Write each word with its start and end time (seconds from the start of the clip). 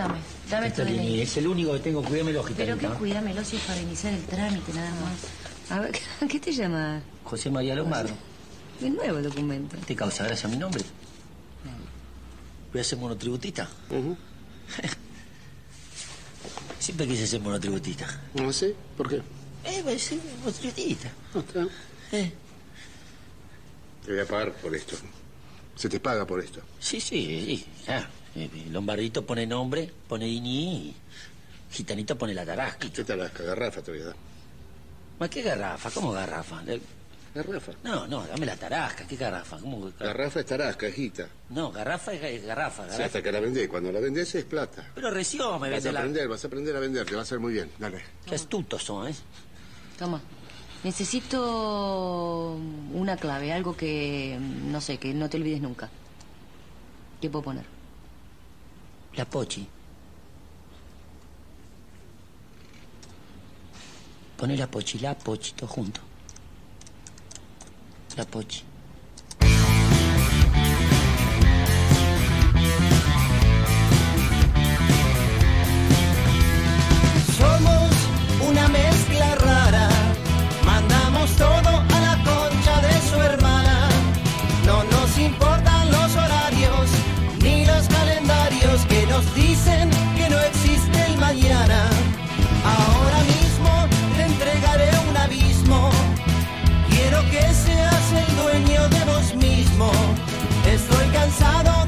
Dame, 0.00 0.18
dame 0.48 0.70
tu 0.70 0.82
DNI. 0.82 1.20
es 1.20 1.36
el 1.36 1.46
único 1.46 1.74
que 1.74 1.80
tengo, 1.80 2.02
cuídamelo, 2.02 2.42
Pero 2.56 2.78
que 2.78 2.86
cuídamelo 2.86 3.44
si 3.44 3.56
es 3.56 3.62
para 3.64 3.78
iniciar 3.82 4.14
el 4.14 4.22
trámite 4.24 4.72
nada 4.72 4.92
más. 4.92 5.18
A 5.68 5.80
ver, 5.80 5.92
¿qué 6.28 6.40
te 6.40 6.52
llamas? 6.52 7.02
José 7.22 7.50
María 7.50 7.74
Lombardo. 7.74 8.14
De 8.80 8.88
nuevo 8.88 9.18
el 9.18 9.24
documento. 9.24 9.76
¿Te 9.86 9.94
causa 9.94 10.24
gracia 10.24 10.48
mi 10.48 10.56
nombre? 10.56 10.82
Voy 12.72 12.80
a 12.80 12.84
ser 12.84 12.98
monotributista. 12.98 13.68
Siempre 16.78 17.06
quise 17.06 17.26
ser 17.26 17.40
monotributista. 17.42 18.06
¿No 18.34 18.50
sé? 18.54 18.74
¿Por 18.96 19.06
qué? 19.06 19.16
Eh, 19.64 19.82
voy 19.84 19.96
a 19.96 19.98
ser 19.98 20.18
monotributista. 20.38 21.12
No 21.34 21.40
está. 21.42 21.66
Eh. 22.12 22.32
Te 24.06 24.12
voy 24.12 24.20
a 24.20 24.24
pagar 24.26 24.52
por 24.54 24.74
esto. 24.74 24.96
Se 25.76 25.90
te 25.90 26.00
paga 26.00 26.26
por 26.26 26.42
esto. 26.42 26.62
Sí, 26.78 27.02
sí, 27.02 27.44
sí, 27.44 27.66
ya. 27.86 28.08
Eh, 28.36 28.48
Lombardito 28.70 29.24
pone 29.26 29.46
nombre, 29.46 29.90
pone 30.08 30.28
INI 30.28 30.88
y 30.88 30.96
Gitanito 31.72 32.16
pone 32.16 32.34
la 32.34 32.44
tarasca. 32.44 32.88
¿Qué 32.90 33.16
las 33.16 33.34
garrafa 33.34 33.82
te 33.82 33.90
voy 33.90 34.00
a 34.00 34.04
dar? 34.06 34.16
¿Ma 35.18 35.28
qué 35.28 35.42
garrafa? 35.42 35.90
¿Cómo 35.90 36.12
garrafa? 36.12 36.62
Eh, 36.66 36.80
Garrafa. 37.34 37.72
No, 37.84 38.08
no, 38.08 38.26
dame 38.26 38.44
la 38.44 38.56
tarasca. 38.56 39.06
¿Qué 39.06 39.14
garrafa? 39.16 39.58
¿Cómo 39.58 39.90
Garrafa 39.98 40.40
es 40.40 40.46
tarasca, 40.46 40.88
hijita. 40.88 41.28
No, 41.50 41.70
garrafa 41.70 42.12
es 42.12 42.44
garrafa. 42.44 42.82
Garrafa. 42.86 43.04
hasta 43.04 43.22
que 43.22 43.30
la 43.30 43.38
vendés. 43.40 43.68
Cuando 43.68 43.92
la 43.92 44.00
vendés 44.00 44.34
es 44.34 44.44
plata. 44.44 44.90
Pero 44.94 45.10
recién 45.12 45.42
me 45.60 45.70
Vas 45.70 45.70
vende 45.70 45.88
a 45.90 45.92
la... 45.92 45.98
aprender, 46.00 46.28
vas 46.28 46.42
a 46.42 46.46
aprender 46.48 46.74
a 46.76 46.80
vender. 46.80 47.06
Te 47.06 47.14
va 47.14 47.20
a 47.20 47.22
hacer 47.22 47.38
muy 47.38 47.52
bien. 47.52 47.70
Dale. 47.78 48.02
Qué 48.26 48.34
astutos 48.34 48.82
son, 48.82 49.08
¿eh? 49.08 49.14
Toma. 49.98 50.20
Necesito 50.82 52.58
una 52.94 53.16
clave, 53.16 53.52
algo 53.52 53.76
que, 53.76 54.36
no 54.40 54.80
sé, 54.80 54.98
que 54.98 55.12
no 55.14 55.28
te 55.28 55.36
olvides 55.36 55.60
nunca. 55.60 55.88
¿Qué 57.20 57.28
puedo 57.30 57.44
poner? 57.44 57.64
La 59.14 59.26
pochi. 59.26 59.68
Pone 64.36 64.56
la 64.56 64.66
pochi, 64.66 65.00
la 65.00 65.14
pochi, 65.14 65.52
todo 65.54 65.70
junto. 65.70 66.00
La 68.14 68.24
pochi. 68.24 68.69
Cansado 101.30 101.79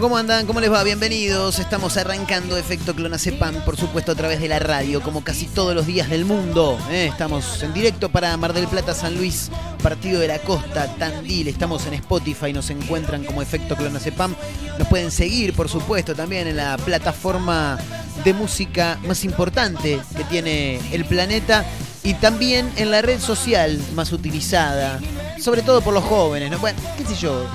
¿cómo 0.00 0.16
andan? 0.16 0.46
¿Cómo 0.46 0.60
les 0.60 0.70
va? 0.70 0.84
Bienvenidos. 0.84 1.58
Estamos 1.58 1.96
arrancando 1.96 2.56
Efecto 2.56 2.94
Clonacepam, 2.94 3.64
por 3.64 3.76
supuesto, 3.76 4.12
a 4.12 4.14
través 4.14 4.40
de 4.40 4.46
la 4.46 4.60
radio, 4.60 5.00
como 5.02 5.24
casi 5.24 5.46
todos 5.46 5.74
los 5.74 5.86
días 5.86 6.08
del 6.08 6.24
mundo. 6.24 6.78
¿eh? 6.90 7.08
Estamos 7.10 7.62
en 7.64 7.72
directo 7.72 8.08
para 8.08 8.36
Mar 8.36 8.52
del 8.52 8.68
Plata, 8.68 8.94
San 8.94 9.16
Luis, 9.16 9.50
Partido 9.82 10.20
de 10.20 10.28
la 10.28 10.38
Costa, 10.38 10.86
Tandil. 10.98 11.48
Estamos 11.48 11.84
en 11.86 11.94
Spotify, 11.94 12.52
nos 12.52 12.70
encuentran 12.70 13.24
como 13.24 13.42
Efecto 13.42 13.74
Clonacepam. 13.74 14.36
Nos 14.78 14.86
pueden 14.86 15.10
seguir, 15.10 15.52
por 15.54 15.68
supuesto, 15.68 16.14
también 16.14 16.46
en 16.46 16.58
la 16.58 16.76
plataforma 16.76 17.76
de 18.24 18.34
música 18.34 18.98
más 19.04 19.24
importante 19.24 19.98
que 20.16 20.24
tiene 20.24 20.80
el 20.92 21.06
planeta 21.06 21.64
y 22.04 22.14
también 22.14 22.70
en 22.76 22.92
la 22.92 23.02
red 23.02 23.18
social 23.20 23.80
más 23.94 24.12
utilizada, 24.12 25.00
sobre 25.40 25.62
todo 25.62 25.80
por 25.80 25.92
los 25.92 26.04
jóvenes. 26.04 26.52
¿no? 26.52 26.58
Bueno, 26.58 26.78
qué 26.96 27.04
sé 27.04 27.16
yo, 27.16 27.46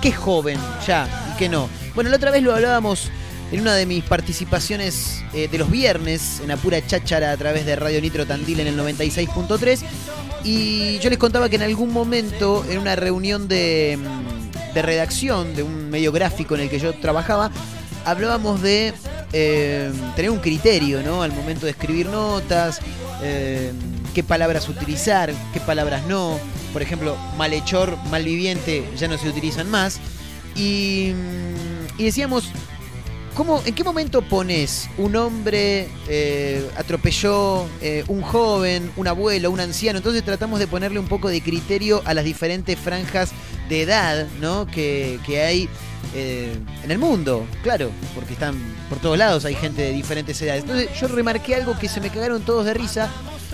qué 0.00 0.12
joven 0.12 0.58
ya 0.86 1.23
y 1.34 1.38
qué 1.38 1.48
no. 1.48 1.68
Bueno, 1.94 2.10
la 2.10 2.16
otra 2.16 2.30
vez 2.30 2.42
lo 2.42 2.54
hablábamos 2.54 3.10
en 3.52 3.60
una 3.60 3.74
de 3.74 3.86
mis 3.86 4.04
participaciones 4.04 5.22
eh, 5.32 5.48
de 5.48 5.58
los 5.58 5.70
viernes 5.70 6.40
en 6.40 6.48
la 6.48 6.56
pura 6.56 6.84
cháchara 6.84 7.30
a 7.30 7.36
través 7.36 7.66
de 7.66 7.76
Radio 7.76 8.00
Nitro 8.00 8.26
Tandil 8.26 8.60
en 8.60 8.66
el 8.66 8.78
96.3 8.78 9.80
y 10.44 10.98
yo 10.98 11.10
les 11.10 11.18
contaba 11.18 11.48
que 11.48 11.56
en 11.56 11.62
algún 11.62 11.92
momento 11.92 12.64
en 12.68 12.78
una 12.78 12.96
reunión 12.96 13.48
de, 13.48 13.98
mm, 13.98 14.74
de 14.74 14.82
redacción 14.82 15.54
de 15.54 15.62
un 15.62 15.90
medio 15.90 16.10
gráfico 16.10 16.54
en 16.54 16.62
el 16.62 16.70
que 16.70 16.78
yo 16.78 16.92
trabajaba 16.94 17.50
hablábamos 18.04 18.62
de 18.62 18.92
eh, 19.32 19.92
tener 20.14 20.30
un 20.30 20.38
criterio 20.38 21.02
¿no? 21.02 21.22
al 21.22 21.32
momento 21.32 21.66
de 21.66 21.72
escribir 21.72 22.06
notas, 22.06 22.80
eh, 23.22 23.72
qué 24.14 24.22
palabras 24.22 24.68
utilizar, 24.68 25.32
qué 25.52 25.60
palabras 25.60 26.04
no. 26.06 26.38
Por 26.72 26.82
ejemplo, 26.82 27.16
malhechor, 27.36 27.96
malviviente 28.10 28.88
ya 28.96 29.08
no 29.08 29.18
se 29.18 29.28
utilizan 29.28 29.70
más. 29.70 30.00
Y, 30.54 31.12
mm, 31.14 32.00
y 32.00 32.04
decíamos, 32.04 32.50
¿cómo, 33.34 33.62
¿en 33.64 33.74
qué 33.74 33.84
momento 33.84 34.22
pones 34.22 34.88
un 34.96 35.16
hombre 35.16 35.88
eh, 36.08 36.68
atropelló 36.76 37.66
eh, 37.80 38.04
un 38.08 38.22
joven, 38.22 38.90
un 38.96 39.08
abuelo, 39.08 39.50
un 39.50 39.60
anciano? 39.60 39.98
Entonces 39.98 40.24
tratamos 40.24 40.58
de 40.60 40.66
ponerle 40.66 40.98
un 40.98 41.08
poco 41.08 41.28
de 41.28 41.40
criterio 41.40 42.02
a 42.04 42.14
las 42.14 42.24
diferentes 42.24 42.78
franjas 42.78 43.32
de 43.68 43.82
edad 43.82 44.26
¿no? 44.40 44.66
que, 44.66 45.18
que 45.26 45.42
hay 45.42 45.68
eh, 46.14 46.56
en 46.84 46.90
el 46.90 46.98
mundo, 46.98 47.46
claro, 47.62 47.90
porque 48.14 48.34
están 48.34 48.54
por 48.88 48.98
todos 48.98 49.18
lados, 49.18 49.44
hay 49.44 49.54
gente 49.54 49.82
de 49.82 49.92
diferentes 49.92 50.40
edades. 50.42 50.62
Entonces 50.62 50.88
yo 51.00 51.08
remarqué 51.08 51.56
algo 51.56 51.76
que 51.78 51.88
se 51.88 52.00
me 52.00 52.10
cagaron 52.10 52.42
todos 52.42 52.64
de 52.66 52.74
risa, 52.74 53.10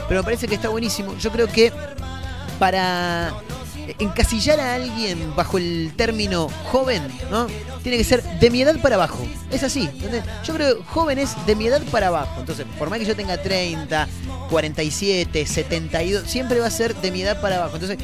pero 0.08 0.20
me 0.20 0.24
parece 0.24 0.46
que 0.46 0.56
está 0.56 0.68
buenísimo. 0.68 1.16
Yo 1.18 1.30
creo 1.30 1.46
que 1.46 1.72
para 2.58 3.32
encasillar 3.98 4.60
a 4.60 4.74
alguien 4.74 5.34
bajo 5.36 5.58
el 5.58 5.92
término 5.96 6.48
joven, 6.70 7.02
¿no? 7.30 7.46
Tiene 7.82 7.98
que 7.98 8.04
ser 8.04 8.22
de 8.22 8.50
mi 8.50 8.62
edad 8.62 8.80
para 8.80 8.96
abajo. 8.96 9.26
Es 9.50 9.62
así. 9.62 9.82
¿entendés? 9.82 10.24
Yo 10.44 10.54
creo 10.54 10.78
que 10.78 10.84
joven 10.84 11.18
es 11.18 11.34
de 11.46 11.56
mi 11.56 11.66
edad 11.66 11.82
para 11.90 12.08
abajo. 12.08 12.40
Entonces, 12.40 12.66
por 12.78 12.90
más 12.90 12.98
que 12.98 13.04
yo 13.04 13.16
tenga 13.16 13.40
30, 13.40 14.08
47, 14.50 15.46
72, 15.46 16.30
siempre 16.30 16.60
va 16.60 16.66
a 16.66 16.70
ser 16.70 16.94
de 16.96 17.10
mi 17.10 17.22
edad 17.22 17.40
para 17.40 17.56
abajo. 17.56 17.76
Entonces, 17.76 17.98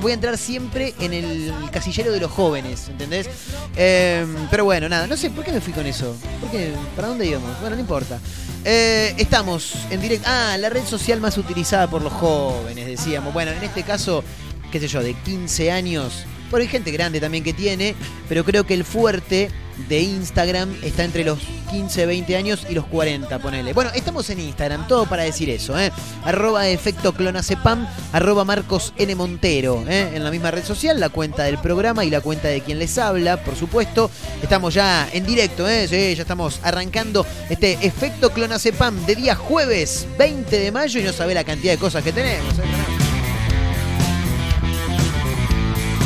voy 0.00 0.12
a 0.12 0.14
entrar 0.14 0.36
siempre 0.38 0.94
en 1.00 1.12
el 1.12 1.52
casillero 1.70 2.12
de 2.12 2.20
los 2.20 2.30
jóvenes, 2.30 2.88
¿entendés? 2.88 3.28
Eh, 3.76 4.26
pero 4.50 4.64
bueno, 4.64 4.88
nada, 4.88 5.06
no 5.06 5.16
sé, 5.16 5.30
¿por 5.30 5.44
qué 5.44 5.52
me 5.52 5.60
fui 5.60 5.72
con 5.72 5.86
eso? 5.86 6.16
¿Por 6.40 6.50
qué? 6.50 6.72
¿Para 6.96 7.08
dónde 7.08 7.26
íbamos? 7.26 7.60
Bueno, 7.60 7.76
no 7.76 7.80
importa. 7.80 8.18
Eh, 8.64 9.14
estamos 9.16 9.74
en 9.90 10.00
directo. 10.00 10.26
Ah, 10.28 10.56
la 10.58 10.68
red 10.68 10.84
social 10.84 11.20
más 11.20 11.38
utilizada 11.38 11.88
por 11.88 12.02
los 12.02 12.12
jóvenes, 12.12 12.86
decíamos. 12.86 13.32
Bueno, 13.32 13.52
en 13.52 13.62
este 13.62 13.82
caso, 13.82 14.22
qué 14.70 14.80
sé 14.80 14.88
yo, 14.88 15.02
de 15.02 15.14
15 15.14 15.70
años. 15.72 16.24
Bueno, 16.50 16.62
hay 16.62 16.68
gente 16.68 16.90
grande 16.90 17.20
también 17.20 17.44
que 17.44 17.52
tiene, 17.52 17.94
pero 18.28 18.44
creo 18.44 18.64
que 18.64 18.74
el 18.74 18.84
fuerte 18.84 19.50
de 19.88 20.00
Instagram 20.00 20.74
está 20.82 21.04
entre 21.04 21.24
los 21.24 21.38
15, 21.70 22.06
20 22.06 22.36
años 22.36 22.66
y 22.68 22.74
los 22.74 22.86
40, 22.86 23.38
ponele. 23.38 23.72
Bueno, 23.72 23.90
estamos 23.94 24.28
en 24.30 24.40
Instagram, 24.40 24.88
todo 24.88 25.06
para 25.06 25.22
decir 25.22 25.48
eso, 25.48 25.78
¿eh? 25.78 25.92
Arroba 26.24 26.68
efecto 26.68 27.12
clonacepam, 27.12 27.86
arroba 28.12 28.44
Marcos 28.44 28.92
N. 28.96 29.14
Montero, 29.14 29.84
¿eh? 29.88 30.10
En 30.14 30.24
la 30.24 30.30
misma 30.30 30.50
red 30.50 30.64
social, 30.64 30.98
la 30.98 31.08
cuenta 31.08 31.44
del 31.44 31.58
programa 31.58 32.04
y 32.04 32.10
la 32.10 32.20
cuenta 32.20 32.48
de 32.48 32.60
quien 32.60 32.80
les 32.80 32.98
habla, 32.98 33.42
por 33.44 33.54
supuesto. 33.54 34.10
Estamos 34.42 34.74
ya 34.74 35.08
en 35.12 35.24
directo, 35.24 35.68
¿eh? 35.68 35.86
Sí, 35.88 36.16
ya 36.16 36.22
estamos 36.22 36.60
arrancando 36.64 37.24
este 37.48 37.78
efecto 37.86 38.30
clonacepam 38.30 39.06
de 39.06 39.14
día 39.14 39.36
jueves 39.36 40.06
20 40.18 40.58
de 40.58 40.72
mayo 40.72 41.00
y 41.00 41.04
no 41.04 41.12
sabe 41.12 41.34
la 41.34 41.44
cantidad 41.44 41.72
de 41.72 41.78
cosas 41.78 42.02
que 42.02 42.12
tenemos. 42.12 42.58
¿eh? 42.58 42.79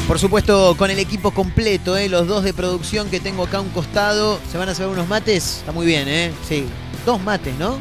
Por 0.07 0.19
supuesto, 0.19 0.75
con 0.77 0.91
el 0.91 0.99
equipo 0.99 1.31
completo, 1.31 1.97
¿eh? 1.97 2.11
los 2.11 2.27
dos 2.27 2.45
de 2.45 2.53
producción 2.53 3.09
que 3.09 3.21
tengo 3.21 3.45
acá 3.45 3.57
a 3.57 3.61
un 3.63 3.71
costado. 3.71 4.39
¿Se 4.53 4.59
van 4.59 4.69
a 4.69 4.73
hacer 4.73 4.87
unos 4.87 5.09
mates? 5.09 5.59
Está 5.59 5.73
muy 5.73 5.87
bien, 5.87 6.07
¿eh? 6.09 6.31
Sí, 6.47 6.67
dos 7.07 7.23
mates, 7.23 7.55
¿no? 7.59 7.79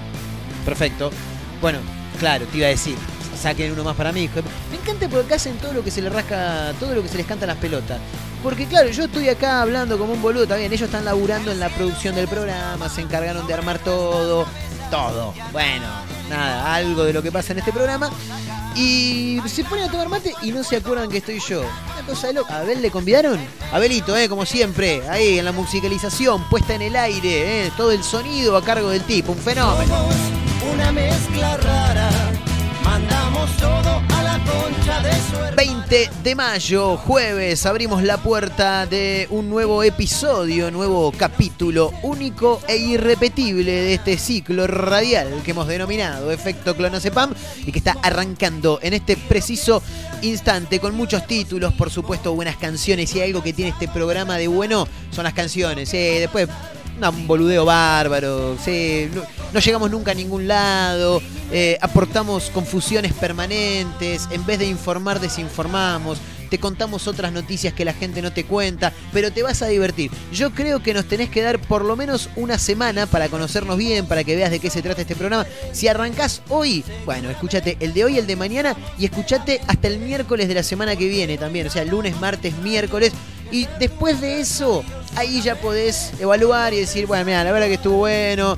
Perfecto. 0.64 1.12
Bueno, 1.60 1.80
claro, 2.20 2.46
te 2.46 2.60
iba 2.60 2.68
a 2.68 2.70
decir, 2.70 2.96
saquen 3.38 3.74
uno 3.74 3.84
más 3.84 3.98
para 3.98 4.14
mí. 4.14 4.30
Me 4.72 4.78
encanta 4.78 5.10
porque 5.10 5.26
acá 5.26 5.36
hacen 5.36 5.58
todo 5.58 5.74
lo 5.74 5.84
que 5.84 5.92
se 5.92 6.02
les 6.02 6.14
rasca, 6.14 6.74
todo 6.80 6.96
lo 6.96 7.04
que 7.04 7.10
se 7.10 7.18
les 7.18 7.26
canta 7.26 7.44
a 7.44 7.48
las 7.48 7.58
pelotas. 7.58 8.00
Porque 8.42 8.68
claro, 8.68 8.90
yo 8.90 9.04
estoy 9.04 9.28
acá 9.28 9.62
hablando 9.62 9.98
como 9.98 10.14
un 10.14 10.22
boludo, 10.22 10.48
bien, 10.56 10.72
ellos 10.72 10.88
están 10.88 11.04
laburando 11.04 11.52
en 11.52 11.60
la 11.60 11.70
producción 11.70 12.16
del 12.16 12.30
programa, 12.30 12.88
se 12.88 13.02
encargaron 13.02 13.46
de 13.48 13.54
armar 13.54 13.80
todo, 13.80 14.46
todo. 14.90 15.34
Bueno, 15.52 15.86
nada, 16.30 16.74
algo 16.74 17.04
de 17.04 17.12
lo 17.12 17.22
que 17.22 17.34
pasa 17.34 17.52
en 17.52 17.60
este 17.60 17.74
programa. 17.74 18.10
Y 18.76 19.40
se 19.46 19.64
ponen 19.66 19.86
a 19.86 19.92
tomar 19.92 20.08
mate 20.10 20.34
y 20.42 20.52
no 20.52 20.64
se 20.64 20.78
acuerdan 20.78 21.10
que 21.10 21.18
estoy 21.18 21.40
yo. 21.40 21.64
Cosa 22.06 22.28
de 22.28 22.34
loco. 22.34 22.52
¿A 22.52 22.60
Abel 22.60 22.82
le 22.82 22.92
convidaron? 22.92 23.40
Abelito, 23.72 24.16
eh, 24.18 24.28
como 24.28 24.46
siempre, 24.46 25.02
ahí 25.10 25.40
en 25.40 25.46
la 25.46 25.52
musicalización, 25.52 26.48
puesta 26.50 26.76
en 26.76 26.82
el 26.82 26.96
aire, 26.96 27.68
eh, 27.68 27.72
todo 27.78 27.92
el 27.92 28.04
sonido 28.04 28.58
a 28.58 28.64
cargo 28.64 28.90
del 28.90 29.04
tipo, 29.04 29.32
un 29.32 29.38
fenómeno. 29.38 29.96
Somos 29.96 30.74
una 30.74 30.92
mezcla 30.92 31.58
rara, 31.58 32.10
de 35.02 35.12
su 35.30 35.36
hermana. 35.36 35.56
20 35.56 36.10
de 36.24 36.36
mayo, 36.36 36.98
jueves, 36.98 37.66
abrimos 37.66 38.04
la 38.04 38.18
puerta 38.18 38.86
de 38.86 39.28
un 39.30 39.50
nuevo 39.50 39.84
episodio, 39.84 40.72
nuevo 40.72 41.12
capítulo 41.12 41.92
único 42.04 42.62
e 42.68 42.78
irrepetible 42.78 43.72
de 43.72 43.94
este 43.96 44.18
ciclo 44.18 44.66
radial 44.68 45.42
que 45.44 45.52
hemos 45.52 45.68
denominado 45.68 46.32
Efecto 46.32 46.76
Clonazepam 46.76 47.34
y 47.66 47.72
que 47.72 47.80
está 47.80 47.98
arrancando 48.02 48.80
en 48.82 48.94
este 48.94 49.18
preciso 49.18 49.84
instante 50.22 50.80
con 50.80 50.96
muchos 50.96 51.28
títulos, 51.28 51.74
por 51.74 51.90
supuesto, 51.90 52.34
buenas 52.34 52.58
canciones 52.58 53.14
y 53.16 53.22
algo 53.22 53.44
que 53.44 53.54
tiene 53.54 53.72
este 53.72 53.88
programa 53.88 54.38
de 54.38 54.48
bueno 54.48 54.88
son 55.12 55.26
las 55.26 55.34
canciones. 55.34 55.94
eh, 55.94 56.20
después 56.20 56.48
un 57.02 57.28
boludeo 57.28 57.66
bárbaro, 57.66 58.56
no 59.54 59.60
llegamos 59.60 59.92
nunca 59.92 60.12
a 60.12 60.16
ningún 60.16 60.48
lado, 60.48 61.22
eh, 61.52 61.78
aportamos 61.82 62.50
confusiones 62.50 63.14
permanentes, 63.14 64.28
en 64.32 64.46
vez 64.46 64.60
de 64.60 64.66
informar 64.66 65.20
desinformamos, 65.20 66.20
te 66.54 66.60
contamos 66.60 67.08
otras 67.08 67.32
noticias 67.32 67.74
que 67.74 67.84
la 67.84 67.94
gente 67.94 68.22
no 68.22 68.32
te 68.32 68.44
cuenta, 68.44 68.94
pero 69.12 69.32
te 69.32 69.42
vas 69.42 69.64
a 69.64 69.68
divertir. 69.68 70.12
Yo 70.32 70.52
creo 70.52 70.84
que 70.84 70.94
nos 70.94 71.06
tenés 71.06 71.30
que 71.30 71.42
dar 71.42 71.60
por 71.60 71.84
lo 71.84 71.96
menos 71.96 72.30
una 72.36 72.60
semana 72.60 73.08
para 73.08 73.28
conocernos 73.28 73.76
bien, 73.76 74.06
para 74.06 74.24
que 74.24 74.36
veas 74.36 74.52
de 74.52 74.60
qué 74.60 74.70
se 74.70 74.84
trata 74.84 75.02
este 75.02 75.16
programa. 75.16 75.48
Si 75.72 75.88
arrancás 75.88 76.44
hoy, 76.50 76.84
bueno, 77.06 77.32
escúchate 77.32 77.78
el 77.80 77.96
de 77.96 78.06
hoy, 78.06 78.20
el 78.20 78.28
de 78.28 78.36
mañana 78.36 78.76
y 79.00 79.06
escúchate 79.06 79.62
hasta 79.66 79.88
el 79.88 79.98
miércoles 79.98 80.48
de 80.48 80.54
la 80.54 80.62
semana 80.62 80.96
que 80.96 81.08
viene 81.08 81.40
también, 81.40 81.66
o 81.66 81.72
sea, 81.72 81.86
lunes, 81.86 82.20
martes, 82.20 82.56
miércoles. 82.60 83.14
Y 83.54 83.68
después 83.78 84.20
de 84.20 84.40
eso, 84.40 84.84
ahí 85.16 85.40
ya 85.40 85.54
podés 85.54 86.12
evaluar 86.20 86.74
y 86.74 86.80
decir, 86.80 87.06
bueno, 87.06 87.24
mira, 87.24 87.44
la 87.44 87.52
verdad 87.52 87.68
que 87.68 87.76
estuvo 87.76 87.98
bueno, 87.98 88.58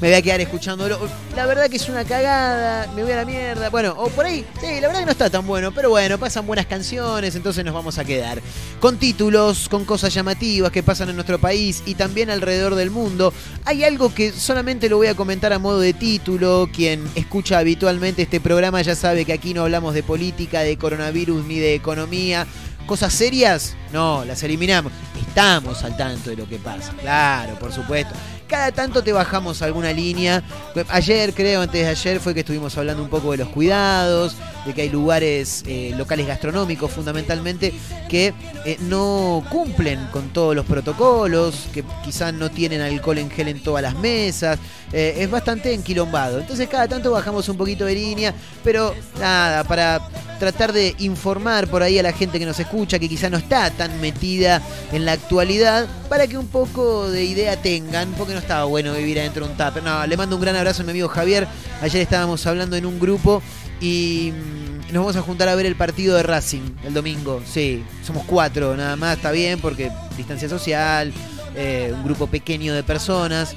me 0.00 0.06
voy 0.06 0.16
a 0.16 0.22
quedar 0.22 0.40
escuchándolo. 0.40 1.00
La 1.34 1.46
verdad 1.46 1.68
que 1.68 1.78
es 1.78 1.88
una 1.88 2.04
cagada, 2.04 2.86
me 2.94 3.02
voy 3.02 3.10
a 3.10 3.16
la 3.16 3.24
mierda. 3.24 3.70
Bueno, 3.70 3.96
o 3.98 4.08
por 4.08 4.24
ahí, 4.24 4.46
sí, 4.60 4.80
la 4.80 4.86
verdad 4.86 5.00
que 5.00 5.06
no 5.06 5.10
está 5.10 5.30
tan 5.30 5.44
bueno, 5.48 5.72
pero 5.72 5.90
bueno, 5.90 6.16
pasan 6.16 6.46
buenas 6.46 6.66
canciones, 6.66 7.34
entonces 7.34 7.64
nos 7.64 7.74
vamos 7.74 7.98
a 7.98 8.04
quedar. 8.04 8.40
Con 8.78 8.98
títulos, 8.98 9.68
con 9.68 9.84
cosas 9.84 10.14
llamativas 10.14 10.70
que 10.70 10.84
pasan 10.84 11.08
en 11.08 11.16
nuestro 11.16 11.40
país 11.40 11.82
y 11.84 11.96
también 11.96 12.30
alrededor 12.30 12.76
del 12.76 12.92
mundo. 12.92 13.32
Hay 13.64 13.82
algo 13.82 14.14
que 14.14 14.30
solamente 14.30 14.88
lo 14.88 14.98
voy 14.98 15.08
a 15.08 15.16
comentar 15.16 15.52
a 15.54 15.58
modo 15.58 15.80
de 15.80 15.92
título. 15.92 16.70
Quien 16.72 17.04
escucha 17.16 17.58
habitualmente 17.58 18.22
este 18.22 18.38
programa 18.38 18.80
ya 18.80 18.94
sabe 18.94 19.24
que 19.24 19.32
aquí 19.32 19.54
no 19.54 19.62
hablamos 19.62 19.92
de 19.92 20.04
política, 20.04 20.60
de 20.60 20.78
coronavirus 20.78 21.44
ni 21.46 21.58
de 21.58 21.74
economía. 21.74 22.46
¿Cosas 22.86 23.12
serias? 23.12 23.74
No, 23.92 24.24
las 24.24 24.42
eliminamos. 24.44 24.92
Estamos 25.18 25.82
al 25.82 25.96
tanto 25.96 26.30
de 26.30 26.36
lo 26.36 26.48
que 26.48 26.58
pasa. 26.58 26.92
Claro, 27.00 27.58
por 27.58 27.72
supuesto. 27.72 28.14
Cada 28.46 28.70
tanto 28.70 29.02
te 29.02 29.12
bajamos 29.12 29.60
alguna 29.60 29.92
línea. 29.92 30.40
Ayer, 30.88 31.34
creo, 31.34 31.62
antes 31.62 31.82
de 31.82 31.88
ayer, 31.88 32.20
fue 32.20 32.32
que 32.32 32.40
estuvimos 32.40 32.78
hablando 32.78 33.02
un 33.02 33.08
poco 33.08 33.32
de 33.32 33.38
los 33.38 33.48
cuidados, 33.48 34.36
de 34.64 34.72
que 34.72 34.82
hay 34.82 34.88
lugares, 34.88 35.64
eh, 35.66 35.94
locales 35.96 36.28
gastronómicos 36.28 36.92
fundamentalmente, 36.92 37.74
que 38.08 38.32
eh, 38.64 38.76
no 38.82 39.44
cumplen 39.50 40.06
con 40.12 40.28
todos 40.28 40.54
los 40.54 40.64
protocolos, 40.64 41.66
que 41.74 41.84
quizás 42.04 42.32
no 42.32 42.50
tienen 42.50 42.80
alcohol 42.80 43.18
en 43.18 43.30
gel 43.30 43.48
en 43.48 43.60
todas 43.60 43.82
las 43.82 43.96
mesas. 43.96 44.60
Eh, 44.92 45.16
es 45.18 45.28
bastante 45.28 45.74
enquilombado. 45.74 46.38
Entonces 46.38 46.68
cada 46.68 46.86
tanto 46.86 47.10
bajamos 47.10 47.48
un 47.48 47.56
poquito 47.56 47.84
de 47.84 47.96
línea, 47.96 48.32
pero 48.62 48.94
nada, 49.18 49.64
para 49.64 50.08
tratar 50.38 50.72
de 50.72 50.94
informar 50.98 51.68
por 51.68 51.82
ahí 51.82 51.98
a 51.98 52.02
la 52.02 52.12
gente 52.12 52.38
que 52.38 52.46
nos 52.46 52.58
escucha, 52.58 52.98
que 52.98 53.08
quizá 53.08 53.30
no 53.30 53.38
está 53.38 53.70
tan 53.70 54.00
metida 54.00 54.62
en 54.92 55.04
la 55.04 55.12
actualidad, 55.12 55.86
para 56.08 56.26
que 56.26 56.38
un 56.38 56.46
poco 56.46 57.10
de 57.10 57.24
idea 57.24 57.60
tengan, 57.60 58.12
porque 58.12 58.32
no 58.32 58.38
estaba 58.38 58.64
bueno 58.64 58.92
vivir 58.94 59.18
adentro 59.18 59.46
de 59.46 59.52
un 59.52 59.56
tupper. 59.56 59.82
No, 59.82 60.06
le 60.06 60.16
mando 60.16 60.36
un 60.36 60.42
gran 60.42 60.56
abrazo 60.56 60.82
a 60.82 60.84
mi 60.84 60.90
amigo 60.90 61.08
Javier. 61.08 61.46
Ayer 61.80 62.02
estábamos 62.02 62.46
hablando 62.46 62.76
en 62.76 62.86
un 62.86 62.98
grupo 62.98 63.42
y 63.80 64.32
mm, 64.32 64.92
nos 64.92 65.02
vamos 65.02 65.16
a 65.16 65.22
juntar 65.22 65.48
a 65.48 65.54
ver 65.54 65.66
el 65.66 65.76
partido 65.76 66.16
de 66.16 66.22
Racing 66.22 66.62
el 66.84 66.94
domingo. 66.94 67.42
Sí, 67.44 67.84
somos 68.04 68.24
cuatro, 68.24 68.76
nada 68.76 68.96
más, 68.96 69.16
está 69.16 69.30
bien, 69.30 69.60
porque 69.60 69.90
distancia 70.16 70.48
social, 70.48 71.12
eh, 71.54 71.92
un 71.94 72.04
grupo 72.04 72.26
pequeño 72.26 72.74
de 72.74 72.82
personas. 72.82 73.54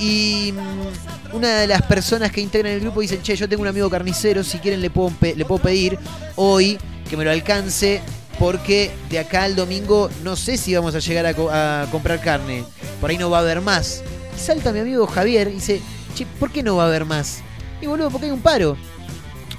Y 0.00 0.52
mm, 0.52 1.36
una 1.36 1.60
de 1.60 1.66
las 1.66 1.82
personas 1.82 2.32
que 2.32 2.40
integran 2.40 2.72
el 2.72 2.80
grupo 2.80 3.02
dice, 3.02 3.20
che, 3.22 3.36
yo 3.36 3.48
tengo 3.48 3.62
un 3.62 3.68
amigo 3.68 3.90
carnicero, 3.90 4.42
si 4.42 4.58
quieren 4.58 4.80
le 4.80 4.90
puedo, 4.90 5.12
le 5.20 5.44
puedo 5.44 5.62
pedir 5.62 5.98
hoy 6.36 6.78
que 7.08 7.16
me 7.16 7.24
lo 7.24 7.30
alcance, 7.30 8.00
porque 8.38 8.90
de 9.10 9.18
acá 9.18 9.44
al 9.44 9.54
domingo 9.54 10.10
no 10.24 10.36
sé 10.36 10.56
si 10.56 10.74
vamos 10.74 10.94
a 10.94 11.00
llegar 11.00 11.26
a, 11.26 11.82
a 11.82 11.90
comprar 11.90 12.20
carne. 12.20 12.64
Por 13.00 13.10
ahí 13.10 13.18
no 13.18 13.28
va 13.28 13.38
a 13.38 13.40
haber 13.42 13.60
más. 13.60 14.02
Y 14.34 14.40
salta 14.40 14.72
mi 14.72 14.80
amigo 14.80 15.06
Javier 15.06 15.48
y 15.48 15.54
dice, 15.56 15.82
che, 16.14 16.24
¿por 16.24 16.50
qué 16.50 16.62
no 16.62 16.76
va 16.76 16.84
a 16.84 16.86
haber 16.86 17.04
más? 17.04 17.42
Y 17.82 17.86
boludo, 17.86 18.10
porque 18.10 18.26
hay 18.26 18.32
un 18.32 18.40
paro. 18.40 18.76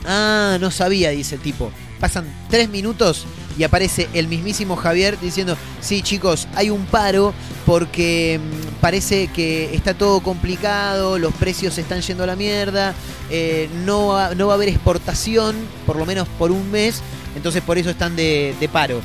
Ah, 0.05 0.57
no 0.59 0.71
sabía, 0.71 1.11
dice 1.11 1.35
el 1.35 1.41
tipo. 1.41 1.71
Pasan 1.99 2.25
tres 2.49 2.67
minutos 2.67 3.27
y 3.57 3.63
aparece 3.63 4.09
el 4.13 4.27
mismísimo 4.27 4.75
Javier 4.75 5.19
diciendo, 5.19 5.57
sí 5.81 6.01
chicos, 6.01 6.47
hay 6.55 6.69
un 6.69 6.85
paro 6.85 7.33
porque 7.65 8.39
mm, 8.39 8.81
parece 8.81 9.27
que 9.27 9.73
está 9.75 9.93
todo 9.93 10.21
complicado, 10.21 11.19
los 11.19 11.33
precios 11.33 11.77
están 11.77 12.01
yendo 12.01 12.23
a 12.23 12.27
la 12.27 12.35
mierda, 12.35 12.93
eh, 13.29 13.69
no, 13.85 14.07
va, 14.07 14.35
no 14.35 14.47
va 14.47 14.53
a 14.53 14.55
haber 14.55 14.69
exportación, 14.69 15.55
por 15.85 15.95
lo 15.95 16.05
menos 16.05 16.27
por 16.39 16.51
un 16.51 16.71
mes, 16.71 17.01
entonces 17.35 17.61
por 17.61 17.77
eso 17.77 17.89
están 17.89 18.15
de 18.15 18.69
paro. 18.71 19.01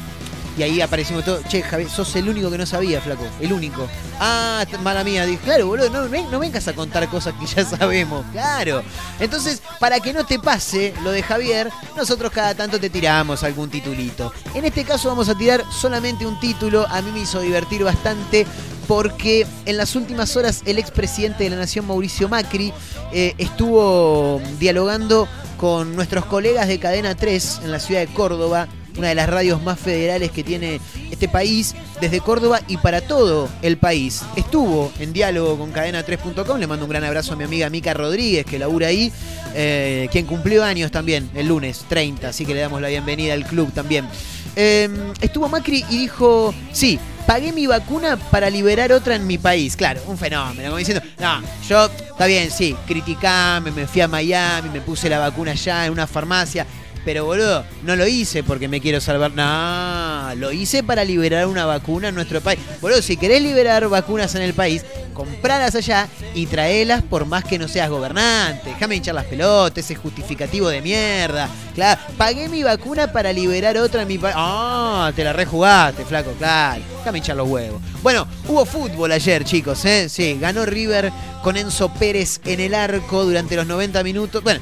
Y 0.57 0.63
ahí 0.63 0.81
aparecimos 0.81 1.25
todos, 1.25 1.45
che, 1.49 1.63
Javier, 1.63 1.91
sos 1.91 2.15
el 2.17 2.29
único 2.29 2.51
que 2.51 2.59
no 2.59 2.65
sabía, 2.65 3.01
flaco, 3.01 3.27
el 3.41 3.53
único. 3.53 3.87
Ah, 4.19 4.65
mala 4.83 5.05
mía, 5.05 5.27
dije, 5.27 5.39
claro, 5.45 5.67
boludo, 5.67 5.91
no, 5.91 6.09
no 6.09 6.39
vengas 6.39 6.67
a 6.69 6.73
contar 6.73 7.09
cosas 7.09 7.35
que 7.35 7.47
ya 7.47 7.65
sabemos, 7.79 8.25
claro. 8.33 8.83
Entonces, 9.21 9.63
para 9.79 10.01
que 10.01 10.13
no 10.13 10.25
te 10.25 10.39
pase 10.39 10.95
lo 11.05 11.11
de 11.11 11.23
Javier, 11.23 11.71
nosotros 11.97 12.33
cada 12.33 12.55
tanto 12.55 12.81
te 12.81 12.89
tiramos 12.89 13.43
algún 13.43 13.69
titulito. 13.69 14.33
En 14.55 14.65
este 14.65 14.85
caso 14.85 15.09
vamos 15.09 15.29
a 15.29 15.37
tirar 15.37 15.63
solamente 15.71 16.27
un 16.27 16.41
título, 16.41 16.87
a 16.89 17.03
mí 17.03 17.11
me 17.13 17.21
hizo 17.21 17.41
divertir 17.41 17.85
bastante 17.85 18.47
porque 18.87 19.47
en 19.65 19.77
las 19.77 19.97
últimas 19.97 20.37
horas 20.37 20.63
el 20.65 20.79
expresidente 20.79 21.45
de 21.45 21.51
la 21.51 21.57
Nación, 21.57 21.87
Mauricio 21.87 22.29
Macri, 22.29 22.73
eh, 23.13 23.35
estuvo 23.39 24.41
dialogando 24.59 25.29
con 25.57 25.97
nuestros 25.97 26.27
colegas 26.27 26.69
de 26.69 26.79
Cadena 26.79 27.15
3 27.15 27.61
en 27.65 27.73
la 27.73 27.81
ciudad 27.81 28.01
de 28.01 28.09
Córdoba, 28.09 28.69
una 28.97 29.09
de 29.09 29.15
las 29.15 29.29
radios 29.29 29.63
más 29.63 29.79
federales 29.79 30.31
que 30.31 30.45
tiene 30.45 30.81
este 31.11 31.29
país 31.29 31.75
desde 32.01 32.21
Córdoba 32.21 32.61
y 32.69 32.77
para 32.77 33.01
todo 33.01 33.49
el 33.63 33.77
país. 33.77 34.23
Estuvo 34.37 34.93
en 34.99 35.13
diálogo 35.13 35.59
con 35.59 35.73
cadena3.com, 35.73 36.59
le 36.59 36.67
mando 36.67 36.85
un 36.85 36.91
gran 36.91 37.05
abrazo 37.05 37.35
a 37.35 37.37
mi 37.37 37.45
amiga 37.45 37.71
Mica 37.71 37.95
Rodríguez 37.95 38.45
que 38.47 38.59
labura 38.59 38.89
ahí, 38.89 39.13
eh, 39.55 40.09
quien 40.11 40.27
cumplió 40.27 40.65
años 40.65 40.91
también 40.91 41.31
el 41.35 41.49
lunes 41.49 41.85
30, 41.89 42.29
así 42.29 42.45
que 42.45 42.55
le 42.55 42.61
damos 42.61 42.81
la 42.81 42.89
bienvenida 42.89 43.35
al 43.35 43.47
club 43.47 43.73
también. 43.73 44.07
Eh, 44.59 44.89
estuvo 45.21 45.49
Macri 45.49 45.85
y 45.91 45.99
dijo, 45.99 46.55
sí, 46.73 46.99
pagué 47.27 47.53
mi 47.53 47.67
vacuna 47.67 48.17
para 48.17 48.49
liberar 48.49 48.93
otra 48.93 49.17
en 49.17 49.27
mi 49.27 49.37
país. 49.37 49.77
Claro, 49.77 50.01
un 50.07 50.17
fenómeno, 50.17 50.69
como 50.69 50.79
diciendo, 50.79 51.03
no, 51.19 51.43
yo, 51.69 51.87
está 51.87 52.27
bien, 52.27 52.51
sí, 52.51 52.75
criticame, 52.87 53.71
me 53.71 53.87
fui 53.87 54.01
a 54.01 54.09
Miami, 54.09 54.71
me 54.71 54.81
puse 54.81 55.11
la 55.11 55.19
vacuna 55.19 55.53
allá 55.53 55.87
en 55.87 55.93
una 55.93 56.07
farmacia. 56.07 56.67
Pero 57.07 57.25
boludo, 57.25 57.65
no 57.85 57.95
lo 57.95 58.05
hice 58.09 58.43
porque 58.43 58.67
me 58.67 58.81
quiero 58.81 59.01
salvar. 59.01 59.31
No, 59.31 60.35
lo 60.35 60.51
hice 60.51 60.83
para 60.83 61.05
liberar 61.05 61.47
una 61.47 61.65
vacuna 61.65 62.09
en 62.09 62.17
nuestro 62.17 62.41
país. 62.41 62.59
Boludo, 62.81 63.01
si 63.01 63.17
querés 63.17 63.41
liberar 63.41 63.89
vacunas 63.89 64.35
en 64.35 64.43
el 64.43 64.55
país, 64.55 64.85
compralas 65.15 65.77
allá 65.77 66.09
y 66.35 66.47
traelas 66.47 67.03
por 67.03 67.25
más 67.25 67.45
que 67.45 67.61
no 67.61 67.69
seas 67.69 67.91
gobernante. 67.91 68.71
Déjame 68.71 68.97
hinchar 68.97 69.15
las 69.15 69.27
pelotas, 69.27 69.85
ese 69.85 69.95
justificativo 69.95 70.69
de 70.69 70.83
mierda. 70.83 71.49
Claro, 71.77 72.01
pagué 72.19 72.49
mi 72.49 72.65
vacuna 72.65 73.13
para 73.13 73.33
liberar 73.33 73.79
otra 73.79 74.03
en 74.03 74.09
mi 74.09 74.19
país. 74.19 74.35
Ah, 74.37 75.13
te 75.15 75.23
la 75.23 75.33
rejugaste, 75.33 76.05
flaco, 76.05 76.33
claro. 76.33 76.83
Déjame 76.99 77.19
hinchar 77.19 77.37
los 77.37 77.49
huevos. 77.49 77.81
Bueno, 78.03 78.27
hubo 78.49 78.65
fútbol 78.65 79.13
ayer, 79.13 79.45
chicos, 79.45 79.85
¿eh? 79.85 80.09
Sí, 80.09 80.39
ganó 80.41 80.67
River 80.67 81.13
con 81.45 81.57
Enzo 81.57 81.89
Pérez 81.95 82.41
en 82.45 82.59
el 82.59 82.75
arco 82.75 83.25
durante 83.25 83.55
los 83.55 83.69
90 83.69 84.03
minutos. 84.03 84.43
Bueno, 84.43 84.59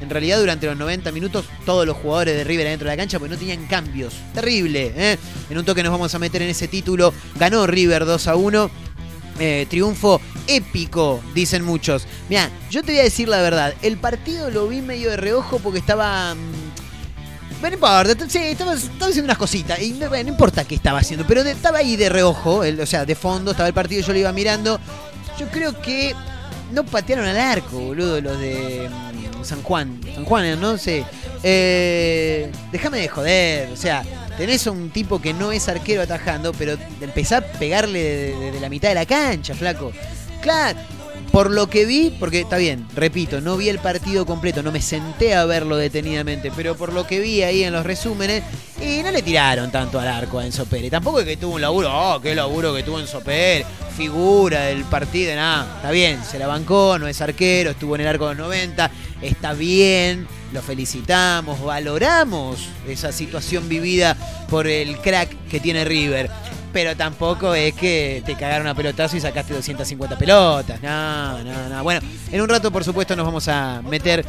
en 0.00 0.10
realidad, 0.10 0.38
durante 0.38 0.66
los 0.66 0.76
90 0.76 1.10
minutos, 1.12 1.46
todos 1.64 1.86
los 1.86 1.96
jugadores 1.96 2.36
de 2.36 2.44
River 2.44 2.66
adentro 2.66 2.88
de 2.88 2.94
la 2.94 3.00
cancha, 3.02 3.18
porque 3.18 3.34
no 3.34 3.38
tenían 3.38 3.66
cambios. 3.66 4.14
Terrible, 4.34 4.92
¿eh? 4.96 5.18
En 5.50 5.58
un 5.58 5.64
toque 5.64 5.82
nos 5.82 5.92
vamos 5.92 6.14
a 6.14 6.18
meter 6.18 6.42
en 6.42 6.50
ese 6.50 6.68
título. 6.68 7.12
Ganó 7.36 7.66
River 7.66 8.04
2 8.04 8.28
a 8.28 8.36
1. 8.36 8.70
Eh, 9.38 9.66
triunfo 9.68 10.20
épico, 10.46 11.20
dicen 11.34 11.62
muchos. 11.62 12.06
Mira, 12.30 12.48
yo 12.70 12.82
te 12.82 12.92
voy 12.92 13.00
a 13.00 13.04
decir 13.04 13.28
la 13.28 13.42
verdad. 13.42 13.74
El 13.82 13.98
partido 13.98 14.50
lo 14.50 14.66
vi 14.66 14.80
medio 14.80 15.10
de 15.10 15.16
reojo 15.18 15.58
porque 15.58 15.78
estaba. 15.78 16.34
mm, 16.34 17.62
no 17.62 17.68
importa, 17.68 18.14
sí, 18.28 18.38
estaba, 18.38 18.72
haciendo 18.72 19.24
unas 19.24 19.38
cositas. 19.38 19.80
Y 19.80 19.92
no, 19.92 20.14
importa 20.16 20.64
qué 20.64 20.74
estaba 20.74 21.00
haciendo, 21.00 21.26
pero 21.26 21.42
estaba 21.42 21.78
ahí 21.78 21.96
de 21.96 22.08
reojo, 22.08 22.64
el- 22.64 22.80
o 22.80 22.86
sea, 22.86 23.04
de 23.04 23.14
fondo, 23.14 23.50
estaba 23.50 23.66
el 23.68 23.74
partido, 23.74 24.02
yo 24.02 24.12
lo 24.12 24.18
iba 24.18 24.32
mirando. 24.32 24.78
Yo 25.38 25.48
creo 25.48 25.80
que 25.82 26.14
no 26.72 26.84
patearon 26.84 27.26
al 27.26 27.36
arco, 27.36 27.78
boludo, 27.78 28.20
los 28.20 28.38
de 28.38 28.88
mm, 28.88 29.44
San 29.44 29.62
Juan. 29.62 30.00
San 30.14 30.24
Juan, 30.24 30.60
no 30.60 30.78
sé. 30.78 31.04
Eh, 31.42 32.50
déjame 32.72 32.98
de 32.98 33.08
joder, 33.08 33.70
o 33.70 33.76
sea, 33.76 34.02
tenés 34.36 34.66
a 34.66 34.70
un 34.70 34.90
tipo 34.90 35.20
que 35.20 35.32
no 35.32 35.52
es 35.52 35.68
arquero 35.68 36.02
atajando, 36.02 36.52
pero 36.52 36.76
empezá 37.00 37.38
a 37.38 37.40
pegarle 37.40 38.02
de, 38.02 38.52
de 38.52 38.60
la 38.60 38.68
mitad 38.68 38.88
de 38.88 38.94
la 38.94 39.06
cancha, 39.06 39.54
flaco. 39.54 39.92
Claro, 40.40 40.78
por 41.32 41.50
lo 41.50 41.68
que 41.68 41.84
vi, 41.84 42.10
porque 42.18 42.40
está 42.40 42.56
bien, 42.56 42.86
repito, 42.94 43.40
no 43.40 43.56
vi 43.56 43.68
el 43.68 43.78
partido 43.78 44.24
completo, 44.24 44.62
no 44.62 44.72
me 44.72 44.80
senté 44.80 45.34
a 45.34 45.44
verlo 45.44 45.76
detenidamente, 45.76 46.50
pero 46.54 46.76
por 46.76 46.92
lo 46.92 47.06
que 47.06 47.20
vi 47.20 47.42
ahí 47.42 47.62
en 47.62 47.72
los 47.72 47.84
resúmenes, 47.84 48.42
y 48.80 49.02
no 49.02 49.10
le 49.10 49.22
tiraron 49.22 49.70
tanto 49.70 49.98
al 50.00 50.08
arco 50.08 50.38
a 50.38 50.46
Enzo 50.46 50.66
Pérez. 50.66 50.90
Tampoco 50.90 51.20
es 51.20 51.26
que 51.26 51.36
tuvo 51.36 51.54
un 51.54 51.60
laburo, 51.60 51.90
oh, 51.92 52.20
qué 52.20 52.34
laburo 52.34 52.74
que 52.74 52.82
tuvo 52.82 53.00
Enzo 53.00 53.20
Pérez, 53.20 53.66
figura 53.96 54.64
del 54.66 54.84
partido, 54.84 55.34
nada. 55.34 55.76
Está 55.76 55.90
bien, 55.90 56.22
se 56.24 56.38
la 56.38 56.46
bancó, 56.46 56.98
no 56.98 57.08
es 57.08 57.20
arquero, 57.20 57.70
estuvo 57.70 57.94
en 57.94 58.02
el 58.02 58.08
arco 58.08 58.28
de 58.28 58.34
los 58.34 58.46
90, 58.46 58.90
está 59.22 59.52
bien, 59.52 60.26
lo 60.52 60.62
felicitamos, 60.62 61.62
valoramos 61.62 62.68
esa 62.88 63.12
situación 63.12 63.68
vivida 63.68 64.16
por 64.48 64.66
el 64.66 64.98
crack 64.98 65.48
que 65.48 65.60
tiene 65.60 65.84
River. 65.84 66.30
Pero 66.76 66.94
tampoco 66.94 67.54
es 67.54 67.72
que 67.72 68.22
te 68.26 68.34
cagaron 68.34 68.66
a 68.66 68.74
pelotazo 68.74 69.16
y 69.16 69.20
sacaste 69.20 69.54
250 69.54 70.18
pelotas. 70.18 70.78
No, 70.82 71.42
no, 71.42 71.70
no. 71.70 71.82
Bueno, 71.82 72.02
en 72.30 72.38
un 72.42 72.50
rato, 72.50 72.70
por 72.70 72.84
supuesto, 72.84 73.16
nos 73.16 73.24
vamos 73.24 73.48
a 73.48 73.80
meter 73.80 74.22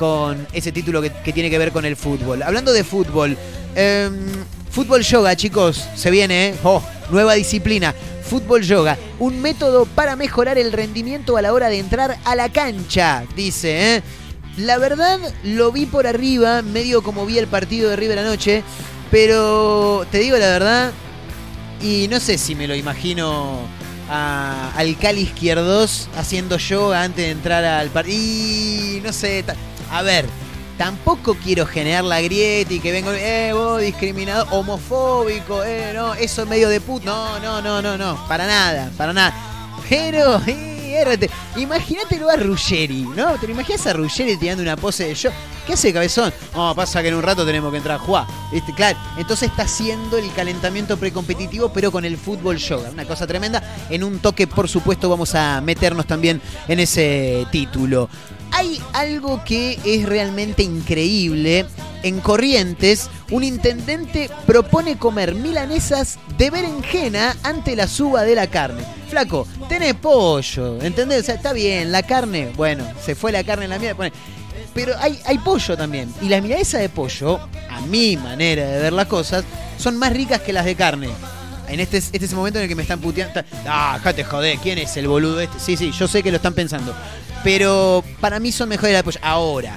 con 0.00 0.44
ese 0.52 0.72
título 0.72 1.00
que, 1.00 1.10
tiene 1.32 1.48
que 1.48 1.58
ver 1.58 1.70
con 1.70 1.84
el 1.84 1.94
fútbol. 1.94 2.42
Hablando 2.42 2.72
de 2.72 2.82
fútbol, 2.82 3.38
em, 3.76 4.32
fútbol 4.68 5.02
yoga, 5.02 5.36
chicos, 5.36 5.84
se 5.94 6.10
viene, 6.10 6.48
¿eh? 6.48 6.54
Oh, 6.64 6.82
nueva 7.12 7.34
disciplina. 7.34 7.94
Fútbol 8.24 8.62
yoga, 8.62 8.98
un 9.20 9.40
método 9.40 9.86
para 9.86 10.16
mejorar 10.16 10.58
el 10.58 10.72
rendimiento 10.72 11.36
a 11.36 11.42
la 11.42 11.52
hora 11.52 11.68
de 11.68 11.78
entrar 11.78 12.18
a 12.24 12.34
la 12.34 12.48
cancha, 12.48 13.22
dice, 13.36 13.94
¿eh? 13.94 14.02
La 14.56 14.76
verdad, 14.76 15.20
lo 15.44 15.70
vi 15.70 15.86
por 15.86 16.08
arriba, 16.08 16.62
medio 16.62 17.04
como 17.04 17.26
vi 17.26 17.38
el 17.38 17.46
partido 17.46 17.90
de 17.90 17.94
River 17.94 18.18
anoche, 18.18 18.64
pero 19.12 20.04
te 20.10 20.18
digo 20.18 20.36
la 20.36 20.48
verdad, 20.48 20.92
y 21.82 22.08
no 22.08 22.20
sé 22.20 22.38
si 22.38 22.54
me 22.54 22.66
lo 22.68 22.74
imagino 22.74 23.60
a- 24.10 24.72
al 24.76 24.96
Cali 24.98 25.22
Izquierdos 25.22 26.08
haciendo 26.16 26.56
yoga 26.58 27.02
antes 27.02 27.24
de 27.24 27.30
entrar 27.32 27.64
al 27.64 27.88
partido. 27.90 28.18
Y 28.18 29.00
no 29.04 29.12
sé, 29.12 29.44
a 29.90 30.02
ver, 30.02 30.26
tampoco 30.78 31.34
quiero 31.34 31.66
generar 31.66 32.04
la 32.04 32.20
grieta 32.20 32.72
y 32.74 32.80
que 32.80 32.92
vengo, 32.92 33.12
eh, 33.12 33.52
vos 33.52 33.80
discriminado, 33.80 34.46
homofóbico, 34.50 35.62
eh, 35.64 35.92
no, 35.94 36.14
eso 36.14 36.42
es 36.42 36.48
medio 36.48 36.68
de 36.68 36.80
puto. 36.80 37.04
No, 37.06 37.38
no, 37.40 37.60
no, 37.62 37.80
no, 37.82 37.96
no, 37.98 38.26
para 38.28 38.46
nada, 38.46 38.90
para 38.96 39.12
nada. 39.12 39.34
Pero, 39.88 40.40
eh, 40.46 40.71
érate, 40.94 41.30
imagínatelo 41.56 42.30
a 42.30 42.36
Ruggeri, 42.36 43.02
¿no? 43.02 43.38
¿Te 43.38 43.46
lo 43.46 43.52
imaginas 43.52 43.86
a 43.86 43.92
Ruggeri 43.92 44.36
tirando 44.36 44.62
una 44.62 44.76
pose 44.76 45.06
de 45.06 45.14
yo? 45.14 45.30
¿Qué 45.66 45.74
hace 45.74 45.92
cabezón? 45.92 46.32
No, 46.54 46.74
pasa 46.74 47.02
que 47.02 47.08
en 47.08 47.14
un 47.14 47.22
rato 47.22 47.46
tenemos 47.46 47.70
que 47.70 47.78
entrar 47.78 47.96
a 47.96 47.98
jugar. 47.98 48.26
¿Viste? 48.50 48.72
Claro, 48.74 48.98
entonces 49.16 49.48
está 49.50 49.62
haciendo 49.62 50.18
el 50.18 50.32
calentamiento 50.32 50.96
precompetitivo, 50.96 51.72
pero 51.72 51.92
con 51.92 52.04
el 52.04 52.16
fútbol 52.16 52.56
yoga. 52.56 52.90
Una 52.90 53.04
cosa 53.04 53.26
tremenda. 53.26 53.62
En 53.88 54.02
un 54.02 54.18
toque, 54.18 54.46
por 54.46 54.68
supuesto, 54.68 55.08
vamos 55.08 55.34
a 55.34 55.60
meternos 55.60 56.06
también 56.06 56.40
en 56.66 56.80
ese 56.80 57.46
título. 57.52 58.08
Hay 58.52 58.80
algo 58.92 59.42
que 59.44 59.78
es 59.84 60.06
realmente 60.06 60.62
increíble. 60.62 61.66
En 62.02 62.20
Corrientes, 62.20 63.08
un 63.30 63.44
intendente 63.44 64.30
propone 64.46 64.98
comer 64.98 65.34
milanesas 65.34 66.18
de 66.36 66.50
berenjena 66.50 67.36
ante 67.42 67.76
la 67.76 67.86
suba 67.86 68.22
de 68.22 68.34
la 68.34 68.48
carne. 68.48 68.82
Flaco, 69.08 69.46
tenés 69.68 69.94
pollo, 69.94 70.82
¿entendés? 70.82 71.22
O 71.22 71.24
sea, 71.24 71.34
está 71.36 71.52
bien, 71.52 71.92
la 71.92 72.02
carne, 72.02 72.50
bueno, 72.56 72.84
se 73.04 73.14
fue 73.14 73.30
la 73.30 73.44
carne 73.44 73.64
en 73.64 73.70
la 73.70 73.78
mierda. 73.78 74.10
Pero 74.74 74.94
hay, 74.98 75.38
pollo 75.38 75.76
también. 75.76 76.12
Y 76.20 76.28
las 76.28 76.42
milanesas 76.42 76.80
de 76.80 76.88
pollo, 76.88 77.40
a 77.70 77.80
mi 77.82 78.16
manera 78.16 78.66
de 78.66 78.80
ver 78.80 78.92
las 78.92 79.06
cosas, 79.06 79.44
son 79.78 79.96
más 79.96 80.12
ricas 80.12 80.40
que 80.40 80.52
las 80.52 80.64
de 80.64 80.74
carne. 80.74 81.08
En 81.68 81.80
este, 81.80 81.98
este 81.98 82.24
es 82.24 82.32
momento 82.32 82.58
en 82.58 82.64
el 82.64 82.68
que 82.68 82.74
me 82.74 82.82
están 82.82 83.00
puteando. 83.00 83.42
Ah, 83.66 83.98
jate 84.02 84.24
joder, 84.24 84.58
¿quién 84.58 84.78
es 84.78 84.96
el 84.96 85.08
boludo 85.08 85.40
este? 85.40 85.58
Sí, 85.58 85.76
sí, 85.76 85.90
yo 85.92 86.08
sé 86.08 86.22
que 86.22 86.30
lo 86.30 86.36
están 86.36 86.54
pensando. 86.54 86.94
Pero 87.44 88.04
para 88.20 88.38
mí 88.40 88.52
son 88.52 88.68
mejores 88.68 88.92
las 88.92 89.00
de 89.00 89.04
pollo. 89.04 89.20
Ahora, 89.22 89.76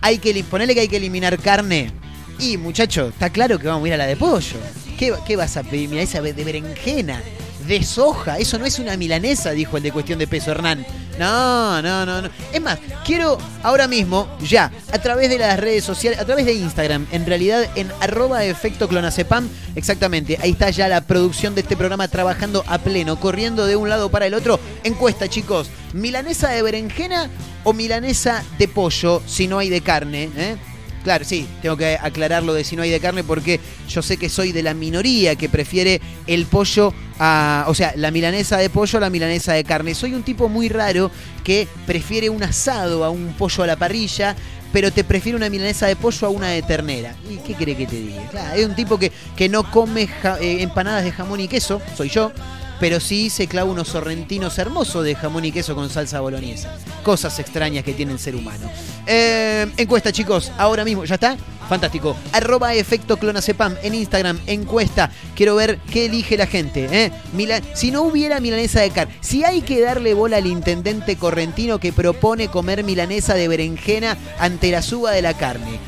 hay 0.00 0.18
que 0.18 0.44
ponerle 0.44 0.74
que 0.74 0.80
hay 0.80 0.88
que 0.88 0.96
eliminar 0.96 1.38
carne. 1.38 1.90
Y 2.38 2.56
muchacho, 2.56 3.08
está 3.08 3.30
claro 3.30 3.58
que 3.58 3.68
vamos 3.68 3.84
a 3.84 3.88
ir 3.88 3.94
a 3.94 3.98
la 3.98 4.06
de 4.06 4.16
pollo. 4.16 4.56
¿Qué, 4.98 5.12
qué 5.26 5.36
vas 5.36 5.56
a 5.56 5.62
pedir? 5.62 5.88
Mira, 5.88 6.02
esa 6.02 6.20
de 6.20 6.32
berenjena, 6.32 7.22
de 7.66 7.82
soja. 7.82 8.38
Eso 8.38 8.58
no 8.58 8.66
es 8.66 8.78
una 8.78 8.96
milanesa, 8.96 9.50
dijo 9.52 9.76
el 9.76 9.82
de 9.82 9.92
cuestión 9.92 10.18
de 10.18 10.26
peso 10.26 10.50
Hernán. 10.50 10.84
No, 11.18 11.82
no, 11.82 12.06
no, 12.06 12.22
no. 12.22 12.30
Es 12.52 12.60
más, 12.60 12.78
quiero 13.04 13.38
ahora 13.62 13.86
mismo, 13.86 14.28
ya, 14.40 14.72
a 14.92 14.98
través 14.98 15.28
de 15.28 15.38
las 15.38 15.58
redes 15.60 15.84
sociales, 15.84 16.18
a 16.18 16.24
través 16.24 16.46
de 16.46 16.54
Instagram, 16.54 17.06
en 17.12 17.26
realidad 17.26 17.64
en 17.76 17.90
arroba 18.00 18.44
efecto 18.44 18.88
clonacepam, 18.88 19.48
exactamente, 19.76 20.38
ahí 20.42 20.52
está 20.52 20.70
ya 20.70 20.88
la 20.88 21.02
producción 21.02 21.54
de 21.54 21.60
este 21.60 21.76
programa 21.76 22.08
trabajando 22.08 22.64
a 22.66 22.78
pleno, 22.78 23.20
corriendo 23.20 23.66
de 23.66 23.76
un 23.76 23.88
lado 23.88 24.10
para 24.10 24.26
el 24.26 24.34
otro. 24.34 24.58
Encuesta, 24.84 25.28
chicos, 25.28 25.68
¿milanesa 25.92 26.48
de 26.50 26.62
berenjena 26.62 27.28
o 27.64 27.72
milanesa 27.72 28.42
de 28.58 28.68
pollo 28.68 29.22
si 29.26 29.46
no 29.46 29.58
hay 29.58 29.68
de 29.68 29.82
carne? 29.82 30.30
¿eh? 30.36 30.56
Claro, 31.02 31.24
sí, 31.24 31.48
tengo 31.60 31.76
que 31.76 31.98
aclarar 32.00 32.42
lo 32.42 32.54
de 32.54 32.62
si 32.62 32.76
no 32.76 32.82
hay 32.82 32.90
de 32.90 33.00
carne 33.00 33.24
porque 33.24 33.58
yo 33.88 34.02
sé 34.02 34.16
que 34.16 34.28
soy 34.28 34.52
de 34.52 34.62
la 34.62 34.72
minoría 34.72 35.34
que 35.34 35.48
prefiere 35.48 36.00
el 36.26 36.46
pollo 36.46 36.94
a. 37.18 37.64
O 37.68 37.74
sea, 37.74 37.92
la 37.96 38.10
milanesa 38.10 38.58
de 38.58 38.70
pollo 38.70 38.98
a 38.98 39.00
la 39.00 39.10
milanesa 39.10 39.52
de 39.52 39.64
carne. 39.64 39.94
Soy 39.94 40.14
un 40.14 40.22
tipo 40.22 40.48
muy 40.48 40.68
raro 40.68 41.10
que 41.42 41.66
prefiere 41.86 42.30
un 42.30 42.42
asado 42.42 43.04
a 43.04 43.10
un 43.10 43.34
pollo 43.36 43.64
a 43.64 43.66
la 43.66 43.76
parrilla, 43.76 44.36
pero 44.72 44.92
te 44.92 45.02
prefiere 45.02 45.36
una 45.36 45.50
milanesa 45.50 45.86
de 45.86 45.96
pollo 45.96 46.28
a 46.28 46.30
una 46.30 46.48
de 46.48 46.62
ternera. 46.62 47.16
¿Y 47.28 47.38
qué 47.38 47.54
quiere 47.54 47.76
que 47.76 47.86
te 47.86 47.96
diga? 47.96 48.22
Claro, 48.30 48.54
es 48.54 48.64
un 48.64 48.76
tipo 48.76 48.96
que, 48.96 49.10
que 49.36 49.48
no 49.48 49.68
come 49.70 50.08
eh, 50.40 50.62
empanadas 50.62 51.02
de 51.02 51.10
jamón 51.10 51.40
y 51.40 51.48
queso, 51.48 51.82
soy 51.96 52.10
yo 52.10 52.32
pero 52.82 52.98
sí 52.98 53.30
se 53.30 53.46
clava 53.46 53.70
unos 53.70 53.86
sorrentinos 53.86 54.58
hermosos 54.58 55.04
de 55.04 55.14
jamón 55.14 55.44
y 55.44 55.52
queso 55.52 55.76
con 55.76 55.88
salsa 55.88 56.18
boloñesa. 56.18 56.76
Cosas 57.04 57.38
extrañas 57.38 57.84
que 57.84 57.94
tiene 57.94 58.10
el 58.10 58.18
ser 58.18 58.34
humano. 58.34 58.68
Eh, 59.06 59.68
encuesta, 59.76 60.10
chicos, 60.10 60.50
ahora 60.58 60.84
mismo, 60.84 61.04
¿ya 61.04 61.14
está? 61.14 61.36
Fantástico. 61.68 62.16
Arroba 62.32 62.74
efecto 62.74 63.18
clonacepam 63.18 63.76
en 63.84 63.94
Instagram, 63.94 64.40
encuesta. 64.48 65.12
Quiero 65.36 65.54
ver 65.54 65.78
qué 65.92 66.06
elige 66.06 66.36
la 66.36 66.48
gente. 66.48 66.88
¿eh? 66.90 67.12
Si 67.72 67.92
no 67.92 68.02
hubiera 68.02 68.40
milanesa 68.40 68.80
de 68.80 68.90
carne, 68.90 69.14
si 69.20 69.44
hay 69.44 69.60
que 69.60 69.80
darle 69.80 70.14
bola 70.14 70.38
al 70.38 70.46
intendente 70.48 71.14
correntino 71.14 71.78
que 71.78 71.92
propone 71.92 72.48
comer 72.48 72.82
milanesa 72.82 73.34
de 73.34 73.46
berenjena 73.46 74.18
ante 74.40 74.72
la 74.72 74.82
suba 74.82 75.12
de 75.12 75.22
la 75.22 75.34
carne. 75.34 75.78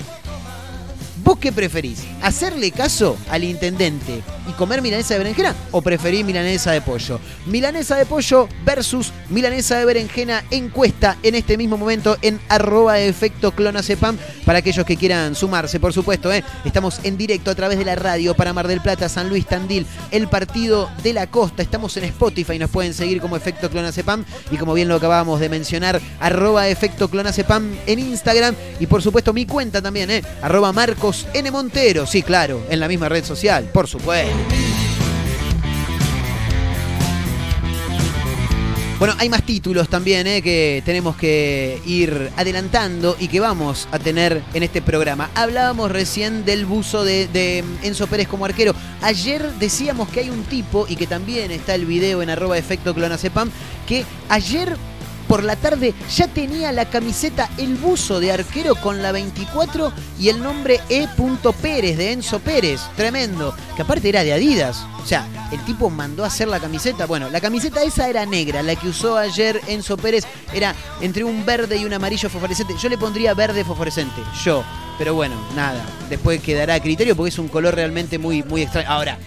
¿Vos 1.25 1.39
qué 1.39 1.53
preferís? 1.53 2.05
¿Hacerle 2.21 2.71
caso 2.71 3.17
al 3.31 3.45
intendente 3.45 4.23
y 4.47 4.53
comer 4.53 4.83
milanesa 4.83 5.15
de 5.15 5.21
berenjena 5.21 5.55
o 5.71 5.81
preferís 5.81 6.23
milanesa 6.23 6.73
de 6.73 6.83
pollo? 6.83 7.19
Milanesa 7.47 7.97
de 7.97 8.05
pollo 8.05 8.47
versus 8.63 9.11
milanesa 9.31 9.79
de 9.79 9.87
berenjena 9.87 10.45
encuesta 10.51 11.17
en 11.23 11.35
este 11.35 11.57
mismo 11.57 11.79
momento 11.79 12.19
en 12.21 12.39
arroba 12.51 13.01
efecto 13.01 13.53
clonacepam 13.53 14.19
para 14.45 14.59
aquellos 14.59 14.85
que 14.85 14.99
quieran 14.99 15.35
sumarse, 15.35 15.81
por 15.81 15.95
supuesto. 15.95 16.31
¿eh? 16.31 16.45
Estamos 16.67 17.01
en 17.05 17.17
directo 17.17 17.51
a 17.51 17.55
través 17.55 17.79
de 17.79 17.87
la 17.87 17.97
radio 17.97 18.35
para 18.35 18.53
Mar 18.53 18.69
del 18.69 18.83
Plata, 18.83 19.09
San 19.09 19.31
Luis, 19.31 19.47
Tandil, 19.47 19.87
el 20.11 20.29
partido 20.29 20.91
de 21.03 21.15
la 21.15 21.27
costa. 21.29 21.63
Estamos 21.63 21.97
en 21.97 22.05
Spotify, 22.05 22.59
nos 22.59 22.69
pueden 22.69 22.93
seguir 22.93 23.23
como 23.23 23.35
efecto 23.35 23.71
clonacepam 23.71 24.27
y 24.51 24.59
como 24.59 24.75
bien 24.75 24.89
lo 24.89 24.97
acabábamos 24.97 25.41
de 25.41 25.49
mencionar, 25.49 26.03
arroba 26.21 26.69
efecto 26.69 27.09
clonacepam 27.09 27.75
en 27.87 27.99
Instagram 27.99 28.55
y 28.79 28.87
por 28.87 29.01
supuesto 29.01 29.33
mi 29.33 29.47
cuenta 29.47 29.81
también, 29.81 30.11
¿eh? 30.11 30.23
arroba 30.43 30.71
Marcos 30.71 31.14
N. 31.33 31.51
Montero, 31.51 32.07
sí, 32.07 32.23
claro, 32.23 32.63
en 32.69 32.81
la 32.81 32.89
misma 32.89 33.09
red 33.09 33.25
social, 33.25 33.65
por 33.73 33.89
supuesto. 33.89 34.33
Bueno, 38.99 39.15
hay 39.19 39.29
más 39.29 39.43
títulos 39.43 39.89
también 39.89 40.27
¿eh? 40.27 40.41
que 40.41 40.83
tenemos 40.87 41.17
que 41.17 41.79
ir 41.85 42.31
adelantando 42.37 43.17
y 43.19 43.29
que 43.29 43.41
vamos 43.41 43.89
a 43.91 43.99
tener 43.99 44.41
en 44.55 44.63
este 44.63 44.81
programa. 44.81 45.31
Hablábamos 45.35 45.91
recién 45.91 46.45
del 46.45 46.65
buzo 46.65 47.05
de, 47.05 47.27
de 47.29 47.65
Enzo 47.83 48.07
Pérez 48.07 48.29
como 48.29 48.45
arquero. 48.45 48.73
Ayer 49.03 49.51
decíamos 49.59 50.09
que 50.09 50.21
hay 50.21 50.31
un 50.31 50.45
tipo, 50.45 50.87
y 50.89 50.97
que 50.97 51.07
también 51.07 51.51
está 51.51 51.75
el 51.75 51.87
video 51.87 52.23
en 52.23 52.31
arroba 52.31 52.57
efecto 52.57 52.95
clonacepam, 52.95 53.51
que 53.87 54.07
ayer 54.29 54.77
por 55.35 55.43
la 55.43 55.57
tarde 55.57 55.95
ya 56.15 56.29
tenía 56.29 56.71
la 56.71 56.89
camiseta 56.89 57.51
El 57.59 57.75
Buzo 57.75 58.21
de 58.21 58.31
arquero 58.31 58.77
con 58.77 59.03
la 59.03 59.11
24 59.11 59.93
y 60.17 60.29
el 60.29 60.41
nombre 60.41 60.81
E. 60.89 61.09
Pérez 61.61 61.97
de 61.97 62.13
Enzo 62.13 62.39
Pérez. 62.39 62.81
Tremendo. 62.97 63.53
Que 63.75 63.83
aparte 63.83 64.11
era 64.11 64.23
de 64.23 64.33
Adidas. 64.33 64.87
O 65.03 65.05
sea, 65.05 65.27
el 65.51 65.59
tipo 65.65 65.91
mandó 65.91 66.23
a 66.23 66.29
hacer 66.29 66.47
la 66.47 66.61
camiseta. 66.61 67.07
Bueno, 67.07 67.31
la 67.31 67.41
camiseta 67.41 67.83
esa 67.83 68.09
era 68.09 68.25
negra. 68.25 68.63
La 68.63 68.77
que 68.77 68.87
usó 68.87 69.19
ayer 69.19 69.61
Enzo 69.67 69.97
Pérez 69.97 70.25
era 70.53 70.73
entre 71.01 71.25
un 71.25 71.45
verde 71.45 71.79
y 71.79 71.85
un 71.85 71.95
amarillo 71.95 72.31
fosforescente. 72.31 72.77
Yo 72.81 72.89
le 72.89 72.97
pondría 72.97 73.35
verde 73.35 73.65
fosforescente. 73.65 74.23
Yo. 74.45 74.63
Pero 74.99 75.15
bueno, 75.15 75.35
nada. 75.57 75.85
Después 76.09 76.41
quedará 76.43 76.75
a 76.75 76.81
criterio 76.81 77.17
porque 77.17 77.31
es 77.31 77.39
un 77.41 77.49
color 77.49 77.75
realmente 77.75 78.19
muy, 78.21 78.45
muy 78.45 78.63
extraño. 78.63 78.89
Ahora, 78.89 79.19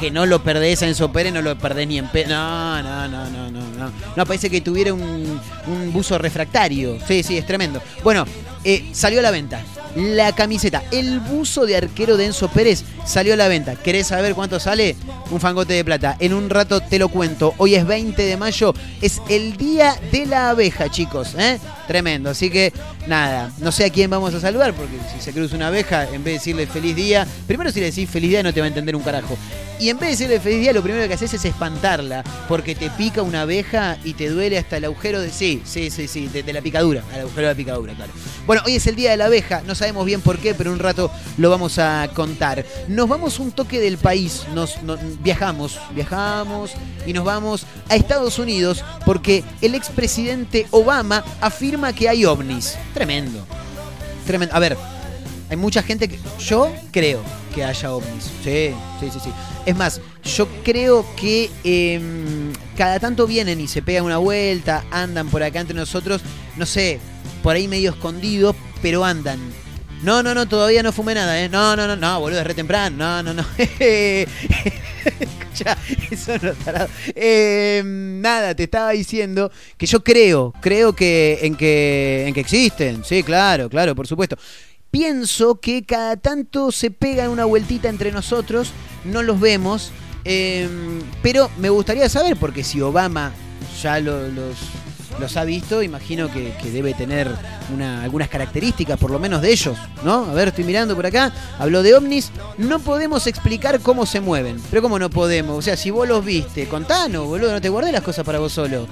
que 0.00 0.10
no 0.10 0.24
lo 0.24 0.42
perdés 0.42 0.82
a 0.82 0.88
Enzo 0.88 1.12
Pérez, 1.12 1.30
no 1.34 1.42
lo 1.42 1.58
perdés 1.58 1.86
ni 1.86 1.98
en 1.98 2.08
pe 2.08 2.24
no, 2.26 2.82
no, 2.82 3.06
no, 3.06 3.28
no, 3.28 3.50
no, 3.50 3.60
no. 3.60 3.92
No, 4.16 4.26
parece 4.26 4.48
que 4.48 4.62
tuviera 4.62 4.94
un, 4.94 5.38
un 5.66 5.92
buzo 5.92 6.16
refractario. 6.16 6.98
Sí, 7.06 7.22
sí, 7.22 7.36
es 7.36 7.44
tremendo. 7.44 7.82
Bueno, 8.02 8.24
eh, 8.64 8.90
salió 8.92 9.20
a 9.20 9.22
la 9.22 9.30
venta. 9.30 9.62
La 9.96 10.32
camiseta, 10.32 10.84
el 10.92 11.18
buzo 11.18 11.66
de 11.66 11.76
arquero 11.76 12.16
de 12.16 12.26
Enzo 12.26 12.48
Pérez 12.48 12.84
salió 13.06 13.34
a 13.34 13.36
la 13.36 13.48
venta. 13.48 13.74
¿Querés 13.74 14.06
saber 14.06 14.34
cuánto 14.34 14.60
sale? 14.60 14.94
Un 15.30 15.40
fangote 15.40 15.74
de 15.74 15.84
plata. 15.84 16.16
En 16.20 16.32
un 16.32 16.48
rato 16.48 16.80
te 16.80 16.98
lo 16.98 17.08
cuento. 17.08 17.54
Hoy 17.56 17.74
es 17.74 17.84
20 17.84 18.22
de 18.22 18.36
mayo, 18.36 18.72
es 19.00 19.20
el 19.28 19.56
día 19.56 19.96
de 20.12 20.26
la 20.26 20.50
abeja, 20.50 20.88
chicos. 20.90 21.34
¿eh? 21.36 21.58
Tremendo. 21.88 22.30
Así 22.30 22.50
que 22.50 22.72
nada, 23.08 23.50
no 23.58 23.72
sé 23.72 23.86
a 23.86 23.90
quién 23.90 24.10
vamos 24.10 24.32
a 24.32 24.40
saludar, 24.40 24.74
porque 24.74 24.96
si 25.12 25.20
se 25.20 25.32
cruza 25.32 25.56
una 25.56 25.68
abeja, 25.68 26.04
en 26.04 26.22
vez 26.22 26.24
de 26.24 26.32
decirle 26.32 26.66
feliz 26.68 26.94
día, 26.94 27.26
primero 27.48 27.72
si 27.72 27.80
le 27.80 27.86
decís 27.86 28.08
feliz 28.08 28.30
día 28.30 28.42
no 28.44 28.54
te 28.54 28.60
va 28.60 28.66
a 28.66 28.68
entender 28.68 28.94
un 28.94 29.02
carajo. 29.02 29.36
Y 29.80 29.88
en 29.88 29.98
vez 29.98 30.10
de 30.10 30.10
decirle 30.10 30.40
feliz 30.40 30.60
día, 30.60 30.72
lo 30.74 30.82
primero 30.82 31.08
que 31.08 31.14
haces 31.14 31.32
es 31.32 31.44
espantarla, 31.44 32.22
porque 32.48 32.74
te 32.74 32.90
pica 32.90 33.22
una 33.22 33.42
abeja 33.42 33.96
y 34.04 34.12
te 34.12 34.28
duele 34.28 34.58
hasta 34.58 34.76
el 34.76 34.84
agujero 34.84 35.20
de. 35.20 35.30
Sí, 35.30 35.62
sí, 35.64 35.90
sí, 35.90 36.06
sí, 36.06 36.28
de, 36.28 36.42
de 36.42 36.52
la 36.52 36.60
picadura, 36.60 37.02
al 37.14 37.20
agujero 37.20 37.48
de 37.48 37.54
la 37.54 37.56
picadura, 37.56 37.94
claro. 37.94 38.12
Bueno, 38.50 38.64
hoy 38.66 38.74
es 38.74 38.88
el 38.88 38.96
día 38.96 39.12
de 39.12 39.16
la 39.16 39.26
abeja, 39.26 39.62
no 39.64 39.76
sabemos 39.76 40.04
bien 40.04 40.22
por 40.22 40.36
qué, 40.38 40.54
pero 40.56 40.72
un 40.72 40.80
rato 40.80 41.08
lo 41.38 41.50
vamos 41.50 41.78
a 41.78 42.10
contar. 42.12 42.66
Nos 42.88 43.08
vamos 43.08 43.38
un 43.38 43.52
toque 43.52 43.78
del 43.78 43.96
país, 43.96 44.42
nos, 44.52 44.82
nos- 44.82 44.98
viajamos, 45.22 45.78
viajamos 45.94 46.72
y 47.06 47.12
nos 47.12 47.24
vamos 47.24 47.64
a 47.88 47.94
Estados 47.94 48.40
Unidos 48.40 48.84
porque 49.06 49.44
el 49.60 49.76
expresidente 49.76 50.66
Obama 50.72 51.22
afirma 51.40 51.92
que 51.92 52.08
hay 52.08 52.24
ovnis. 52.24 52.76
Tremendo. 52.92 53.46
Tremendo. 54.26 54.52
A 54.52 54.58
ver, 54.58 54.76
hay 55.48 55.56
mucha 55.56 55.80
gente 55.84 56.08
que. 56.08 56.18
Yo 56.40 56.72
creo 56.90 57.20
que 57.54 57.62
haya 57.62 57.92
ovnis. 57.92 58.24
Sí, 58.42 58.72
sí, 58.98 59.10
sí, 59.12 59.20
sí. 59.22 59.30
Es 59.64 59.76
más, 59.76 60.00
yo 60.24 60.48
creo 60.64 61.06
que 61.14 61.52
em, 61.62 62.52
cada 62.76 62.98
tanto 62.98 63.28
vienen 63.28 63.60
y 63.60 63.68
se 63.68 63.80
pegan 63.80 64.06
una 64.06 64.18
vuelta, 64.18 64.82
andan 64.90 65.28
por 65.28 65.40
acá 65.40 65.60
entre 65.60 65.76
nosotros, 65.76 66.20
no 66.56 66.66
sé, 66.66 66.98
por 67.42 67.56
ahí 67.56 67.68
medio 67.68 67.90
escondidos, 67.90 68.56
pero 68.82 69.04
andan. 69.04 69.38
No, 70.02 70.22
no, 70.22 70.34
no, 70.34 70.48
todavía 70.48 70.82
no 70.82 70.92
fumé 70.92 71.14
nada, 71.14 71.42
¿eh? 71.42 71.48
No, 71.50 71.76
no, 71.76 71.86
no, 71.86 71.94
no, 71.94 72.20
boludo, 72.20 72.40
es 72.40 72.46
re 72.46 72.54
temprano. 72.54 72.96
No, 72.96 73.22
no, 73.22 73.34
no. 73.34 73.44
Escucha, 73.58 75.76
eso 76.10 76.32
no 76.42 76.52
tarado. 76.54 76.88
Eh, 77.14 77.82
nada, 77.84 78.54
te 78.54 78.64
estaba 78.64 78.90
diciendo 78.92 79.50
que 79.76 79.86
yo 79.86 80.02
creo, 80.02 80.52
creo 80.60 80.94
que 80.94 81.38
en 81.42 81.54
que 81.54 82.24
en 82.26 82.34
que 82.34 82.40
existen. 82.40 83.04
Sí, 83.04 83.22
claro, 83.22 83.68
claro, 83.68 83.94
por 83.94 84.06
supuesto. 84.06 84.36
Pienso 84.90 85.60
que 85.60 85.84
cada 85.84 86.16
tanto 86.16 86.72
se 86.72 86.90
pegan 86.90 87.30
una 87.30 87.44
vueltita 87.44 87.88
entre 87.88 88.10
nosotros, 88.10 88.72
no 89.04 89.22
los 89.22 89.38
vemos, 89.38 89.92
eh, 90.24 90.68
pero 91.22 91.48
me 91.58 91.68
gustaría 91.70 92.08
saber, 92.08 92.36
porque 92.36 92.64
si 92.64 92.80
Obama 92.80 93.32
ya 93.82 94.00
lo- 94.00 94.26
los, 94.28 94.56
los 95.18 95.36
ha 95.36 95.44
visto, 95.44 95.82
imagino 95.82 96.30
que, 96.32 96.54
que 96.62 96.70
debe 96.70 96.94
tener 96.94 97.28
una- 97.74 98.02
algunas 98.02 98.28
características, 98.28 98.98
por 98.98 99.10
lo 99.10 99.18
menos 99.18 99.42
de 99.42 99.50
ellos, 99.52 99.76
¿no? 100.04 100.24
A 100.26 100.32
ver, 100.32 100.48
estoy 100.48 100.64
mirando 100.64 100.94
por 100.96 101.06
acá, 101.06 101.32
habló 101.58 101.82
de 101.82 101.94
ovnis, 101.94 102.30
no 102.58 102.78
podemos 102.78 103.26
explicar 103.26 103.80
cómo 103.80 104.06
se 104.06 104.20
mueven, 104.20 104.60
pero 104.70 104.82
¿cómo 104.82 104.98
no 104.98 105.10
podemos? 105.10 105.58
O 105.58 105.62
sea, 105.62 105.76
si 105.76 105.90
vos 105.90 106.08
los 106.08 106.24
viste, 106.24 106.66
contanos, 106.68 107.26
boludo, 107.26 107.52
no 107.52 107.60
te 107.60 107.68
guardé 107.68 107.92
las 107.92 108.02
cosas 108.02 108.24
para 108.24 108.38
vos 108.38 108.52
solo. 108.52 108.86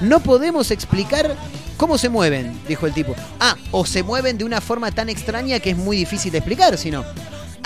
No 0.00 0.20
podemos 0.20 0.70
explicar 0.70 1.34
cómo 1.76 1.98
se 1.98 2.08
mueven, 2.08 2.58
dijo 2.68 2.86
el 2.86 2.92
tipo. 2.92 3.14
Ah, 3.40 3.56
o 3.70 3.86
se 3.86 4.02
mueven 4.02 4.36
de 4.38 4.44
una 4.44 4.60
forma 4.60 4.90
tan 4.92 5.08
extraña 5.08 5.60
que 5.60 5.70
es 5.70 5.76
muy 5.76 5.96
difícil 5.96 6.32
de 6.32 6.38
explicar, 6.38 6.76
si 6.78 6.90
no. 6.90 7.04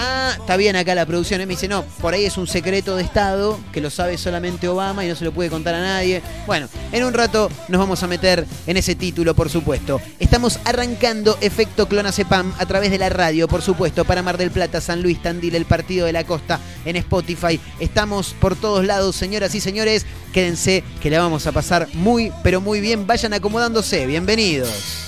Ah, 0.00 0.36
está 0.38 0.56
bien 0.56 0.76
acá 0.76 0.94
la 0.94 1.04
producción. 1.04 1.40
¿eh? 1.40 1.46
Me 1.46 1.54
dice, 1.54 1.66
no, 1.66 1.84
por 2.00 2.14
ahí 2.14 2.24
es 2.24 2.38
un 2.38 2.46
secreto 2.46 2.94
de 2.94 3.02
Estado 3.02 3.58
que 3.72 3.80
lo 3.80 3.90
sabe 3.90 4.16
solamente 4.16 4.68
Obama 4.68 5.04
y 5.04 5.08
no 5.08 5.16
se 5.16 5.24
lo 5.24 5.32
puede 5.32 5.50
contar 5.50 5.74
a 5.74 5.80
nadie. 5.80 6.22
Bueno, 6.46 6.68
en 6.92 7.02
un 7.02 7.12
rato 7.12 7.50
nos 7.66 7.80
vamos 7.80 8.00
a 8.04 8.06
meter 8.06 8.46
en 8.68 8.76
ese 8.76 8.94
título, 8.94 9.34
por 9.34 9.50
supuesto. 9.50 10.00
Estamos 10.20 10.60
arrancando 10.64 11.36
Efecto 11.40 11.88
Clonacepam 11.88 12.54
a 12.58 12.66
través 12.66 12.92
de 12.92 12.98
la 12.98 13.08
radio, 13.08 13.48
por 13.48 13.60
supuesto, 13.60 14.04
para 14.04 14.22
Mar 14.22 14.38
del 14.38 14.52
Plata, 14.52 14.80
San 14.80 15.02
Luis, 15.02 15.20
Tandil, 15.20 15.56
el 15.56 15.64
Partido 15.64 16.06
de 16.06 16.12
la 16.12 16.22
Costa, 16.22 16.60
en 16.84 16.94
Spotify. 16.94 17.58
Estamos 17.80 18.36
por 18.40 18.54
todos 18.54 18.84
lados, 18.84 19.16
señoras 19.16 19.56
y 19.56 19.60
señores. 19.60 20.06
Quédense 20.32 20.84
que 21.02 21.10
la 21.10 21.18
vamos 21.18 21.48
a 21.48 21.52
pasar 21.52 21.88
muy, 21.94 22.32
pero 22.44 22.60
muy 22.60 22.80
bien. 22.80 23.08
Vayan 23.08 23.32
acomodándose. 23.32 24.06
Bienvenidos. 24.06 25.07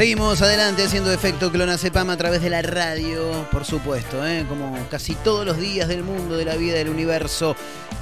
Seguimos 0.00 0.40
adelante 0.40 0.82
haciendo 0.82 1.12
efecto 1.12 1.52
Clonazepam 1.52 2.08
a 2.08 2.16
través 2.16 2.40
de 2.40 2.48
la 2.48 2.62
radio, 2.62 3.46
por 3.52 3.66
supuesto, 3.66 4.26
¿eh? 4.26 4.46
como 4.48 4.74
casi 4.88 5.14
todos 5.14 5.44
los 5.44 5.58
días 5.58 5.88
del 5.88 6.04
mundo, 6.04 6.38
de 6.38 6.46
la 6.46 6.56
vida, 6.56 6.76
del 6.76 6.88
universo. 6.88 7.54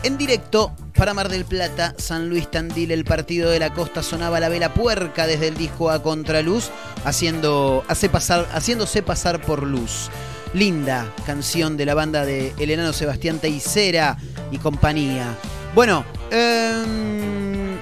En 0.04 0.16
directo 0.16 0.76
para 0.94 1.12
Mar 1.12 1.28
del 1.28 1.44
Plata, 1.44 1.96
San 1.98 2.28
Luis 2.28 2.48
Tandil, 2.52 2.92
el 2.92 3.04
partido 3.04 3.50
de 3.50 3.58
la 3.58 3.74
costa 3.74 4.04
sonaba 4.04 4.38
la 4.38 4.48
vela 4.48 4.74
puerca 4.74 5.26
desde 5.26 5.48
el 5.48 5.56
disco 5.56 5.90
a 5.90 6.00
contraluz, 6.00 6.70
haciendo, 7.04 7.84
hace 7.88 8.08
pasar, 8.08 8.46
haciéndose 8.52 9.02
pasar 9.02 9.40
por 9.40 9.64
luz. 9.64 10.08
Linda 10.54 11.12
canción 11.26 11.76
de 11.76 11.86
la 11.86 11.94
banda 11.94 12.24
de 12.24 12.54
El 12.60 12.70
enano 12.70 12.92
Sebastián 12.92 13.40
Teicera 13.40 14.16
y 14.52 14.58
compañía. 14.58 15.34
Bueno, 15.74 16.04
em, 16.30 17.76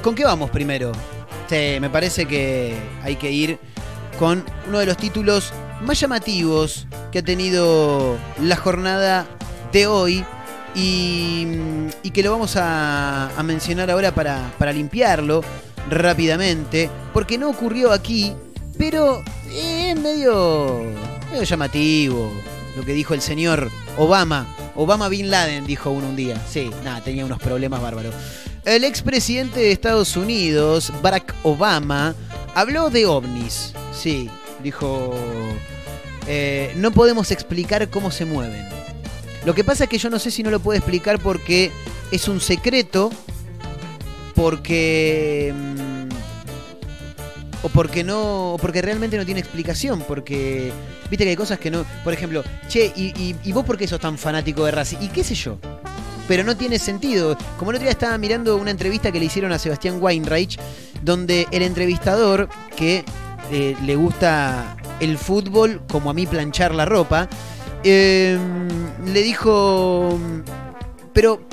¿con 0.00 0.14
qué 0.14 0.24
vamos 0.24 0.48
primero? 0.50 0.92
Sí, 1.48 1.78
me 1.80 1.90
parece 1.90 2.26
que 2.26 2.74
hay 3.02 3.16
que 3.16 3.30
ir 3.30 3.58
con 4.18 4.44
uno 4.68 4.78
de 4.78 4.86
los 4.86 4.96
títulos 4.96 5.52
más 5.82 6.00
llamativos 6.00 6.86
que 7.12 7.20
ha 7.20 7.22
tenido 7.22 8.16
la 8.42 8.56
jornada 8.56 9.26
de 9.72 9.86
hoy 9.86 10.24
y, 10.74 11.46
que 12.12 12.22
lo 12.22 12.30
vamos 12.32 12.56
a, 12.56 13.30
a 13.36 13.42
mencionar 13.42 13.90
ahora 13.90 14.12
para, 14.14 14.50
para 14.58 14.72
limpiarlo 14.72 15.42
rápidamente, 15.90 16.90
porque 17.12 17.36
no 17.36 17.50
ocurrió 17.50 17.92
aquí, 17.92 18.32
pero 18.78 19.22
es 19.52 19.98
medio, 20.00 20.82
medio 21.30 21.42
llamativo 21.44 22.32
lo 22.76 22.84
que 22.84 22.92
dijo 22.92 23.14
el 23.14 23.20
señor 23.20 23.70
Obama. 23.96 24.46
Obama 24.74 25.08
Bin 25.08 25.30
Laden, 25.30 25.64
dijo 25.64 25.90
uno 25.90 26.08
un 26.08 26.16
día. 26.16 26.40
Sí, 26.46 26.70
nada, 26.84 27.00
tenía 27.00 27.24
unos 27.24 27.38
problemas 27.38 27.80
bárbaros. 27.80 28.14
El 28.66 28.82
expresidente 28.82 29.60
de 29.60 29.70
Estados 29.70 30.16
Unidos, 30.16 30.92
Barack 31.00 31.32
Obama, 31.44 32.16
habló 32.52 32.90
de 32.90 33.06
ovnis. 33.06 33.72
Sí, 33.92 34.28
dijo, 34.60 35.14
eh, 36.26 36.72
no 36.74 36.90
podemos 36.90 37.30
explicar 37.30 37.88
cómo 37.90 38.10
se 38.10 38.24
mueven. 38.24 38.68
Lo 39.44 39.54
que 39.54 39.62
pasa 39.62 39.84
es 39.84 39.90
que 39.90 39.98
yo 39.98 40.10
no 40.10 40.18
sé 40.18 40.32
si 40.32 40.42
no 40.42 40.50
lo 40.50 40.58
puedo 40.58 40.76
explicar 40.76 41.20
porque 41.20 41.70
es 42.10 42.26
un 42.26 42.40
secreto, 42.40 43.12
porque... 44.34 45.54
mm, 45.54 46.08
o 47.62 47.68
porque 47.68 48.02
no, 48.02 48.54
o 48.54 48.58
porque 48.58 48.82
realmente 48.82 49.16
no 49.16 49.24
tiene 49.24 49.38
explicación, 49.38 50.02
porque 50.08 50.72
viste 51.08 51.24
que 51.24 51.30
hay 51.30 51.36
cosas 51.36 51.60
que 51.60 51.70
no, 51.70 51.86
por 52.02 52.12
ejemplo, 52.12 52.42
che, 52.68 52.92
y, 52.96 53.52
vos 53.52 53.64
por 53.64 53.78
qué 53.78 53.86
sos 53.86 54.00
tan 54.00 54.18
fanático 54.18 54.64
de 54.64 54.72
Racing? 54.72 54.98
¿Y 55.02 55.08
qué 55.08 55.22
sé 55.22 55.36
yo? 55.36 55.58
Pero 56.28 56.42
no 56.44 56.56
tiene 56.56 56.78
sentido. 56.78 57.36
Como 57.58 57.70
el 57.70 57.76
otro 57.76 57.84
día 57.84 57.92
estaba 57.92 58.18
mirando 58.18 58.56
una 58.56 58.70
entrevista 58.70 59.12
que 59.12 59.18
le 59.20 59.26
hicieron 59.26 59.52
a 59.52 59.58
Sebastián 59.58 59.98
Weinreich, 60.00 60.58
donde 61.02 61.46
el 61.52 61.62
entrevistador, 61.62 62.48
que 62.76 63.04
eh, 63.52 63.76
le 63.84 63.96
gusta 63.96 64.76
el 64.98 65.18
fútbol 65.18 65.82
como 65.90 66.10
a 66.10 66.14
mí 66.14 66.26
planchar 66.26 66.74
la 66.74 66.84
ropa, 66.84 67.28
eh, 67.84 68.38
le 69.04 69.22
dijo, 69.22 70.18
pero 71.12 71.46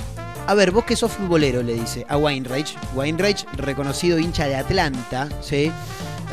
A 0.45 0.55
ver, 0.55 0.71
vos 0.71 0.83
que 0.83 0.95
sos 0.97 1.11
futbolero, 1.11 1.63
le 1.63 1.73
dice 1.73 2.05
a 2.09 2.17
Weinreich. 2.17 2.75
Weinreich, 2.95 3.45
reconocido 3.53 4.19
hincha 4.19 4.45
de 4.45 4.55
Atlanta, 4.55 5.29
¿sí? 5.41 5.71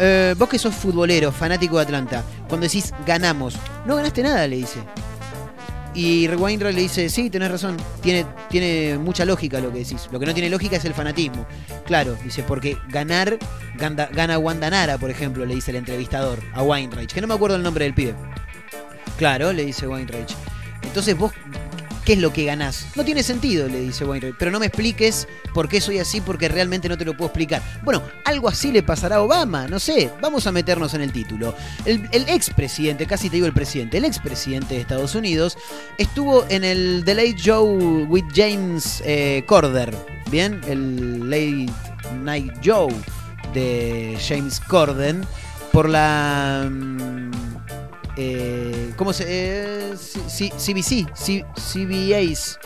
Eh, 0.01 0.35
vos 0.37 0.49
que 0.49 0.59
sos 0.59 0.75
futbolero, 0.75 1.31
fanático 1.31 1.77
de 1.77 1.83
Atlanta, 1.83 2.25
cuando 2.49 2.67
decís 2.67 2.93
ganamos, 3.07 3.55
no 3.87 3.97
ganaste 3.97 4.23
nada, 4.23 4.47
le 4.49 4.57
dice. 4.57 4.81
Y 5.95 6.29
Weinreich 6.29 6.75
le 6.75 6.83
dice, 6.83 7.09
sí, 7.09 7.31
tenés 7.31 7.51
razón, 7.51 7.77
tiene, 8.01 8.25
tiene 8.49 8.97
mucha 8.99 9.25
lógica 9.25 9.59
lo 9.61 9.73
que 9.73 9.81
decís. 9.81 10.09
Lo 10.13 10.21
que 10.21 10.27
no 10.27 10.33
tiene 10.35 10.49
lógica 10.49 10.77
es 10.77 10.85
el 10.85 10.95
fanatismo. 10.95 11.47
Claro, 11.85 12.17
dice, 12.23 12.45
porque 12.45 12.77
ganar, 12.89 13.39
gana, 13.77 14.07
gana 14.13 14.39
Wanda 14.39 14.71
Nara, 14.71 14.99
por 14.99 15.11
ejemplo, 15.11 15.45
le 15.45 15.55
dice 15.57 15.73
el 15.73 15.79
entrevistador 15.79 16.39
a 16.55 16.63
Weinreich, 16.63 17.13
que 17.13 17.21
no 17.21 17.27
me 17.27 17.35
acuerdo 17.35 17.57
el 17.57 17.63
nombre 17.63 17.85
del 17.85 17.95
pibe. 17.95 18.15
Claro, 19.19 19.53
le 19.53 19.65
dice 19.65 19.89
Weinreich. 19.89 20.35
Entonces 20.83 21.17
vos, 21.17 21.33
¿qué 22.11 22.15
es 22.15 22.21
lo 22.21 22.33
que 22.33 22.45
ganás? 22.45 22.89
No 22.97 23.05
tiene 23.05 23.23
sentido, 23.23 23.69
le 23.69 23.83
dice 23.83 24.05
Weinreich. 24.05 24.35
Pero 24.37 24.51
no 24.51 24.59
me 24.59 24.67
expliques 24.67 25.29
por 25.55 25.69
qué 25.69 25.81
soy 25.81 26.01
así, 26.01 26.21
porque 26.21 26.49
realmente 26.49 26.89
no 26.89 26.99
te 26.99 27.05
lo 27.05 27.17
puedo 27.17 27.29
explicar. 27.29 27.63
Bueno, 27.85 28.03
algo 28.25 28.49
así 28.49 28.73
le 28.73 28.83
pasará 28.83 29.17
a 29.17 29.23
Obama, 29.23 29.69
no 29.69 29.79
sé. 29.79 30.11
Vamos 30.21 30.45
a 30.49 30.51
meternos 30.51 30.93
en 30.95 31.03
el 31.03 31.13
título. 31.13 31.55
El, 31.85 32.09
expresidente, 32.29 33.07
casi 33.07 33.31
te 33.31 33.37
digo 33.37 33.47
el 33.47 33.53
presidente, 33.53 33.99
el 33.99 34.05
expresidente 34.05 34.75
de 34.75 34.81
Estados 34.81 35.15
Unidos, 35.15 35.57
estuvo 35.99 36.45
en 36.49 36.65
el 36.65 37.05
The 37.05 37.15
Late 37.15 37.37
Show 37.37 38.07
with 38.09 38.25
James 38.35 39.05
eh, 39.07 39.45
Corder. 39.47 39.95
Bien, 40.33 40.61
el 40.67 41.31
Late 41.31 41.73
Night 42.25 42.61
Show 42.61 42.89
de 43.55 44.19
James 44.21 44.59
Corden 44.59 45.25
por 45.71 45.89
la. 45.89 46.69
mm, 46.69 47.50
eh, 48.17 48.93
¿Cómo 48.97 49.13
se.? 49.13 49.25
Eh, 49.29 49.95
CBC, 49.97 51.07
C- 51.15 51.45
CBAs. 51.55 52.59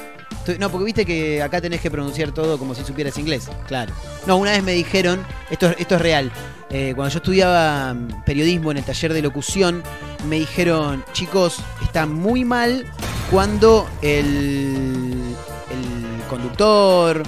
No, 0.58 0.70
porque 0.70 0.84
viste 0.84 1.06
que 1.06 1.42
acá 1.42 1.60
tenés 1.60 1.80
que 1.80 1.90
pronunciar 1.90 2.32
todo 2.32 2.58
como 2.58 2.74
si 2.74 2.84
supieras 2.84 3.16
inglés. 3.18 3.48
Claro. 3.66 3.92
No, 4.26 4.36
una 4.36 4.50
vez 4.50 4.62
me 4.62 4.72
dijeron, 4.72 5.24
esto, 5.50 5.70
es- 5.70 5.76
esto 5.78 5.94
es 5.94 6.00
real, 6.02 6.30
eh, 6.70 6.92
cuando 6.94 7.12
yo 7.12 7.18
estudiaba 7.18 7.94
mm, 7.94 8.24
periodismo 8.24 8.70
en 8.70 8.78
el 8.78 8.84
taller 8.84 9.12
de 9.14 9.22
locución, 9.22 9.82
me 10.28 10.36
dijeron, 10.40 11.02
chicos, 11.12 11.58
está 11.82 12.04
muy 12.06 12.44
mal 12.44 12.84
cuando 13.30 13.88
el, 14.02 15.34
el 15.70 16.28
conductor, 16.28 17.22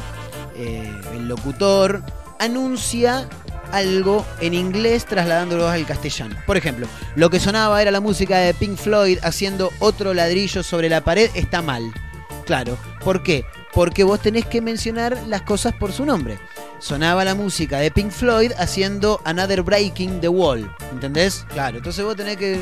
eh, 0.55 0.93
el 1.15 1.29
locutor, 1.29 2.03
anuncia 2.39 3.29
algo 3.73 4.25
en 4.41 4.55
inglés 4.55 5.05
trasladándolo 5.07 5.69
al 5.69 5.87
castellano. 5.87 6.37
Por 6.47 6.57
ejemplo, 6.57 6.87
lo 7.15 7.31
que 7.31 7.41
sonaba 7.41 7.81
era 7.83 7.91
la 7.91 8.01
música 8.01 8.39
de 8.39 8.55
Pink 8.55 8.77
Floyd 8.77 9.19
haciendo 9.23 9.73
otro 9.79 10.15
ladrillo 10.15 10.63
sobre 10.63 10.89
la 10.89 11.03
pared, 11.03 11.31
está 11.35 11.63
mal. 11.63 11.93
Claro, 12.45 12.79
¿por 13.03 13.23
qué? 13.23 13.45
Porque 13.73 14.05
vos 14.05 14.21
tenés 14.21 14.47
que 14.47 14.61
mencionar 14.61 15.19
las 15.27 15.43
cosas 15.43 15.75
por 15.75 15.93
su 15.93 16.07
nombre. 16.07 16.39
Sonaba 16.79 17.25
la 17.25 17.35
música 17.35 17.79
de 17.79 17.91
Pink 17.91 18.11
Floyd 18.11 18.53
haciendo 18.59 19.21
Another 19.25 19.63
Breaking 19.63 20.21
the 20.21 20.29
Wall, 20.29 20.71
¿entendés? 20.93 21.45
Claro, 21.53 21.79
entonces 21.79 22.05
vos 22.05 22.17
tenés 22.17 22.37
que 22.37 22.61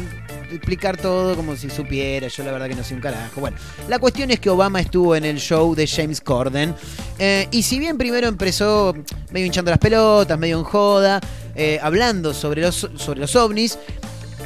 explicar 0.50 0.96
todo 0.96 1.36
como 1.36 1.56
si 1.56 1.70
supiera, 1.70 2.28
yo 2.28 2.44
la 2.44 2.52
verdad 2.52 2.68
que 2.68 2.74
no 2.74 2.84
sé 2.84 2.94
un 2.94 3.00
carajo. 3.00 3.40
Bueno, 3.40 3.56
la 3.88 3.98
cuestión 3.98 4.30
es 4.30 4.40
que 4.40 4.50
Obama 4.50 4.80
estuvo 4.80 5.16
en 5.16 5.24
el 5.24 5.38
show 5.38 5.74
de 5.74 5.86
James 5.86 6.20
Corden 6.20 6.74
eh, 7.18 7.48
y 7.50 7.62
si 7.62 7.78
bien 7.78 7.98
primero 7.98 8.28
empezó 8.28 8.94
medio 9.32 9.46
hinchando 9.46 9.70
las 9.70 9.78
pelotas, 9.78 10.38
medio 10.38 10.58
en 10.58 10.64
joda, 10.64 11.20
eh, 11.54 11.78
hablando 11.82 12.34
sobre 12.34 12.62
los, 12.62 12.88
sobre 12.96 13.20
los 13.20 13.36
ovnis, 13.36 13.78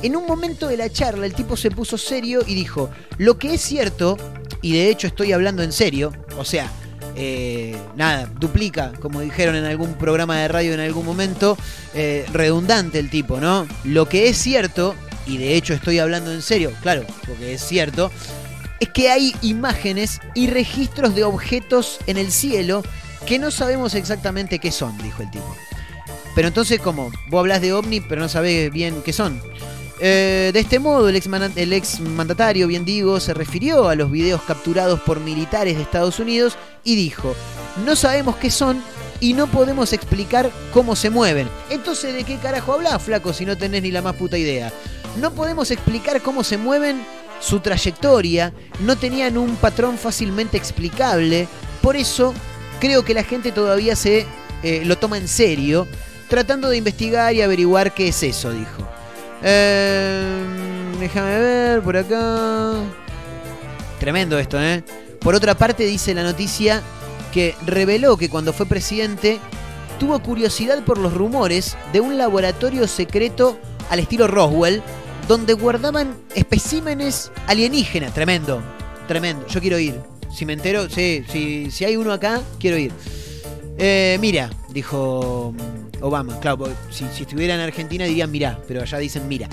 en 0.02 0.14
un 0.14 0.26
momento 0.26 0.68
de 0.68 0.76
la 0.76 0.90
charla 0.90 1.26
el 1.26 1.34
tipo 1.34 1.56
se 1.56 1.70
puso 1.70 1.98
serio 1.98 2.40
y 2.46 2.54
dijo, 2.54 2.90
lo 3.16 3.38
que 3.38 3.54
es 3.54 3.60
cierto, 3.60 4.16
y 4.62 4.72
de 4.74 4.90
hecho 4.90 5.06
estoy 5.06 5.32
hablando 5.32 5.62
en 5.62 5.72
serio, 5.72 6.12
o 6.36 6.44
sea, 6.44 6.70
eh, 7.20 7.76
nada, 7.96 8.30
duplica, 8.38 8.92
como 9.00 9.20
dijeron 9.20 9.56
en 9.56 9.64
algún 9.64 9.94
programa 9.94 10.38
de 10.38 10.46
radio 10.46 10.72
en 10.72 10.80
algún 10.80 11.04
momento, 11.04 11.58
eh, 11.94 12.24
redundante 12.32 13.00
el 13.00 13.10
tipo, 13.10 13.40
¿no? 13.40 13.66
Lo 13.82 14.08
que 14.08 14.28
es 14.28 14.38
cierto, 14.38 14.94
y 15.28 15.36
de 15.36 15.54
hecho 15.54 15.74
estoy 15.74 15.98
hablando 15.98 16.32
en 16.32 16.42
serio, 16.42 16.72
claro, 16.82 17.04
porque 17.26 17.54
es 17.54 17.62
cierto, 17.62 18.10
es 18.80 18.88
que 18.88 19.10
hay 19.10 19.34
imágenes 19.42 20.20
y 20.34 20.48
registros 20.48 21.14
de 21.14 21.24
objetos 21.24 21.98
en 22.06 22.16
el 22.16 22.32
cielo 22.32 22.82
que 23.26 23.38
no 23.38 23.50
sabemos 23.50 23.94
exactamente 23.94 24.58
qué 24.58 24.72
son, 24.72 24.96
dijo 24.98 25.22
el 25.22 25.30
tipo. 25.30 25.56
Pero 26.34 26.48
entonces, 26.48 26.80
¿cómo? 26.80 27.10
Vos 27.28 27.40
hablas 27.40 27.60
de 27.60 27.72
ovni, 27.72 28.00
pero 28.00 28.20
no 28.20 28.28
sabés 28.28 28.72
bien 28.72 29.02
qué 29.04 29.12
son. 29.12 29.40
Eh, 30.00 30.50
de 30.52 30.60
este 30.60 30.78
modo, 30.78 31.08
el 31.08 31.16
ex, 31.16 31.28
el 31.56 31.72
ex 31.72 32.00
mandatario, 32.00 32.68
bien 32.68 32.84
digo, 32.84 33.18
se 33.18 33.34
refirió 33.34 33.88
a 33.88 33.96
los 33.96 34.10
videos 34.10 34.42
capturados 34.42 35.00
por 35.00 35.20
militares 35.20 35.76
de 35.76 35.82
Estados 35.82 36.20
Unidos 36.20 36.56
y 36.84 36.94
dijo, 36.94 37.34
no 37.84 37.96
sabemos 37.96 38.36
qué 38.36 38.50
son 38.50 38.80
y 39.20 39.32
no 39.32 39.48
podemos 39.48 39.92
explicar 39.92 40.50
cómo 40.72 40.94
se 40.94 41.10
mueven. 41.10 41.48
Entonces, 41.70 42.14
¿de 42.14 42.24
qué 42.24 42.36
carajo 42.36 42.74
hablas, 42.74 43.02
flaco, 43.02 43.32
si 43.32 43.44
no 43.44 43.58
tenés 43.58 43.82
ni 43.82 43.90
la 43.90 44.02
más 44.02 44.14
puta 44.14 44.38
idea? 44.38 44.72
No 45.16 45.32
podemos 45.32 45.70
explicar 45.70 46.22
cómo 46.22 46.44
se 46.44 46.58
mueven, 46.58 47.04
su 47.40 47.60
trayectoria, 47.60 48.52
no 48.80 48.96
tenían 48.96 49.38
un 49.38 49.56
patrón 49.56 49.96
fácilmente 49.96 50.56
explicable, 50.56 51.48
por 51.82 51.96
eso 51.96 52.34
creo 52.80 53.04
que 53.04 53.14
la 53.14 53.22
gente 53.22 53.52
todavía 53.52 53.96
se 53.96 54.26
eh, 54.62 54.82
lo 54.84 54.98
toma 54.98 55.18
en 55.18 55.28
serio, 55.28 55.86
tratando 56.28 56.68
de 56.68 56.76
investigar 56.76 57.34
y 57.34 57.42
averiguar 57.42 57.94
qué 57.94 58.08
es 58.08 58.22
eso, 58.22 58.52
dijo. 58.52 58.88
Eh, 59.42 60.44
déjame 60.98 61.38
ver 61.38 61.82
por 61.82 61.96
acá. 61.96 62.72
Tremendo 64.00 64.38
esto, 64.38 64.60
¿eh? 64.60 64.82
Por 65.20 65.34
otra 65.34 65.56
parte, 65.56 65.84
dice 65.84 66.14
la 66.14 66.22
noticia 66.22 66.82
que 67.32 67.54
reveló 67.66 68.16
que 68.16 68.28
cuando 68.28 68.52
fue 68.52 68.66
presidente 68.66 69.38
tuvo 69.98 70.18
curiosidad 70.20 70.82
por 70.84 70.98
los 70.98 71.12
rumores 71.12 71.76
de 71.92 72.00
un 72.00 72.16
laboratorio 72.16 72.86
secreto 72.86 73.58
al 73.90 73.98
estilo 73.98 74.26
Roswell, 74.26 74.82
donde 75.26 75.52
guardaban 75.52 76.16
especímenes 76.34 77.30
alienígenas. 77.46 78.14
Tremendo, 78.14 78.62
tremendo. 79.06 79.46
Yo 79.48 79.60
quiero 79.60 79.78
ir. 79.78 79.94
Si 80.34 80.44
me 80.44 80.52
entero, 80.52 80.88
sí, 80.88 81.24
si, 81.28 81.70
si 81.70 81.84
hay 81.84 81.96
uno 81.96 82.12
acá, 82.12 82.40
quiero 82.58 82.76
ir. 82.76 82.92
Eh, 83.78 84.18
mira, 84.20 84.50
dijo 84.70 85.54
mm, 85.56 86.04
Obama. 86.04 86.38
Claro, 86.40 86.58
porque 86.58 86.74
si, 86.90 87.04
si 87.14 87.22
estuviera 87.22 87.54
en 87.54 87.60
Argentina 87.60 88.04
dirían 88.04 88.30
mirá, 88.30 88.58
pero 88.66 88.82
allá 88.82 88.98
dicen 88.98 89.28
mira. 89.28 89.48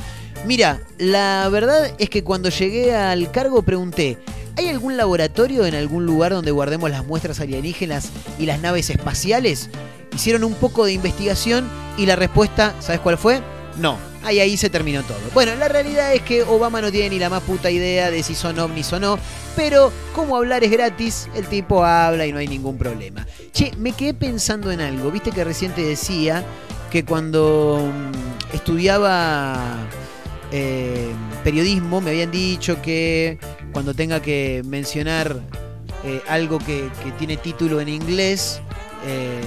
Mira, 0.46 0.80
la 0.98 1.48
verdad 1.50 1.94
es 1.98 2.10
que 2.10 2.24
cuando 2.24 2.50
llegué 2.50 2.96
al 2.96 3.32
cargo 3.32 3.64
pregunté, 3.64 4.18
¿hay 4.58 4.70
algún 4.70 4.98
laboratorio 4.98 5.66
en 5.66 5.76
algún 5.76 6.06
lugar 6.06 6.34
donde 6.34 6.52
guardemos 6.52 6.90
las 6.92 7.06
muestras 7.06 7.40
alienígenas 7.40 8.10
y 8.38 8.46
las 8.46 8.60
naves 8.62 8.90
espaciales? 8.90 9.70
Hicieron 10.14 10.44
un 10.44 10.54
poco 10.54 10.86
de 10.86 10.94
investigación 10.94 11.68
y 11.98 12.06
la 12.06 12.16
respuesta, 12.16 12.76
¿sabes 12.80 13.00
cuál 13.02 13.18
fue? 13.18 13.42
No. 13.80 13.98
Ahí 14.26 14.40
ahí 14.40 14.58
se 14.58 14.70
terminó 14.70 15.04
todo. 15.04 15.20
Bueno, 15.34 15.56
la 15.56 15.68
realidad 15.68 16.14
es 16.14 16.22
que 16.24 16.44
Obama 16.44 16.82
no 16.82 16.92
tiene 16.92 17.12
ni 17.12 17.20
la 17.20 17.30
más 17.30 17.44
puta 17.44 17.70
idea 17.70 18.10
de 18.10 18.24
si 18.24 18.34
son 18.34 18.58
ovnis 18.60 18.92
o 18.92 19.00
no, 19.00 19.20
pero 19.56 19.92
como 20.14 20.36
hablar 20.36 20.64
es 20.64 20.72
gratis, 20.72 21.30
el 21.36 21.46
tipo 21.46 21.86
habla 21.86 22.26
y 22.26 22.32
no 22.32 22.40
hay 22.40 22.48
ningún 22.48 22.78
problema. 22.78 23.26
Che, 23.54 23.72
me 23.78 23.92
quedé 23.92 24.14
pensando 24.14 24.72
en 24.72 24.82
algo. 24.82 25.12
Viste 25.12 25.32
que 25.32 25.44
recién 25.44 25.72
te 25.74 25.84
decía 25.84 26.44
que 26.90 27.06
cuando 27.06 27.92
mm, 27.94 28.56
estudiaba 28.56 29.78
eh, 30.52 31.12
periodismo 31.44 32.02
me 32.02 32.12
habían 32.12 32.32
dicho 32.32 32.82
que 32.82 33.38
cuando 33.72 33.94
tenga 33.94 34.22
que 34.22 34.64
mencionar 34.66 35.40
eh, 36.04 36.22
algo 36.28 36.60
que, 36.60 36.90
que 37.04 37.12
tiene 37.18 37.38
título 37.38 37.80
en 37.82 37.90
inglés, 37.90 38.62
eh, 39.08 39.42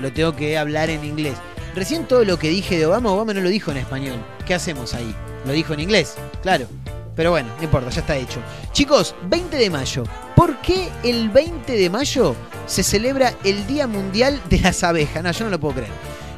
lo 0.00 0.12
tengo 0.12 0.34
que 0.36 0.58
hablar 0.58 0.90
en 0.90 1.04
inglés. 1.04 1.34
Recién 1.74 2.06
todo 2.06 2.24
lo 2.24 2.38
que 2.38 2.48
dije 2.48 2.76
de 2.78 2.86
Obama, 2.86 3.10
Obama 3.12 3.34
no 3.34 3.40
lo 3.40 3.48
dijo 3.48 3.70
en 3.70 3.76
español. 3.78 4.16
¿Qué 4.46 4.54
hacemos 4.54 4.94
ahí? 4.94 5.14
Lo 5.46 5.52
dijo 5.52 5.74
en 5.74 5.80
inglés, 5.80 6.14
claro. 6.42 6.66
Pero 7.14 7.30
bueno, 7.32 7.48
no 7.58 7.64
importa, 7.64 7.90
ya 7.90 8.00
está 8.00 8.16
hecho. 8.16 8.40
Chicos, 8.72 9.14
20 9.24 9.56
de 9.56 9.70
mayo. 9.70 10.04
¿Por 10.36 10.56
qué 10.60 10.88
el 11.02 11.28
20 11.30 11.72
de 11.72 11.90
mayo 11.90 12.34
se 12.66 12.82
celebra 12.84 13.34
el 13.44 13.66
Día 13.66 13.86
Mundial 13.88 14.40
de 14.48 14.60
las 14.60 14.84
Abejas? 14.84 15.22
No, 15.24 15.30
yo 15.32 15.44
no 15.44 15.50
lo 15.50 15.58
puedo 15.58 15.74
creer. 15.74 15.90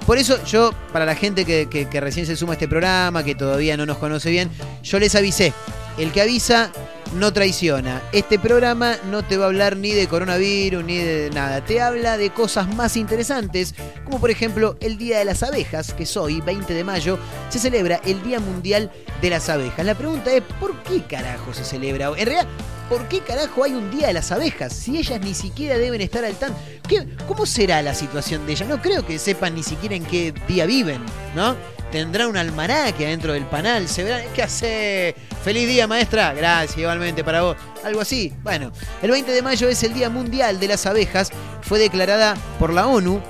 Por 0.07 0.17
eso 0.17 0.43
yo, 0.47 0.73
para 0.93 1.05
la 1.05 1.15
gente 1.15 1.45
que, 1.45 1.69
que- 1.71 1.87
que 1.89 2.01
recién 2.01 2.25
se 2.27 2.35
suma 2.35 2.53
a 2.53 2.55
este 2.55 2.67
programa, 2.67 3.23
que 3.23 3.35
todavía 3.35 3.77
no 3.77 3.85
nos 3.85 3.99
conoce 3.99 4.31
bien, 4.31 4.51
yo 4.83 4.99
les 4.99 5.15
avisé. 5.15 5.53
El 6.01 6.13
que 6.13 6.23
avisa 6.23 6.73
no 7.15 7.33
traiciona. 7.33 8.03
Este 8.13 8.39
programa 8.39 8.97
no 9.11 9.23
te 9.23 9.37
va 9.37 9.45
a 9.45 9.49
hablar 9.49 9.77
ni 9.77 9.91
de 9.93 10.07
coronavirus 10.09 10.83
ni 10.85 10.97
de 10.97 11.29
nada. 11.31 11.63
Te 11.65 11.81
habla 11.81 12.17
de 12.17 12.31
cosas 12.31 12.73
más 12.75 12.97
interesantes, 12.97 13.75
como 14.05 14.19
por 14.21 14.31
ejemplo 14.31 14.77
el 14.81 14.97
Día 14.97 15.19
de 15.19 15.25
las 15.27 15.43
Abejas, 15.43 15.93
que 15.93 16.05
es 16.05 16.17
hoy, 16.17 16.41
20 16.41 16.73
de 16.73 16.85
mayo, 16.85 17.19
se 17.51 17.59
celebra 17.59 18.01
el 18.05 18.23
Día 18.23 18.41
Mundial 18.41 18.91
de 19.21 19.31
las 19.31 19.49
Abejas. 19.49 19.85
La 19.85 19.95
pregunta 19.95 20.33
es, 20.33 20.43
¿por 20.59 20.75
qué 20.85 21.03
carajo 21.03 21.53
se 21.53 21.65
celebra? 21.65 22.07
En 22.17 22.27
realidad, 22.27 22.47
¿por 22.89 23.07
qué 23.09 23.21
carajo 23.21 23.65
hay 23.65 23.73
un 23.73 23.91
Día 23.91 24.07
de 24.07 24.13
las 24.15 24.31
Abejas? 24.33 24.73
Si 24.73 24.97
ellas 24.97 25.21
ni 25.21 25.35
siquiera 25.35 25.77
deben 25.79 26.01
estar 26.01 26.25
al 26.25 26.35
tanto. 26.37 26.59
¿Qué- 26.89 27.07
¿Cómo 27.29 27.45
será 27.45 27.83
la 27.83 27.95
situación 27.95 28.47
de 28.47 28.53
ellas? 28.53 28.69
No 28.69 28.81
creo 28.81 29.05
que 29.05 29.19
sepan 29.19 29.55
ni 29.57 29.63
siquiera 29.65 29.97
en 29.97 30.05
qué 30.05 30.33
día 30.49 30.65
viven, 30.65 31.01
¿no? 31.35 31.57
Tendrá 31.91 32.29
un 32.29 32.37
almanaque 32.37 33.07
adentro 33.07 33.33
del 33.33 33.47
panal, 33.47 33.89
se 33.89 34.05
verá, 34.05 34.23
¿qué 34.35 34.43
hace? 34.43 35.15
Feliz 35.43 35.67
día, 35.69 35.87
maestra. 35.87 36.33
Gracias, 36.35 36.79
igualmente 36.79 37.25
para 37.25 37.43
vos. 37.43 37.57
Algo 37.85 38.01
así. 38.01 38.33
Bueno, 38.43 38.73
el 39.03 39.11
20 39.11 39.33
de 39.33 39.43
mayo 39.43 39.69
es 39.69 39.83
el 39.83 39.95
Día 39.95 40.11
Mundial 40.11 40.61
de 40.61 40.69
las 40.69 40.87
Abejas. 40.87 41.31
Fue 41.63 41.79
declarada 41.79 42.37
por 42.59 42.73
la 42.73 42.87
ONU 42.87 43.21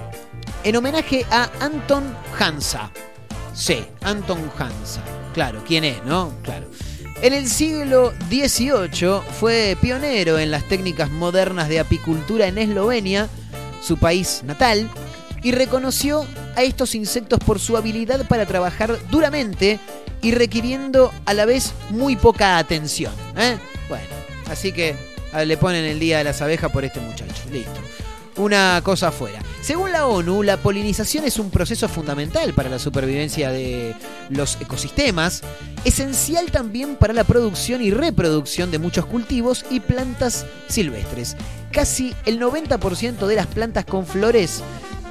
en 0.64 0.76
homenaje 0.76 1.24
a 1.30 1.48
Anton 1.60 2.14
Hansa. 2.38 2.90
Sí, 3.54 3.84
Anton 4.02 4.50
Hansa. 4.58 5.02
Claro, 5.34 5.62
¿quién 5.66 5.84
es, 5.84 6.04
no? 6.04 6.32
Claro. 6.42 6.66
En 7.22 7.34
el 7.34 7.48
siglo 7.48 8.12
XVIII 8.28 9.20
fue 9.38 9.76
pionero 9.80 10.38
en 10.38 10.50
las 10.50 10.66
técnicas 10.68 11.10
modernas 11.10 11.68
de 11.68 11.78
apicultura 11.78 12.46
en 12.46 12.58
Eslovenia, 12.58 13.28
su 13.82 13.98
país 13.98 14.42
natal, 14.44 14.88
y 15.42 15.52
reconoció 15.52 16.26
a 16.56 16.62
estos 16.62 16.94
insectos 16.94 17.38
por 17.40 17.58
su 17.58 17.76
habilidad 17.76 18.26
para 18.26 18.46
trabajar 18.46 18.98
duramente 19.10 19.78
y 20.22 20.32
requiriendo 20.32 21.12
a 21.24 21.34
la 21.34 21.44
vez 21.44 21.72
muy 21.90 22.16
poca 22.16 22.58
atención. 22.58 23.12
¿eh? 23.36 23.58
Bueno, 23.88 24.06
así 24.50 24.72
que 24.72 24.94
le 25.44 25.56
ponen 25.56 25.84
el 25.84 25.98
día 25.98 26.18
de 26.18 26.24
las 26.24 26.42
abejas 26.42 26.70
por 26.70 26.84
este 26.84 27.00
muchacho. 27.00 27.42
Listo. 27.50 27.80
Una 28.36 28.80
cosa 28.82 29.08
afuera. 29.08 29.40
Según 29.60 29.92
la 29.92 30.06
ONU, 30.06 30.42
la 30.42 30.56
polinización 30.56 31.24
es 31.24 31.38
un 31.38 31.50
proceso 31.50 31.88
fundamental 31.88 32.54
para 32.54 32.70
la 32.70 32.78
supervivencia 32.78 33.50
de 33.50 33.94
los 34.30 34.56
ecosistemas, 34.60 35.42
esencial 35.84 36.50
también 36.50 36.96
para 36.96 37.12
la 37.12 37.24
producción 37.24 37.82
y 37.82 37.90
reproducción 37.90 38.70
de 38.70 38.78
muchos 38.78 39.04
cultivos 39.04 39.66
y 39.68 39.80
plantas 39.80 40.46
silvestres. 40.68 41.36
Casi 41.70 42.14
el 42.24 42.40
90% 42.40 43.26
de 43.26 43.36
las 43.36 43.46
plantas 43.46 43.84
con 43.84 44.06
flores 44.06 44.62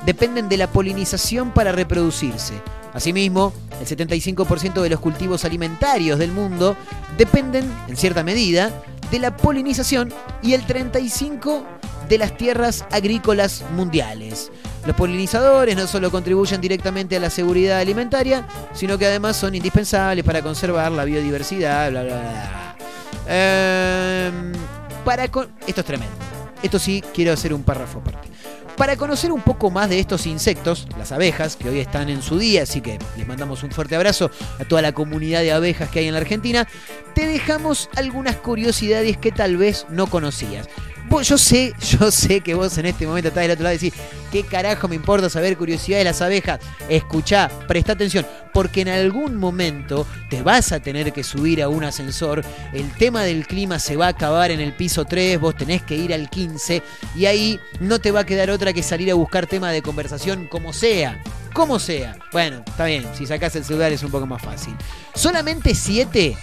dependen 0.09 0.49
de 0.49 0.57
la 0.57 0.65
polinización 0.65 1.51
para 1.51 1.71
reproducirse. 1.71 2.55
Asimismo, 2.95 3.53
el 3.79 3.85
75% 3.85 4.81
de 4.81 4.89
los 4.89 4.99
cultivos 4.99 5.45
alimentarios 5.45 6.17
del 6.17 6.31
mundo 6.31 6.75
dependen, 7.15 7.71
en 7.87 7.95
cierta 7.95 8.23
medida, 8.23 8.71
de 9.11 9.19
la 9.19 9.37
polinización 9.37 10.11
y 10.41 10.53
el 10.53 10.65
35% 10.65 11.63
de 12.09 12.17
las 12.17 12.35
tierras 12.37 12.85
agrícolas 12.89 13.63
mundiales. 13.75 14.51
Los 14.87 14.95
polinizadores 14.95 15.75
no 15.75 15.85
solo 15.85 16.09
contribuyen 16.09 16.59
directamente 16.59 17.15
a 17.15 17.19
la 17.19 17.29
seguridad 17.29 17.77
alimentaria, 17.77 18.47
sino 18.73 18.97
que 18.97 19.05
además 19.05 19.37
son 19.37 19.53
indispensables 19.53 20.25
para 20.25 20.41
conservar 20.41 20.91
la 20.91 21.05
biodiversidad, 21.05 21.91
bla, 21.91 22.01
bla, 22.01 22.15
bla. 22.15 22.75
Em, 23.27 24.53
Esto 25.67 25.81
es 25.81 25.85
tremendo. 25.85 26.15
Esto 26.63 26.79
sí, 26.79 27.03
quiero 27.13 27.31
hacer 27.31 27.53
un 27.53 27.61
párrafo 27.61 27.99
aparte. 27.99 28.27
Para 28.79 28.95
conocer 28.95 29.33
un 29.33 29.41
poco 29.41 29.69
más 29.69 29.89
de 29.89 29.99
estos 29.99 30.25
insectos, 30.25 30.87
las 30.97 31.11
abejas, 31.11 31.57
que 31.57 31.67
hoy 31.67 31.79
están 31.79 32.07
en 32.07 32.21
su 32.21 32.39
día, 32.39 32.63
así 32.63 32.79
que 32.79 32.97
les 33.17 33.27
mandamos 33.27 33.61
un 33.63 33.71
fuerte 33.71 33.97
abrazo 33.97 34.31
a 34.57 34.63
toda 34.63 34.81
la 34.81 34.93
comunidad 34.93 35.41
de 35.41 35.51
abejas 35.51 35.89
que 35.89 35.99
hay 35.99 36.07
en 36.07 36.13
la 36.13 36.21
Argentina, 36.21 36.65
te 37.13 37.27
dejamos 37.27 37.89
algunas 37.97 38.37
curiosidades 38.37 39.17
que 39.17 39.33
tal 39.33 39.57
vez 39.57 39.85
no 39.89 40.07
conocías 40.07 40.69
yo 41.21 41.37
sé, 41.37 41.73
yo 41.99 42.11
sé 42.11 42.41
que 42.41 42.53
vos 42.53 42.77
en 42.77 42.85
este 42.85 43.05
momento 43.05 43.29
estás 43.29 43.43
del 43.43 43.51
otro 43.51 43.63
lado 43.63 43.75
y 43.75 43.79
decís, 43.79 43.99
¿qué 44.31 44.43
carajo 44.43 44.87
me 44.87 44.95
importa 44.95 45.29
saber 45.29 45.57
curiosidad 45.57 45.97
de 45.97 46.03
las 46.03 46.21
abejas? 46.21 46.59
Escuchá, 46.87 47.49
presta 47.67 47.93
atención, 47.93 48.25
porque 48.53 48.81
en 48.81 48.89
algún 48.89 49.35
momento 49.35 50.05
te 50.29 50.41
vas 50.41 50.71
a 50.71 50.79
tener 50.79 51.11
que 51.11 51.23
subir 51.23 51.61
a 51.61 51.69
un 51.69 51.83
ascensor, 51.83 52.43
el 52.73 52.91
tema 52.93 53.23
del 53.23 53.47
clima 53.47 53.79
se 53.79 53.95
va 53.95 54.07
a 54.07 54.09
acabar 54.09 54.51
en 54.51 54.59
el 54.59 54.73
piso 54.73 55.05
3, 55.05 55.39
vos 55.39 55.55
tenés 55.55 55.81
que 55.81 55.95
ir 55.95 56.13
al 56.13 56.29
15 56.29 56.81
y 57.15 57.25
ahí 57.25 57.59
no 57.79 57.99
te 57.99 58.11
va 58.11 58.21
a 58.21 58.25
quedar 58.25 58.49
otra 58.49 58.73
que 58.73 58.83
salir 58.83 59.11
a 59.11 59.15
buscar 59.15 59.47
tema 59.47 59.71
de 59.71 59.81
conversación 59.81 60.47
como 60.47 60.73
sea. 60.73 61.21
Como 61.53 61.79
sea. 61.79 62.15
Bueno, 62.31 62.63
está 62.65 62.85
bien, 62.85 63.05
si 63.17 63.25
sacás 63.25 63.55
el 63.55 63.65
celular 63.65 63.91
es 63.91 64.03
un 64.03 64.11
poco 64.11 64.27
más 64.27 64.41
fácil. 64.41 64.75
Solamente 65.15 65.73
7 65.73 66.37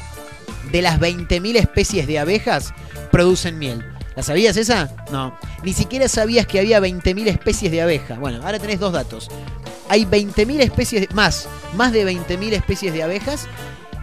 de 0.73 0.83
las 0.83 0.99
20.000 0.99 1.57
especies 1.57 2.07
de 2.07 2.19
abejas 2.19 2.75
producen 3.13 3.59
miel. 3.59 3.96
¿La 4.17 4.23
sabías 4.23 4.57
esa? 4.57 4.91
No. 5.13 5.39
Ni 5.63 5.75
siquiera 5.75 6.09
sabías 6.09 6.47
que 6.47 6.59
había 6.59 6.81
20.000 6.81 7.29
especies 7.29 7.71
de 7.71 7.83
abeja. 7.83 8.19
Bueno, 8.19 8.41
ahora 8.43 8.59
tenés 8.59 8.81
dos 8.81 8.93
datos. 8.93 9.29
Hay 9.89 10.07
20.000 10.07 10.61
especies, 10.61 11.15
más, 11.15 11.49
más 11.75 11.93
de 11.93 12.11
20.000 12.11 12.55
especies 12.55 12.93
de 12.95 13.03
abejas 13.03 13.47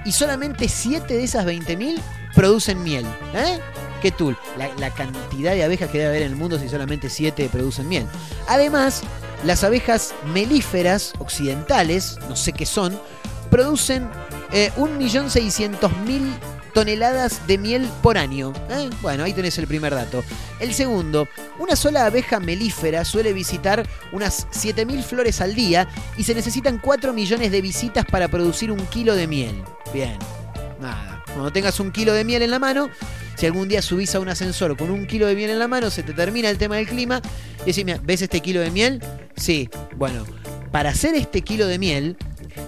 y 0.06 0.12
solamente 0.12 0.70
7 0.70 1.12
de 1.12 1.24
esas 1.24 1.46
20.000 1.46 2.00
producen 2.36 2.84
miel. 2.84 3.06
¿Eh? 3.34 3.60
¿Qué? 4.02 4.14
La, 4.58 4.70
la, 4.78 4.94
cantidad 4.94 5.54
de 5.54 5.64
abejas 5.64 5.90
que 5.90 5.98
debe 5.98 6.10
haber 6.10 6.22
en 6.24 6.32
el 6.34 6.36
mundo 6.36 6.60
si 6.60 6.70
solamente 6.70 7.10
7 7.10 7.50
producen 7.52 7.88
miel. 7.88 8.06
Además, 8.48 9.02
las 9.46 9.64
abejas 9.64 10.14
melíferas 10.34 11.14
occidentales, 11.20 12.20
no 12.30 12.36
sé 12.36 12.54
qué 12.54 12.66
son, 12.66 13.00
producen 13.50 14.10
eh, 14.52 14.72
1.600.000 14.78 16.53
toneladas 16.74 17.46
de 17.48 17.58
miel 17.58 17.88
por 18.02 18.18
año. 18.18 18.54
¿eh? 18.70 18.90
Bueno, 19.02 19.24
ahí 19.24 19.34
tenés 19.34 19.58
el 19.58 19.68
primer 19.68 19.94
dato. 19.94 20.24
El 20.60 20.74
segundo, 20.74 21.28
una 21.60 21.76
sola 21.76 22.06
abeja 22.06 22.40
melífera 22.40 23.06
suele 23.06 23.34
visitar 23.34 23.88
unas 24.12 24.48
7.000 24.50 25.04
flores 25.04 25.42
al 25.42 25.56
día 25.56 25.88
y 26.18 26.24
se 26.24 26.34
necesitan 26.34 26.80
4 26.80 27.14
millones 27.14 27.52
de 27.52 27.62
visitas 27.62 28.06
para 28.06 28.28
producir 28.28 28.72
un 28.72 28.86
kilo 28.88 29.16
de 29.16 29.28
miel. 29.28 29.64
Bien, 29.94 30.18
nada. 30.82 31.24
Cuando 31.28 31.52
tengas 31.52 31.80
un 31.80 31.92
kilo 31.92 32.14
de 32.14 32.24
miel 32.24 32.42
en 32.42 32.52
la 32.52 32.60
mano, 32.60 32.90
si 33.36 33.46
algún 33.46 33.68
día 33.68 33.82
subís 33.82 34.14
a 34.16 34.20
un 34.20 34.30
ascensor 34.30 34.78
con 34.78 34.92
un 34.92 35.08
kilo 35.08 35.26
de 35.28 35.36
miel 35.36 35.50
en 35.50 35.60
la 35.60 35.68
mano, 35.68 35.90
se 35.90 36.04
te 36.04 36.14
termina 36.14 36.50
el 36.50 36.58
tema 36.58 36.76
del 36.76 36.88
clima. 36.88 37.22
Y 37.66 37.72
decís, 37.72 37.86
¿ves 38.04 38.22
este 38.22 38.42
kilo 38.42 38.62
de 38.62 38.72
miel? 38.72 39.04
Sí, 39.36 39.70
bueno, 39.96 40.26
para 40.72 40.90
hacer 40.90 41.16
este 41.16 41.42
kilo 41.42 41.68
de 41.68 41.80
miel 41.80 42.18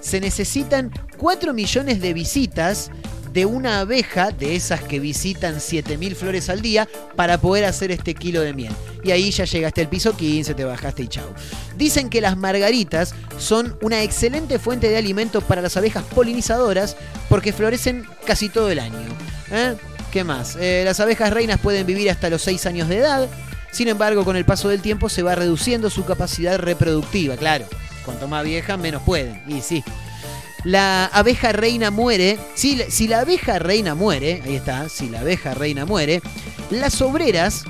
se 0.01 0.19
necesitan 0.19 0.91
4 1.17 1.53
millones 1.53 2.01
de 2.01 2.13
visitas 2.13 2.91
de 3.35 3.45
una 3.45 3.81
abeja, 3.81 4.31
de 4.31 4.55
esas 4.55 4.81
que 4.81 5.01
visitan 5.01 5.59
7000 5.59 6.15
flores 6.15 6.49
al 6.49 6.61
día, 6.61 6.87
para 7.17 7.37
poder 7.37 7.65
hacer 7.65 7.91
este 7.91 8.15
kilo 8.15 8.39
de 8.39 8.53
miel. 8.53 8.71
Y 9.03 9.11
ahí 9.11 9.29
ya 9.29 9.43
llegaste 9.43 9.81
al 9.81 9.89
piso 9.89 10.15
15, 10.15 10.53
te 10.53 10.63
bajaste 10.63 11.03
y 11.03 11.07
chau. 11.09 11.27
Dicen 11.77 12.09
que 12.09 12.21
las 12.21 12.37
margaritas 12.37 13.13
son 13.37 13.77
una 13.81 14.01
excelente 14.03 14.57
fuente 14.57 14.89
de 14.89 14.95
alimento 14.95 15.41
para 15.41 15.61
las 15.61 15.75
abejas 15.75 16.05
polinizadoras 16.15 16.95
porque 17.27 17.51
florecen 17.51 18.05
casi 18.25 18.47
todo 18.47 18.71
el 18.71 18.79
año. 18.79 18.97
¿Eh? 19.51 19.75
¿Qué 20.13 20.23
más? 20.23 20.55
Eh, 20.57 20.83
las 20.85 21.01
abejas 21.01 21.33
reinas 21.33 21.59
pueden 21.59 21.85
vivir 21.85 22.09
hasta 22.09 22.29
los 22.29 22.41
6 22.41 22.65
años 22.67 22.87
de 22.87 22.99
edad. 22.99 23.27
Sin 23.69 23.89
embargo, 23.89 24.23
con 24.23 24.37
el 24.37 24.45
paso 24.45 24.69
del 24.69 24.81
tiempo 24.81 25.09
se 25.09 25.23
va 25.23 25.35
reduciendo 25.35 25.89
su 25.89 26.05
capacidad 26.05 26.57
reproductiva, 26.57 27.35
claro. 27.35 27.65
Cuanto 28.05 28.29
más 28.29 28.45
vieja, 28.45 28.77
menos 28.77 29.01
pueden. 29.01 29.43
Y 29.45 29.59
sí, 29.59 29.83
la 30.65 31.05
abeja 31.05 31.51
reina 31.51 31.91
muere, 31.91 32.37
si, 32.55 32.81
si, 32.89 33.07
la 33.07 33.19
abeja 33.21 33.59
reina 33.59 33.93
muere, 33.93 34.41
ahí 34.43 34.55
está, 34.55 34.89
si 34.89 35.09
la 35.09 35.21
abeja 35.21 35.53
reina 35.53 35.85
muere, 35.85 36.21
las 36.71 37.01
obreras 37.01 37.65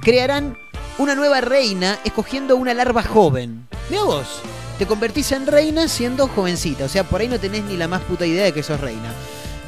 crearán 0.00 0.58
una 0.96 1.14
nueva 1.14 1.42
reina 1.42 1.98
escogiendo 2.04 2.56
una 2.56 2.72
larva 2.72 3.02
joven. 3.02 3.68
Mira 3.90 4.04
vos, 4.04 4.40
te 4.78 4.86
convertís 4.86 5.30
en 5.32 5.46
reina 5.46 5.88
siendo 5.88 6.26
jovencita, 6.26 6.86
o 6.86 6.88
sea, 6.88 7.04
por 7.04 7.20
ahí 7.20 7.28
no 7.28 7.38
tenés 7.38 7.64
ni 7.64 7.76
la 7.76 7.86
más 7.86 8.00
puta 8.00 8.26
idea 8.26 8.44
de 8.44 8.52
que 8.52 8.62
sos 8.62 8.80
reina. 8.80 9.12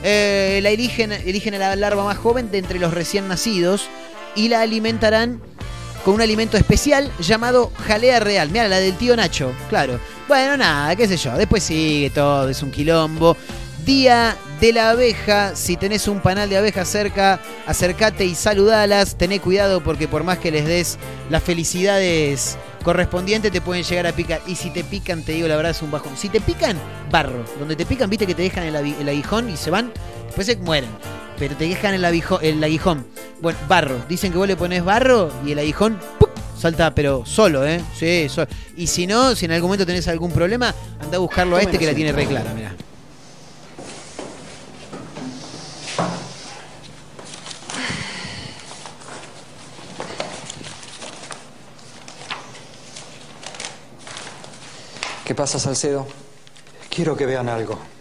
Eh, 0.03 0.61
la 0.63 0.71
eligen, 0.71 1.13
eligen 1.13 1.55
a 1.55 1.59
la 1.59 1.77
larva 1.77 2.05
más 2.05 2.17
joven 2.17 2.51
de 2.51 2.59
entre 2.59 2.79
los 2.79 2.95
recién 2.95 3.29
nacidos 3.29 3.89
y 4.35 4.49
la 4.49 4.63
alimentarán 4.63 5.43
con 6.05 6.15
un 6.15 6.21
alimento 6.21 6.57
especial 6.57 7.11
llamado 7.19 7.73
jalea 7.87 8.21
real. 8.21 8.51
Mira, 8.51 8.69
la 8.69 8.79
del 8.79 8.97
tío 8.97 9.17
Nacho, 9.17 9.53
claro. 9.69 9.99
Bueno, 10.29 10.57
nada, 10.57 10.95
qué 10.95 11.09
sé 11.09 11.17
yo. 11.17 11.37
Después 11.37 11.63
sigue 11.63 12.11
todo, 12.11 12.49
es 12.49 12.63
un 12.63 12.71
quilombo. 12.71 13.37
Día 13.85 14.37
de 14.61 14.73
la 14.73 14.91
abeja. 14.91 15.57
Si 15.57 15.77
tenés 15.77 16.07
un 16.07 16.21
panal 16.21 16.49
de 16.49 16.59
abejas 16.59 16.89
cerca, 16.89 17.41
acércate 17.67 18.25
y 18.25 18.35
saludalas. 18.35 19.17
Tené 19.17 19.41
cuidado 19.41 19.83
porque 19.83 20.07
por 20.07 20.25
más 20.25 20.39
que 20.39 20.51
les 20.51 20.67
des 20.67 20.99
las 21.31 21.43
felicidades 21.43 22.57
correspondientes, 22.83 23.51
te 23.51 23.61
pueden 23.61 23.83
llegar 23.83 24.07
a 24.07 24.13
picar. 24.13 24.43
Y 24.47 24.57
si 24.57 24.71
te 24.71 24.85
pican, 24.85 25.23
te 25.23 25.33
digo 25.33 25.49
la 25.49 25.57
verdad, 25.57 25.71
es 25.73 25.83
un 25.83 25.91
bajón. 25.91 26.17
Si 26.17 26.29
te 26.29 26.41
pican, 26.41 26.79
barro. 27.11 27.45
Donde 27.59 27.77
te 27.77 27.87
pican, 27.87 28.11
viste 28.11 28.27
que 28.27 28.35
te 28.35 28.43
dejan 28.43 28.65
el, 28.65 28.77
aguijón 28.77 29.51
y 29.51 29.57
se 29.57 29.71
van, 29.71 29.93
después 30.27 30.47
se 30.47 30.57
mueren 30.57 30.91
pero 31.39 31.57
te 31.57 31.69
dejan 31.69 31.95
el, 31.95 32.05
el 32.05 32.65
aguijón. 32.65 33.07
Bueno, 33.41 33.59
barro. 33.69 34.05
Dicen 34.09 34.33
que 34.33 34.39
vos 34.39 34.49
le 34.49 34.57
pones 34.57 34.85
barro 34.85 35.33
y 35.45 35.53
el 35.53 35.59
aguijón 35.59 35.99
salta, 36.59 36.95
pero 36.95 37.27
solo, 37.27 37.67
¿eh? 37.67 37.83
Sí, 37.95 38.29
solo. 38.29 38.49
Y 38.77 38.87
si 38.87 39.07
no, 39.07 39.35
si 39.35 39.45
en 39.45 39.53
algún 39.53 39.69
momento 39.69 39.85
tenés 39.85 40.09
algún 40.09 40.33
problema, 40.33 40.75
anda 41.01 41.17
a 41.17 41.21
buscarlo 41.21 41.57
a 41.57 41.61
este 41.61 41.79
que 41.79 41.87
la 41.87 41.95
tiene 41.95 42.13
re 42.13 42.27
clara, 42.27 42.55
mirá. 42.55 42.75
¿Qué 55.25 55.35
pasa, 55.35 55.59
Salcedo? 55.59 56.07
Quiero 56.91 57.17
que 57.17 57.27
vean 57.27 57.49
algo. 57.49 57.94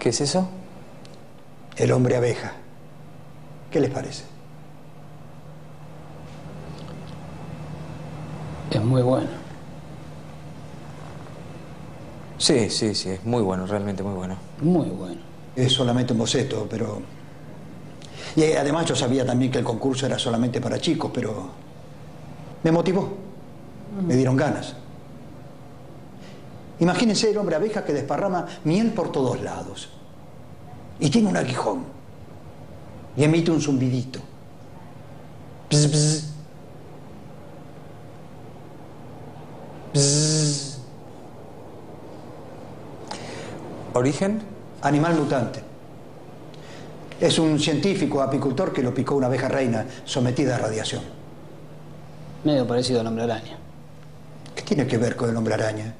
¿Qué 0.00 0.08
es 0.08 0.20
eso? 0.22 0.48
El 1.76 1.92
hombre 1.92 2.16
abeja. 2.16 2.54
¿Qué 3.70 3.80
les 3.80 3.90
parece? 3.90 4.24
Es 8.70 8.82
muy 8.82 9.02
bueno. 9.02 9.28
Sí, 12.38 12.70
sí, 12.70 12.94
sí, 12.94 13.10
es 13.10 13.24
muy 13.26 13.42
bueno, 13.42 13.66
realmente 13.66 14.02
muy 14.02 14.14
bueno. 14.14 14.36
Muy 14.62 14.88
bueno. 14.88 15.20
Es 15.54 15.72
solamente 15.72 16.14
un 16.14 16.20
boceto, 16.20 16.66
pero... 16.70 17.02
Y 18.36 18.42
eh, 18.42 18.58
además 18.58 18.86
yo 18.86 18.96
sabía 18.96 19.26
también 19.26 19.52
que 19.52 19.58
el 19.58 19.64
concurso 19.64 20.06
era 20.06 20.18
solamente 20.18 20.62
para 20.62 20.78
chicos, 20.78 21.10
pero... 21.12 21.50
Me 22.62 22.72
motivó. 22.72 23.18
Me 24.06 24.16
dieron 24.16 24.36
ganas. 24.36 24.76
Imagínense 26.80 27.30
el 27.30 27.36
hombre 27.36 27.56
abeja 27.56 27.84
que 27.84 27.92
desparrama 27.92 28.46
miel 28.64 28.92
por 28.92 29.12
todos 29.12 29.40
lados. 29.42 29.90
Y 30.98 31.10
tiene 31.10 31.28
un 31.28 31.36
aguijón. 31.36 31.84
Y 33.16 33.24
emite 33.24 33.50
un 33.50 33.60
zumbidito. 33.60 34.18
Bzz, 35.70 35.90
bzz. 35.90 36.24
Bzz. 39.92 40.78
¿Origen? 43.92 44.42
Animal 44.82 45.14
mutante. 45.14 45.62
Es 47.20 47.38
un 47.38 47.58
científico 47.58 48.22
apicultor 48.22 48.72
que 48.72 48.82
lo 48.82 48.94
picó 48.94 49.16
una 49.16 49.26
abeja 49.26 49.48
reina 49.48 49.86
sometida 50.06 50.56
a 50.56 50.58
radiación. 50.58 51.02
Medio 52.44 52.66
parecido 52.66 53.00
al 53.00 53.06
hombre 53.08 53.24
araña. 53.24 53.58
¿Qué 54.54 54.62
tiene 54.62 54.86
que 54.86 54.96
ver 54.96 55.16
con 55.16 55.28
el 55.28 55.36
hombre 55.36 55.54
araña? 55.54 55.94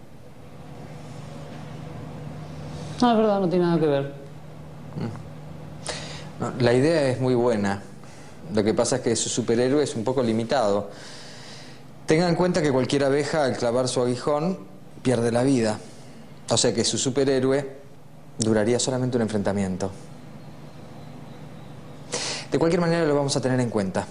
No, 3.01 3.13
es 3.13 3.17
verdad, 3.17 3.41
no 3.41 3.49
tiene 3.49 3.65
nada 3.65 3.81
que 3.81 3.87
ver. 3.87 4.13
La 6.59 6.73
idea 6.73 7.09
es 7.09 7.21
muy 7.21 7.35
buena. 7.35 7.83
Lo 8.55 8.65
que 8.65 8.75
pasa 8.75 8.97
es 8.97 9.03
que 9.03 9.17
su 9.17 9.29
superhéroe 9.29 9.83
es 9.83 9.95
un 9.95 10.05
poco 10.05 10.23
limitado. 10.23 10.91
Tengan 12.07 12.31
en 12.31 12.35
cuenta 12.35 12.61
que 12.61 12.73
cualquier 12.73 13.05
abeja 13.05 13.45
al 13.45 13.57
clavar 13.57 13.89
su 13.89 14.03
aguijón 14.03 14.59
pierde 15.03 15.31
la 15.33 15.43
vida. 15.43 15.79
O 16.51 16.57
sea 16.57 16.75
que 16.75 16.85
su 16.85 16.99
superhéroe 16.99 17.79
duraría 18.39 18.79
solamente 18.79 19.17
un 19.17 19.23
enfrentamiento. 19.23 19.91
De 22.51 22.59
cualquier 22.59 22.81
manera 22.81 23.05
lo 23.05 23.15
vamos 23.15 23.37
a 23.37 23.41
tener 23.41 23.61
en 23.61 23.71
cuenta. 23.71 24.07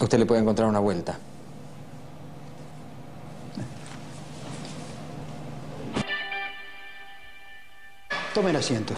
Usted 0.00 0.18
le 0.18 0.26
puede 0.26 0.40
encontrar 0.40 0.68
una 0.68 0.80
vuelta. 0.80 1.16
Tomen 8.34 8.56
asiento. 8.56 8.94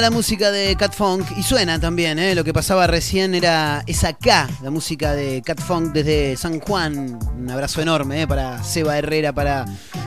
La 0.00 0.10
música 0.10 0.50
de 0.50 0.74
Cat 0.76 0.92
Funk 0.92 1.24
y 1.36 1.42
suena 1.42 1.78
también, 1.78 2.18
¿eh? 2.18 2.34
lo 2.34 2.42
que 2.42 2.52
pasaba 2.52 2.86
recién 2.86 3.34
era 3.34 3.84
esa 3.86 4.12
K, 4.12 4.48
la 4.62 4.70
música 4.70 5.14
de 5.14 5.40
Cat 5.40 5.60
Funk 5.60 5.92
desde 5.92 6.36
San 6.36 6.58
Juan. 6.58 7.18
Un 7.38 7.48
abrazo 7.48 7.80
enorme 7.80 8.22
¿eh? 8.22 8.26
para 8.26 8.62
Seba 8.62 8.98
Herrera, 8.98 9.32
para 9.32 9.64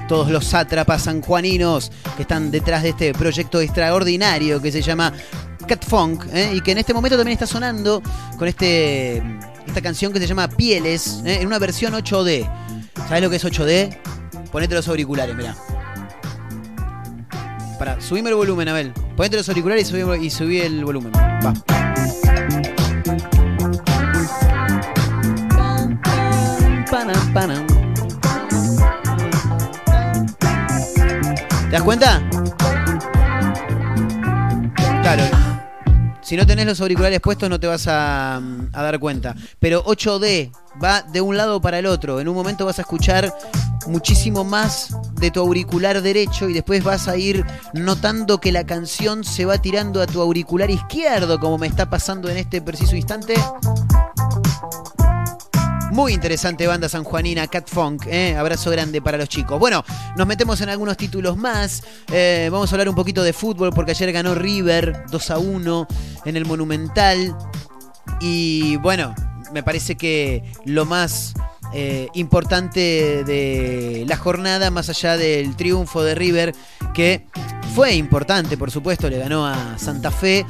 todos 0.08 0.30
los 0.30 0.46
sátrapas 0.46 1.04
sanjuaninos 1.04 1.92
que 2.16 2.24
están 2.24 2.52
detrás 2.52 2.84
de 2.84 2.90
este 2.90 3.14
proyecto 3.14 3.62
extraordinario 3.62 4.62
que 4.62 4.72
se 4.72 4.82
llama 4.82 5.14
Cat 5.68 5.86
Funk 5.86 6.26
¿eh? 6.34 6.52
y 6.54 6.62
que 6.62 6.74
en 6.74 6.80
este 6.80 6.94
momento 6.94 7.18
también 7.18 7.34
está 7.34 7.48
sonando 7.48 8.04
con 8.38 8.48
este, 8.48 9.24
esta 9.66 9.82
canción 9.82 10.12
que 10.12 10.20
se 10.20 10.28
llama 10.28 10.48
Pieles 10.50 11.22
¿eh? 11.26 11.40
en 11.42 11.48
una 11.48 11.60
versión 11.60 11.94
8D. 11.94 12.48
¿Sabes 13.08 13.24
lo 13.24 13.30
que 13.30 13.38
es 13.38 13.46
8D? 13.46 13.98
Ponete 14.52 14.76
los 14.76 14.88
auriculares, 14.88 15.36
mirá. 15.36 15.56
Para, 17.78 18.02
subime 18.02 18.30
el 18.30 18.36
volumen, 18.36 18.68
Abel. 18.70 18.94
Ponete 19.16 19.38
los 19.38 19.48
auriculares 19.50 19.92
y 20.22 20.30
subí, 20.30 20.60
el 20.60 20.84
volumen. 20.84 21.12
Va. 21.14 21.54
¿Te 31.70 31.74
das 31.74 31.84
cuenta? 31.84 32.22
Claro. 35.02 35.47
Si 36.28 36.36
no 36.36 36.46
tenés 36.46 36.66
los 36.66 36.82
auriculares 36.82 37.22
puestos 37.22 37.50
no 37.50 37.58
te 37.58 37.68
vas 37.68 37.88
a, 37.88 38.36
a 38.36 38.84
dar 38.84 39.00
cuenta. 39.00 39.34
Pero 39.62 39.82
8D 39.86 40.52
va 40.84 41.02
de 41.02 41.22
un 41.22 41.38
lado 41.38 41.62
para 41.62 41.80
el 41.80 41.86
otro. 41.86 42.20
En 42.20 42.28
un 42.28 42.36
momento 42.36 42.66
vas 42.66 42.80
a 42.80 42.82
escuchar 42.82 43.34
muchísimo 43.88 44.44
más 44.44 44.94
de 45.22 45.32
tu 45.32 45.40
auricular 45.40 46.02
derecho 46.02 46.50
y 46.50 46.54
después 46.54 46.84
vas 46.84 47.08
a 47.08 47.16
ir 47.16 47.46
notando 47.74 48.42
que 48.42 48.52
la 48.52 48.66
canción 48.66 49.24
se 49.24 49.46
va 49.46 49.62
tirando 49.62 50.02
a 50.02 50.06
tu 50.06 50.20
auricular 50.20 50.70
izquierdo, 50.70 51.40
como 51.40 51.58
me 51.58 51.68
está 51.68 51.90
pasando 51.90 52.28
en 52.28 52.36
este 52.36 52.62
preciso 52.62 52.98
instante. 52.98 53.36
Muy 55.98 56.14
interesante 56.14 56.68
banda 56.68 56.88
sanjuanina, 56.88 57.48
Cat 57.48 57.68
Funk. 57.68 58.06
¿eh? 58.06 58.36
Abrazo 58.38 58.70
grande 58.70 59.02
para 59.02 59.18
los 59.18 59.28
chicos. 59.30 59.60
Bueno, 59.60 59.84
nos 60.16 60.28
metemos 60.28 60.62
en 60.62 60.70
algunos 60.70 60.96
títulos 60.96 61.38
más. 61.38 61.82
Eh, 62.12 62.50
vamos 62.52 62.72
a 62.72 62.76
hablar 62.76 62.88
un 62.88 62.94
poquito 62.94 63.24
de 63.24 63.34
fútbol 63.34 63.72
porque 63.74 63.92
ayer 63.92 64.12
ganó 64.12 64.36
River 64.36 65.06
2 65.10 65.32
a 65.32 65.40
1 65.40 65.88
en 66.26 66.38
el 66.38 66.46
Monumental. 66.46 67.36
Y 68.22 68.76
bueno, 68.78 69.16
me 69.52 69.64
parece 69.64 69.96
que 69.96 70.44
lo 70.66 70.86
más 70.86 71.34
eh, 71.74 72.10
importante 72.14 73.24
de 73.24 74.06
la 74.08 74.18
jornada, 74.18 74.70
más 74.70 74.90
allá 74.90 75.18
del 75.18 75.56
triunfo 75.56 76.04
de 76.04 76.14
River, 76.14 76.54
que 76.94 77.26
fue 77.74 77.96
importante, 77.96 78.56
por 78.56 78.70
supuesto, 78.70 79.10
le 79.10 79.18
ganó 79.18 79.48
a 79.48 79.80
Santa 79.80 80.12
Fe 80.12 80.46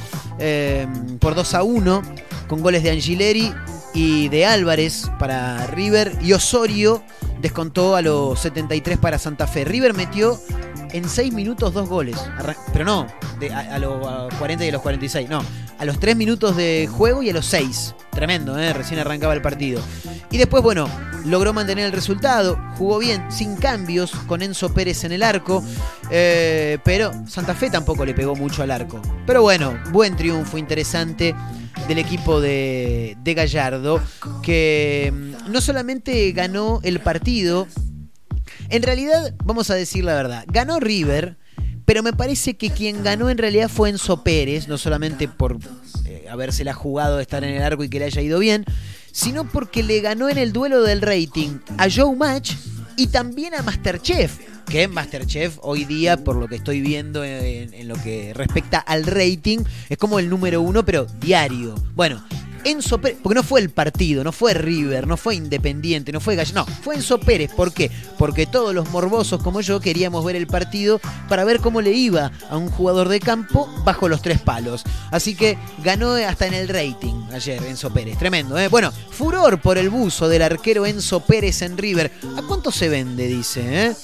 por 1.22 1.36
2 1.36 1.54
a 1.54 1.64
1, 1.64 2.02
con 2.50 2.62
goles 2.62 2.84
de 2.84 2.92
Angileri 2.92 3.54
y 3.98 4.30
de 4.30 4.46
Álvarez 4.46 5.10
para 5.18 5.66
River, 5.66 6.20
y 6.22 6.34
Osorio 6.34 7.04
descontó 7.42 7.96
a 7.96 8.04
los 8.04 8.40
73 8.40 9.00
para 9.00 9.18
Santa 9.18 9.48
Fe. 9.48 9.66
River 9.66 9.96
metió 9.96 10.40
en 10.92 11.10
6 11.10 11.34
minutos 11.34 11.74
dos 11.74 11.90
goles, 11.90 12.16
pero 12.72 12.86
no 12.86 13.08
a, 13.52 13.80
los 13.80 14.06
a 14.06 14.28
40 14.38 14.66
y 14.66 14.70
a 14.70 14.72
los 14.72 14.84
46, 14.84 15.28
no, 15.28 15.44
a 15.80 15.84
los 15.84 16.00
3 16.00 16.16
minutos 16.16 16.56
de 16.56 16.88
juego 16.88 17.24
y 17.24 17.32
a 17.32 17.34
los 17.34 17.48
6. 17.48 17.96
Tremendo, 18.12 18.60
¿eh? 18.60 18.72
recién 18.72 19.00
arrancaba 19.00 19.34
el 19.34 19.42
partido. 19.42 19.82
Y 20.30 20.38
después, 20.38 20.62
bueno, 20.62 20.88
logró 21.26 21.52
mantener 21.52 21.88
el 21.88 21.92
resultado, 21.92 22.56
jugó 22.78 23.00
bien, 23.00 23.32
sin 23.32 23.56
cambios, 23.56 24.12
con 24.28 24.44
Enzo 24.44 24.76
Pérez 24.76 25.06
en 25.06 25.12
el 25.12 25.24
arco, 25.24 25.64
eh, 26.12 26.78
pero 26.84 27.12
Santa 27.28 27.56
Fe 27.56 27.72
tampoco 27.72 28.06
le 28.06 28.14
pegó 28.14 28.36
mucho 28.36 28.62
al 28.62 28.70
arco. 28.70 29.02
Pero 29.26 29.42
bueno, 29.42 29.76
buen 29.92 30.16
triunfo, 30.16 30.60
interesante 30.60 31.34
del 31.88 31.98
equipo 31.98 32.42
de, 32.42 33.18
de 33.24 33.34
Gallardo, 33.34 34.02
que 34.42 35.14
mm, 35.14 35.52
no 35.52 35.62
solamente 35.62 36.32
ganó 36.32 36.80
el 36.84 37.00
partido, 37.00 37.68
en 38.70 38.84
realidad, 38.84 39.34
vamos 39.44 39.70
a 39.70 39.76
decir 39.76 40.04
la 40.04 40.14
verdad, 40.14 40.46
ganó 40.48 40.80
River, 40.80 41.38
pero 41.86 42.04
me 42.04 42.14
parece 42.14 42.58
que 42.58 42.70
quien 42.70 43.04
ganó 43.04 43.30
en 43.30 43.38
realidad 43.38 43.70
fue 43.70 43.90
Enzo 43.90 44.24
Pérez, 44.24 44.68
no 44.68 44.78
solamente 44.78 45.28
por 45.28 45.58
eh, 46.06 46.26
habérsela 46.30 46.74
jugado 46.74 47.20
estar 47.20 47.44
en 47.44 47.56
el 47.56 47.64
arco 47.64 47.84
y 47.84 47.90
que 47.90 48.00
le 48.00 48.06
haya 48.06 48.22
ido 48.22 48.40
bien, 48.40 48.66
sino 49.12 49.50
porque 49.50 49.84
le 49.84 50.02
ganó 50.02 50.28
en 50.30 50.38
el 50.38 50.52
duelo 50.52 50.82
del 50.84 51.02
rating 51.02 51.60
a 51.78 51.88
Joe 51.90 52.16
Match 52.16 52.54
y 52.98 53.08
también 53.08 53.56
a 53.56 53.62
Masterchef. 53.62 54.38
Que 54.70 54.88
Masterchef 54.88 55.60
hoy 55.62 55.86
día, 55.86 56.18
por 56.18 56.36
lo 56.36 56.48
que 56.48 56.56
estoy 56.56 56.82
viendo 56.82 57.24
en, 57.24 57.74
en 57.74 57.88
lo 57.88 57.96
que 57.96 58.34
respecta 58.34 58.80
al 58.80 59.06
rating, 59.06 59.60
es 59.90 59.98
como 59.98 60.20
el 60.20 60.30
número 60.30 60.62
uno, 60.62 60.84
pero 60.84 61.06
diario. 61.22 61.76
Bueno, 61.96 62.22
Enzo 62.68 63.00
Pérez, 63.00 63.20
porque 63.24 63.36
no 63.36 63.44
fue 63.44 63.62
el 63.62 63.70
partido, 63.70 64.26
no 64.26 64.34
fue 64.34 64.54
River, 64.54 65.08
no 65.08 65.16
fue 65.16 65.36
Independiente, 65.36 66.12
no 66.12 66.20
fue 66.20 66.36
Gallo, 66.36 66.54
no, 66.54 66.66
fue 66.66 66.96
Enzo 66.96 67.18
Pérez. 67.18 67.52
¿Por 67.54 67.74
qué? 67.74 67.90
Porque 68.18 68.46
todos 68.46 68.76
los 68.76 68.90
morbosos 68.90 69.42
como 69.42 69.62
yo 69.62 69.80
queríamos 69.80 70.26
ver 70.26 70.36
el 70.36 70.48
partido 70.48 71.00
para 71.30 71.46
ver 71.46 71.62
cómo 71.62 71.80
le 71.80 71.92
iba 71.92 72.32
a 72.50 72.58
un 72.58 72.70
jugador 72.70 73.08
de 73.08 73.22
campo 73.22 73.70
bajo 73.86 74.10
los 74.10 74.22
tres 74.22 74.42
palos. 74.42 74.84
Así 75.12 75.34
que 75.36 75.58
ganó 75.82 76.12
hasta 76.12 76.48
en 76.48 76.56
el 76.56 76.68
rating 76.68 77.16
ayer 77.32 77.64
Enzo 77.64 77.92
Pérez, 77.92 78.18
tremendo, 78.18 78.58
¿eh? 78.60 78.68
Bueno, 78.68 78.92
furor 79.12 79.62
por 79.62 79.78
el 79.78 79.90
buzo 79.90 80.28
del 80.28 80.42
arquero 80.42 80.86
Enzo 80.86 81.22
Pérez 81.22 81.62
en 81.62 81.78
River. 81.78 82.12
¿A 82.38 82.42
cuánto 82.42 82.72
se 82.72 82.90
vende? 82.90 83.28
Dice, 83.28 83.86
¿eh? 83.86 83.96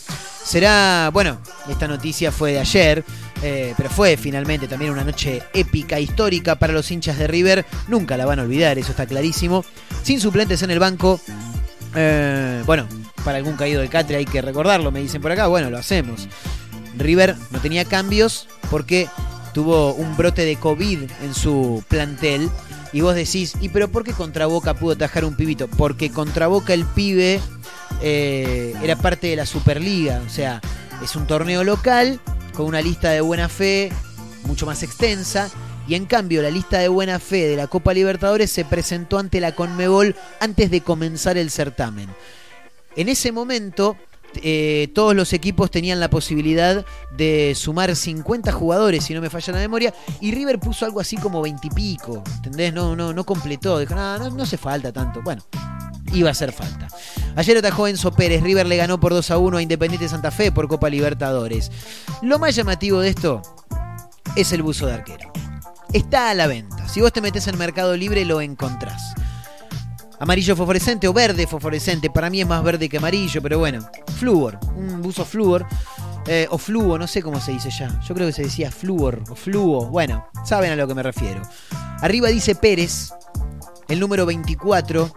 Será, 0.43 1.09
bueno, 1.13 1.39
esta 1.69 1.87
noticia 1.87 2.31
fue 2.31 2.53
de 2.53 2.59
ayer, 2.59 3.03
eh, 3.41 3.73
pero 3.77 3.89
fue 3.89 4.17
finalmente 4.17 4.67
también 4.67 4.91
una 4.91 5.03
noche 5.03 5.41
épica, 5.53 5.99
histórica 5.99 6.55
para 6.55 6.73
los 6.73 6.91
hinchas 6.91 7.17
de 7.17 7.27
River. 7.27 7.65
Nunca 7.87 8.17
la 8.17 8.25
van 8.25 8.39
a 8.39 8.43
olvidar, 8.43 8.77
eso 8.77 8.91
está 8.91 9.05
clarísimo. 9.05 9.63
Sin 10.03 10.19
suplentes 10.19 10.61
en 10.61 10.71
el 10.71 10.79
banco, 10.79 11.19
eh, 11.95 12.61
bueno, 12.65 12.87
para 13.23 13.37
algún 13.37 13.55
caído 13.55 13.81
del 13.81 13.89
catre 13.89 14.17
hay 14.17 14.25
que 14.25 14.41
recordarlo, 14.41 14.91
me 14.91 15.01
dicen 15.01 15.21
por 15.21 15.31
acá, 15.31 15.47
bueno, 15.47 15.69
lo 15.69 15.77
hacemos. 15.77 16.27
River 16.97 17.35
no 17.51 17.59
tenía 17.59 17.85
cambios 17.85 18.47
porque 18.69 19.07
tuvo 19.53 19.93
un 19.93 20.17
brote 20.17 20.45
de 20.45 20.57
COVID 20.57 21.09
en 21.21 21.33
su 21.33 21.83
plantel. 21.87 22.49
Y 22.91 23.01
vos 23.01 23.15
decís, 23.15 23.53
¿y 23.59 23.69
pero 23.69 23.87
por 23.87 24.03
qué 24.03 24.13
contra 24.13 24.45
Boca 24.45 24.75
pudo 24.75 24.93
atajar 24.93 25.25
un 25.25 25.35
pibito? 25.35 25.67
Porque 25.67 26.11
contra 26.11 26.45
Boca 26.47 26.73
el 26.73 26.85
pibe 26.85 27.41
eh, 28.01 28.73
era 28.81 28.95
parte 28.95 29.27
de 29.27 29.35
la 29.35 29.45
Superliga. 29.45 30.21
O 30.25 30.29
sea, 30.29 30.61
es 31.03 31.15
un 31.15 31.27
torneo 31.27 31.63
local 31.63 32.19
con 32.53 32.65
una 32.65 32.81
lista 32.81 33.09
de 33.09 33.21
buena 33.21 33.49
fe 33.49 33.91
mucho 34.45 34.65
más 34.65 34.83
extensa. 34.83 35.49
Y 35.87 35.95
en 35.95 36.05
cambio, 36.05 36.41
la 36.41 36.49
lista 36.49 36.79
de 36.79 36.87
buena 36.87 37.19
fe 37.19 37.47
de 37.47 37.57
la 37.57 37.67
Copa 37.67 37.93
Libertadores 37.93 38.51
se 38.51 38.63
presentó 38.63 39.19
ante 39.19 39.41
la 39.41 39.53
Conmebol 39.53 40.15
antes 40.39 40.71
de 40.71 40.81
comenzar 40.81 41.37
el 41.37 41.51
certamen. 41.51 42.09
En 42.95 43.09
ese 43.09 43.31
momento, 43.33 43.97
eh, 44.41 44.89
todos 44.95 45.15
los 45.15 45.33
equipos 45.33 45.69
tenían 45.69 45.99
la 45.99 46.09
posibilidad 46.09 46.85
de 47.15 47.53
sumar 47.55 47.95
50 47.95 48.51
jugadores, 48.51 49.03
si 49.03 49.13
no 49.13 49.21
me 49.21 49.29
falla 49.29 49.53
la 49.53 49.59
memoria, 49.59 49.93
y 50.21 50.31
River 50.31 50.59
puso 50.59 50.85
algo 50.85 50.99
así 50.99 51.17
como 51.17 51.41
20 51.41 51.67
y 51.67 51.69
pico, 51.69 52.23
¿entendés? 52.35 52.73
No, 52.73 52.95
no, 52.95 53.13
no 53.13 53.25
completó, 53.25 53.79
dijo, 53.79 53.93
no, 53.93 54.17
no, 54.17 54.29
no 54.29 54.43
hace 54.43 54.57
falta 54.57 54.91
tanto. 54.91 55.21
Bueno, 55.21 55.43
iba 56.13 56.29
a 56.29 56.31
hacer 56.31 56.51
falta. 56.51 56.87
Ayer 57.35 57.57
atajó 57.57 57.87
Enzo 57.87 58.11
Pérez, 58.11 58.41
River 58.43 58.65
le 58.67 58.77
ganó 58.77 58.99
por 58.99 59.13
2 59.13 59.31
a 59.31 59.37
1 59.37 59.57
a 59.57 59.61
Independiente 59.61 60.07
Santa 60.07 60.31
Fe 60.31 60.51
por 60.51 60.67
Copa 60.67 60.89
Libertadores. 60.89 61.71
Lo 62.21 62.39
más 62.39 62.55
llamativo 62.55 62.99
de 62.99 63.09
esto 63.09 63.41
es 64.35 64.51
el 64.51 64.61
buzo 64.63 64.85
de 64.85 64.93
arquero. 64.93 65.31
Está 65.91 66.29
a 66.29 66.33
la 66.33 66.47
venta. 66.47 66.87
Si 66.87 67.01
vos 67.01 67.11
te 67.13 67.21
metes 67.21 67.47
en 67.47 67.57
Mercado 67.57 67.95
Libre 67.95 68.25
lo 68.25 68.41
encontrás. 68.41 69.13
Amarillo 70.19 70.55
fosforescente 70.55 71.07
o 71.07 71.13
verde 71.13 71.47
fosforescente. 71.47 72.09
Para 72.09 72.29
mí 72.29 72.41
es 72.41 72.47
más 72.47 72.63
verde 72.63 72.87
que 72.87 72.97
amarillo, 72.97 73.41
pero 73.41 73.59
bueno. 73.59 73.85
Fluor. 74.19 74.59
Un 74.75 75.01
buzo 75.01 75.25
fluor. 75.25 75.65
eh, 76.25 76.47
o 76.49 76.57
fluo, 76.57 76.97
no 76.97 77.05
sé 77.05 77.21
cómo 77.21 77.41
se 77.41 77.51
dice 77.51 77.69
ya. 77.69 77.99
Yo 78.01 78.15
creo 78.15 78.27
que 78.27 78.33
se 78.33 78.43
decía 78.43 78.71
fluor 78.71 79.21
o 79.29 79.35
fluo. 79.35 79.87
Bueno, 79.87 80.25
saben 80.45 80.71
a 80.71 80.75
lo 80.75 80.87
que 80.87 80.95
me 80.95 81.03
refiero. 81.03 81.41
Arriba 82.01 82.29
dice 82.29 82.55
Pérez. 82.55 83.11
El 83.89 83.99
número 83.99 84.25
24. 84.25 85.13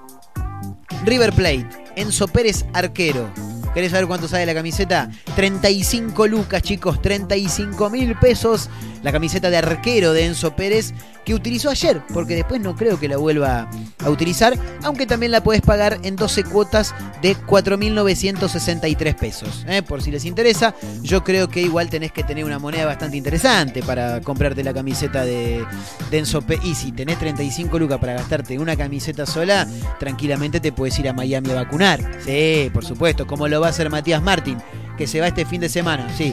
River 1.05 1.32
Plate. 1.32 1.66
Enzo 1.97 2.28
Pérez, 2.28 2.64
arquero. 2.72 3.30
¿Querés 3.74 3.91
saber 3.91 4.07
cuánto 4.07 4.26
sale 4.26 4.47
la 4.47 4.55
camiseta? 4.55 5.11
35 5.34 6.26
lucas, 6.26 6.62
chicos. 6.62 7.03
35 7.03 7.91
mil 7.91 8.16
pesos. 8.16 8.70
La 9.03 9.12
camiseta 9.12 9.51
de 9.51 9.57
arquero 9.57 10.12
de 10.12 10.26
Enzo 10.26 10.55
Pérez 10.57 10.92
que 11.26 11.34
utilizó 11.34 11.70
ayer, 11.70 12.01
porque 12.14 12.36
después 12.36 12.61
no 12.61 12.76
creo 12.76 13.01
que 13.01 13.09
la 13.09 13.16
vuelva 13.16 13.68
a 14.05 14.11
utilizar, 14.11 14.57
aunque 14.84 15.07
también 15.07 15.32
la 15.32 15.42
puedes 15.42 15.61
pagar 15.61 15.99
en 16.05 16.14
12 16.14 16.44
cuotas 16.44 16.94
de 17.20 17.36
4.963 17.36 19.16
pesos. 19.16 19.64
¿eh? 19.66 19.82
Por 19.82 20.03
si 20.03 20.12
les 20.12 20.24
interesa, 20.24 20.76
yo 21.03 21.24
creo 21.24 21.49
que 21.49 21.61
igual 21.61 21.90
tenés 21.90 22.12
que 22.12 22.22
tener 22.22 22.44
una 22.44 22.61
moneda 22.61 22.86
bastante 22.86 23.16
interesante 23.16 23.82
para 23.82 24.20
comprarte 24.20 24.62
la 24.62 24.72
camiseta 24.72 25.24
de, 25.24 25.66
de 26.12 26.18
Enzo 26.18 26.42
Pérez. 26.42 26.64
Y 26.64 26.74
si 26.76 26.92
tenés 26.92 27.18
35 27.18 27.76
lucas 27.76 27.99
para 27.99 28.14
gastarte 28.14 28.57
una 28.57 28.76
camiseta 28.76 29.26
sola, 29.26 29.66
tranquilamente 29.99 30.61
te 30.61 30.70
puedes 30.70 30.97
ir 31.01 31.09
a 31.09 31.12
Miami 31.12 31.51
a 31.51 31.55
vacunar. 31.57 32.01
Sí, 32.24 32.70
por 32.72 32.84
supuesto, 32.84 33.26
como 33.26 33.49
lo 33.49 33.61
va 33.61 33.66
a 33.66 33.70
hacer 33.70 33.90
Matías 33.90 34.22
Martín, 34.22 34.59
que 34.97 35.09
se 35.09 35.20
va 35.20 35.26
este 35.26 35.44
fin 35.44 35.61
de 35.61 35.68
semana, 35.68 36.09
sí. 36.16 36.32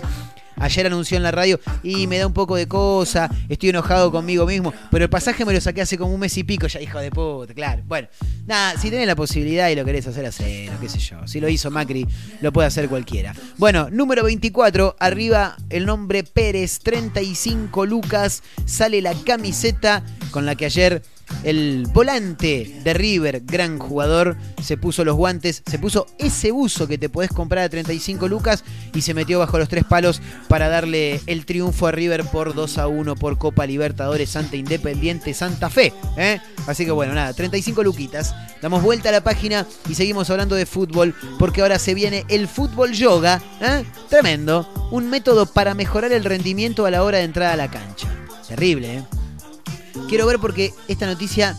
Ayer 0.57 0.87
anunció 0.87 1.17
en 1.17 1.23
la 1.23 1.31
radio 1.31 1.59
y 1.83 2.07
me 2.07 2.17
da 2.17 2.27
un 2.27 2.33
poco 2.33 2.55
de 2.55 2.67
cosa, 2.67 3.29
estoy 3.49 3.69
enojado 3.69 4.11
conmigo 4.11 4.45
mismo, 4.45 4.73
pero 4.91 5.05
el 5.05 5.09
pasaje 5.09 5.45
me 5.45 5.53
lo 5.53 5.61
saqué 5.61 5.81
hace 5.81 5.97
como 5.97 6.13
un 6.13 6.19
mes 6.19 6.37
y 6.37 6.43
pico, 6.43 6.67
ya 6.67 6.81
hijo 6.81 6.99
de 6.99 7.11
puta, 7.11 7.53
claro. 7.53 7.83
Bueno, 7.85 8.07
nada, 8.45 8.77
si 8.79 8.89
tenés 8.89 9.07
la 9.07 9.15
posibilidad 9.15 9.69
y 9.69 9.75
lo 9.75 9.85
querés 9.85 10.07
hacer, 10.07 10.25
hacelo, 10.25 10.73
qué 10.79 10.89
sé 10.89 10.99
yo. 10.99 11.27
Si 11.27 11.39
lo 11.39 11.49
hizo 11.49 11.71
Macri, 11.71 12.07
lo 12.41 12.51
puede 12.51 12.67
hacer 12.67 12.89
cualquiera. 12.89 13.33
Bueno, 13.57 13.89
número 13.91 14.23
24, 14.23 14.95
arriba 14.99 15.55
el 15.69 15.85
nombre 15.85 16.23
Pérez, 16.23 16.79
35 16.79 17.85
lucas, 17.85 18.43
sale 18.65 19.01
la 19.01 19.13
camiseta 19.13 20.03
con 20.31 20.45
la 20.45 20.55
que 20.55 20.65
ayer 20.65 21.03
el 21.43 21.87
volante 21.93 22.81
de 22.83 22.93
River, 22.93 23.41
gran 23.45 23.79
jugador, 23.79 24.37
se 24.61 24.77
puso 24.77 25.03
los 25.03 25.15
guantes, 25.15 25.63
se 25.65 25.79
puso 25.79 26.07
ese 26.17 26.51
uso 26.51 26.87
que 26.87 26.97
te 26.97 27.09
podés 27.09 27.31
comprar 27.31 27.65
a 27.65 27.69
35 27.69 28.27
lucas 28.27 28.63
y 28.93 29.01
se 29.01 29.13
metió 29.13 29.39
bajo 29.39 29.57
los 29.57 29.69
tres 29.69 29.83
palos 29.83 30.21
para 30.47 30.69
darle 30.69 31.21
el 31.27 31.45
triunfo 31.45 31.87
a 31.87 31.91
River 31.91 32.23
por 32.25 32.53
2 32.53 32.77
a 32.77 32.87
1 32.87 33.15
por 33.15 33.37
Copa 33.37 33.65
Libertadores 33.65 34.35
ante 34.35 34.57
Independiente 34.57 35.33
Santa 35.33 35.69
Fe. 35.69 35.93
¿eh? 36.17 36.39
Así 36.67 36.85
que 36.85 36.91
bueno, 36.91 37.13
nada, 37.13 37.33
35 37.33 37.83
luquitas. 37.83 38.33
Damos 38.61 38.81
vuelta 38.81 39.09
a 39.09 39.11
la 39.11 39.23
página 39.23 39.67
y 39.89 39.95
seguimos 39.95 40.29
hablando 40.29 40.55
de 40.55 40.65
fútbol 40.65 41.13
porque 41.37 41.61
ahora 41.61 41.79
se 41.79 41.93
viene 41.93 42.25
el 42.29 42.47
fútbol 42.47 42.93
yoga. 42.93 43.41
¿eh? 43.61 43.83
Tremendo. 44.09 44.69
Un 44.91 45.09
método 45.09 45.45
para 45.45 45.73
mejorar 45.73 46.13
el 46.13 46.23
rendimiento 46.23 46.85
a 46.85 46.91
la 46.91 47.03
hora 47.03 47.17
de 47.17 47.25
entrar 47.25 47.51
a 47.51 47.57
la 47.57 47.69
cancha. 47.69 48.07
Terrible, 48.47 48.97
¿eh? 48.97 49.03
Quiero 50.07 50.25
ver 50.25 50.39
porque 50.39 50.73
esta 50.87 51.05
noticia 51.05 51.57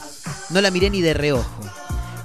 no 0.51 0.61
la 0.61 0.71
miré 0.71 0.91
ni 0.91 1.01
de 1.01 1.15
reojo. 1.15 1.61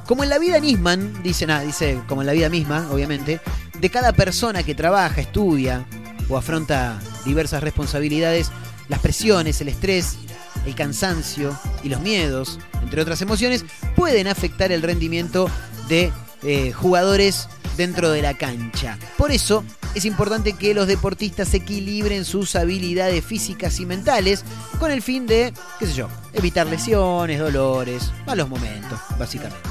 Como 0.05 0.23
en 0.23 0.29
la 0.29 0.39
vida 0.39 0.59
Nisman, 0.59 1.21
dice 1.23 1.45
nada, 1.45 1.61
dice 1.61 2.01
como 2.07 2.21
en 2.21 2.27
la 2.27 2.33
vida 2.33 2.49
misma, 2.49 2.87
obviamente, 2.91 3.39
de 3.79 3.89
cada 3.89 4.13
persona 4.13 4.63
que 4.63 4.75
trabaja, 4.75 5.21
estudia 5.21 5.85
o 6.29 6.37
afronta 6.37 6.99
diversas 7.25 7.63
responsabilidades, 7.63 8.51
las 8.87 8.99
presiones, 8.99 9.61
el 9.61 9.69
estrés, 9.69 10.17
el 10.65 10.75
cansancio 10.75 11.57
y 11.83 11.89
los 11.89 12.01
miedos, 12.01 12.59
entre 12.81 13.01
otras 13.01 13.21
emociones, 13.21 13.65
pueden 13.95 14.27
afectar 14.27 14.71
el 14.71 14.81
rendimiento 14.81 15.49
de 15.87 16.11
eh, 16.43 16.71
jugadores 16.71 17.47
dentro 17.79 18.11
de 18.11 18.21
la 18.21 18.33
cancha. 18.33 18.99
Por 19.17 19.31
eso 19.31 19.63
es 19.95 20.03
importante 20.03 20.51
que 20.51 20.73
los 20.73 20.85
deportistas 20.85 21.53
equilibren 21.53 22.25
sus 22.25 22.57
habilidades 22.57 23.23
físicas 23.23 23.79
y 23.79 23.85
mentales 23.85 24.43
con 24.79 24.91
el 24.91 25.01
fin 25.01 25.25
de, 25.25 25.53
qué 25.79 25.87
sé 25.87 25.93
yo, 25.93 26.09
evitar 26.33 26.67
lesiones, 26.67 27.39
dolores, 27.39 28.11
malos 28.27 28.49
momentos, 28.49 28.99
básicamente. 29.17 29.69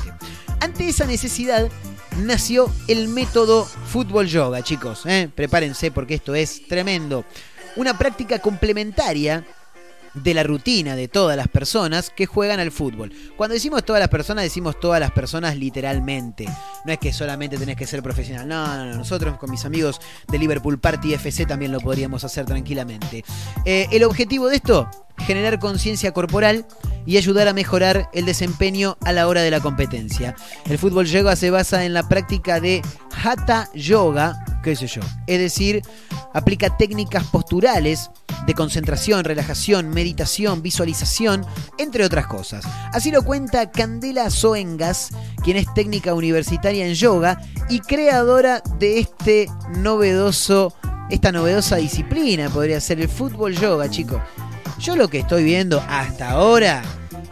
Ante 0.60 0.88
esa 0.88 1.04
necesidad 1.04 1.68
nació 2.16 2.72
el 2.88 3.08
método 3.08 3.66
fútbol 3.66 4.26
yoga, 4.26 4.62
chicos. 4.62 5.04
¿eh? 5.04 5.28
Prepárense 5.32 5.90
porque 5.90 6.14
esto 6.14 6.34
es 6.34 6.66
tremendo. 6.66 7.26
Una 7.76 7.98
práctica 7.98 8.38
complementaria 8.38 9.44
de 10.22 10.34
la 10.34 10.42
rutina 10.42 10.96
de 10.96 11.08
todas 11.08 11.36
las 11.36 11.48
personas 11.48 12.10
que 12.10 12.26
juegan 12.26 12.60
al 12.60 12.70
fútbol. 12.70 13.12
Cuando 13.36 13.54
decimos 13.54 13.84
todas 13.84 14.00
las 14.00 14.08
personas, 14.08 14.44
decimos 14.44 14.78
todas 14.80 15.00
las 15.00 15.12
personas 15.12 15.56
literalmente. 15.56 16.46
No 16.84 16.92
es 16.92 16.98
que 16.98 17.12
solamente 17.12 17.56
tenés 17.56 17.76
que 17.76 17.86
ser 17.86 18.02
profesional. 18.02 18.46
No, 18.46 18.66
no, 18.66 18.84
no. 18.86 18.94
Nosotros 18.96 19.38
con 19.38 19.50
mis 19.50 19.64
amigos 19.64 20.00
de 20.28 20.38
Liverpool 20.38 20.78
Party 20.78 21.14
FC 21.14 21.46
también 21.46 21.72
lo 21.72 21.80
podríamos 21.80 22.24
hacer 22.24 22.46
tranquilamente. 22.46 23.24
Eh, 23.64 23.86
el 23.90 24.04
objetivo 24.04 24.48
de 24.48 24.56
esto, 24.56 24.88
generar 25.18 25.58
conciencia 25.58 26.12
corporal 26.12 26.66
y 27.06 27.16
ayudar 27.16 27.48
a 27.48 27.54
mejorar 27.54 28.10
el 28.12 28.26
desempeño 28.26 28.98
a 29.04 29.12
la 29.12 29.28
hora 29.28 29.42
de 29.42 29.50
la 29.50 29.60
competencia. 29.60 30.36
El 30.68 30.78
fútbol 30.78 31.06
yoga 31.06 31.36
se 31.36 31.50
basa 31.50 31.84
en 31.84 31.94
la 31.94 32.06
práctica 32.08 32.60
de 32.60 32.82
hatha 33.22 33.70
yoga, 33.74 34.44
qué 34.62 34.76
sé 34.76 34.86
yo, 34.86 35.00
es 35.26 35.38
decir, 35.38 35.82
aplica 36.34 36.76
técnicas 36.76 37.24
posturales 37.24 38.10
de 38.46 38.54
concentración, 38.54 39.24
relajación, 39.24 39.88
meditación, 39.88 40.62
visualización, 40.62 41.44
entre 41.78 42.04
otras 42.04 42.26
cosas. 42.26 42.64
Así 42.92 43.10
lo 43.10 43.22
cuenta 43.22 43.70
Candela 43.70 44.30
Soengas, 44.30 45.10
quien 45.42 45.56
es 45.56 45.72
técnica 45.74 46.14
universitaria 46.14 46.86
en 46.86 46.94
yoga 46.94 47.40
y 47.68 47.80
creadora 47.80 48.62
de 48.78 49.00
este 49.00 49.48
novedoso, 49.76 50.74
esta 51.10 51.32
novedosa 51.32 51.76
disciplina, 51.76 52.50
podría 52.50 52.80
ser 52.80 53.00
el 53.00 53.08
fútbol 53.08 53.54
yoga, 53.54 53.88
chicos. 53.88 54.20
Yo 54.78 54.94
lo 54.96 55.08
que 55.08 55.18
estoy 55.18 55.44
viendo 55.44 55.82
hasta 55.88 56.30
ahora 56.30 56.82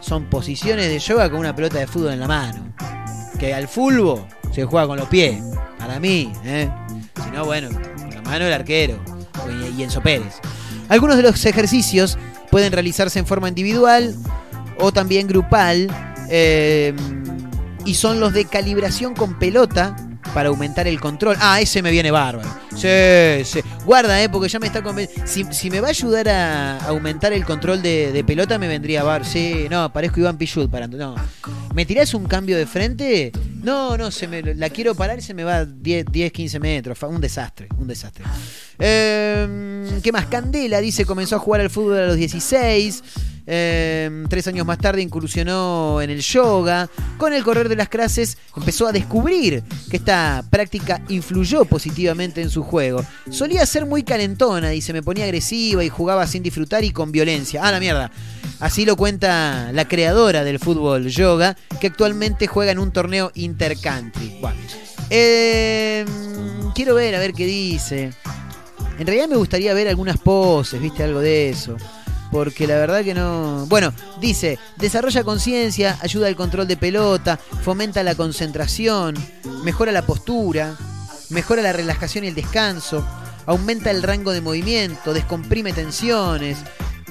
son 0.01 0.25
posiciones 0.25 0.89
de 0.89 0.99
yoga 0.99 1.29
con 1.29 1.39
una 1.39 1.55
pelota 1.55 1.79
de 1.79 1.87
fútbol 1.87 2.13
en 2.13 2.19
la 2.19 2.27
mano. 2.27 2.73
Que 3.39 3.53
al 3.53 3.67
fútbol 3.67 4.25
se 4.53 4.65
juega 4.65 4.87
con 4.87 4.97
los 4.97 5.07
pies, 5.07 5.41
para 5.77 5.99
mí, 5.99 6.31
¿eh? 6.43 6.69
Si 7.23 7.31
no, 7.31 7.45
bueno, 7.45 7.69
con 7.69 8.09
la 8.09 8.21
mano 8.21 8.45
el 8.45 8.53
arquero 8.53 8.99
y 9.77 9.83
Enzo 9.83 10.01
Pérez. 10.01 10.35
Algunos 10.89 11.17
de 11.17 11.23
los 11.23 11.45
ejercicios 11.45 12.17
pueden 12.51 12.71
realizarse 12.73 13.19
en 13.19 13.25
forma 13.25 13.49
individual 13.49 14.15
o 14.79 14.91
también 14.91 15.27
grupal 15.27 15.87
eh, 16.29 16.93
y 17.85 17.93
son 17.95 18.19
los 18.19 18.33
de 18.33 18.45
calibración 18.45 19.13
con 19.15 19.39
pelota 19.39 19.95
para 20.33 20.49
aumentar 20.49 20.87
el 20.87 20.99
control. 20.99 21.37
Ah, 21.39 21.61
ese 21.61 21.81
me 21.81 21.91
viene 21.91 22.11
bárbaro. 22.11 22.49
Sí, 22.77 23.43
sí. 23.43 23.59
Guarda, 23.85 24.21
eh, 24.21 24.29
porque 24.29 24.49
ya 24.49 24.59
me 24.59 24.67
está 24.67 24.83
convenciendo. 24.83 25.51
Si, 25.51 25.69
me 25.71 25.81
va 25.81 25.87
a 25.87 25.89
ayudar 25.89 26.29
a 26.29 26.77
aumentar 26.87 27.33
el 27.33 27.43
control 27.43 27.81
de, 27.81 28.23
pelota, 28.25 28.59
me 28.59 28.67
vendría 28.67 29.03
bar. 29.03 29.25
Sí, 29.25 29.65
no, 29.69 29.91
parezco 29.91 30.19
Iván 30.19 30.37
Pichut 30.37 30.69
parando. 30.69 30.97
No. 30.97 31.15
¿Me 31.73 31.85
tirás 31.85 32.13
un 32.13 32.25
cambio 32.25 32.55
de 32.55 32.67
frente? 32.67 33.31
No, 33.63 33.97
no, 33.97 34.11
se 34.11 34.27
me, 34.27 34.41
la 34.41 34.69
quiero 34.69 34.93
parar 34.93 35.17
y 35.17 35.21
se 35.21 35.33
me 35.33 35.43
va 35.43 35.65
10, 35.65 36.05
10 36.11 36.31
15 36.31 36.59
metros. 36.59 37.01
Un 37.03 37.19
desastre, 37.19 37.67
un 37.79 37.87
desastre. 37.87 38.23
Eh, 38.77 39.99
¿Qué 40.03 40.11
más? 40.11 40.27
Candela 40.27 40.79
dice 40.79 41.05
comenzó 41.05 41.35
a 41.35 41.39
jugar 41.39 41.61
al 41.61 41.69
fútbol 41.71 41.97
a 41.97 42.07
los 42.07 42.15
16. 42.15 43.03
Eh, 43.49 44.25
tres 44.29 44.45
años 44.47 44.65
más 44.65 44.77
tarde 44.77 45.01
incursionó 45.01 46.01
en 46.01 46.09
el 46.09 46.19
yoga. 46.19 46.89
Con 47.17 47.33
el 47.33 47.43
correr 47.43 47.69
de 47.69 47.77
las 47.77 47.87
clases 47.87 48.37
empezó 48.55 48.87
a 48.87 48.91
descubrir 48.91 49.63
que 49.89 49.97
esta 49.97 50.43
práctica 50.49 51.01
influyó 51.07 51.63
positivamente 51.63 52.41
en 52.41 52.49
su 52.49 52.61
juego. 52.67 53.03
Solía 53.31 53.65
ser 53.65 53.87
muy 53.87 54.03
calentona, 54.03 54.69
dice, 54.69 54.93
me 54.93 55.01
ponía 55.01 55.25
agresiva 55.25 55.83
y 55.83 55.89
jugaba 55.89 56.27
sin 56.27 56.43
disfrutar 56.43 56.83
y 56.83 56.91
con 56.91 57.11
violencia. 57.11 57.61
Ah, 57.63 57.71
la 57.71 57.79
mierda. 57.79 58.11
Así 58.59 58.85
lo 58.85 58.95
cuenta 58.95 59.71
la 59.71 59.87
creadora 59.87 60.43
del 60.43 60.59
fútbol 60.59 61.07
yoga, 61.07 61.55
que 61.79 61.87
actualmente 61.87 62.47
juega 62.47 62.71
en 62.71 62.79
un 62.79 62.91
torneo 62.91 63.31
intercountry. 63.35 64.37
Bueno, 64.41 64.59
eh, 65.09 66.05
quiero 66.75 66.95
ver, 66.95 67.15
a 67.15 67.19
ver 67.19 67.33
qué 67.33 67.45
dice. 67.45 68.11
En 68.99 69.05
realidad 69.05 69.27
me 69.27 69.35
gustaría 69.35 69.73
ver 69.73 69.87
algunas 69.87 70.17
poses, 70.17 70.81
viste, 70.81 71.03
algo 71.03 71.19
de 71.19 71.49
eso. 71.49 71.77
Porque 72.31 72.67
la 72.67 72.75
verdad 72.75 73.03
que 73.03 73.13
no. 73.13 73.65
Bueno, 73.67 73.93
dice: 74.19 74.59
desarrolla 74.77 75.23
conciencia, 75.23 75.97
ayuda 76.01 76.27
al 76.27 76.35
control 76.35 76.67
de 76.67 76.75
pelota, 76.75 77.39
fomenta 77.63 78.03
la 78.03 78.15
concentración, 78.15 79.15
mejora 79.63 79.91
la 79.91 80.01
postura, 80.01 80.75
mejora 81.29 81.61
la 81.61 81.73
relajación 81.73 82.23
y 82.23 82.27
el 82.27 82.35
descanso, 82.35 83.05
aumenta 83.45 83.91
el 83.91 84.03
rango 84.03 84.31
de 84.31 84.41
movimiento, 84.41 85.13
descomprime 85.13 85.73
tensiones. 85.73 86.57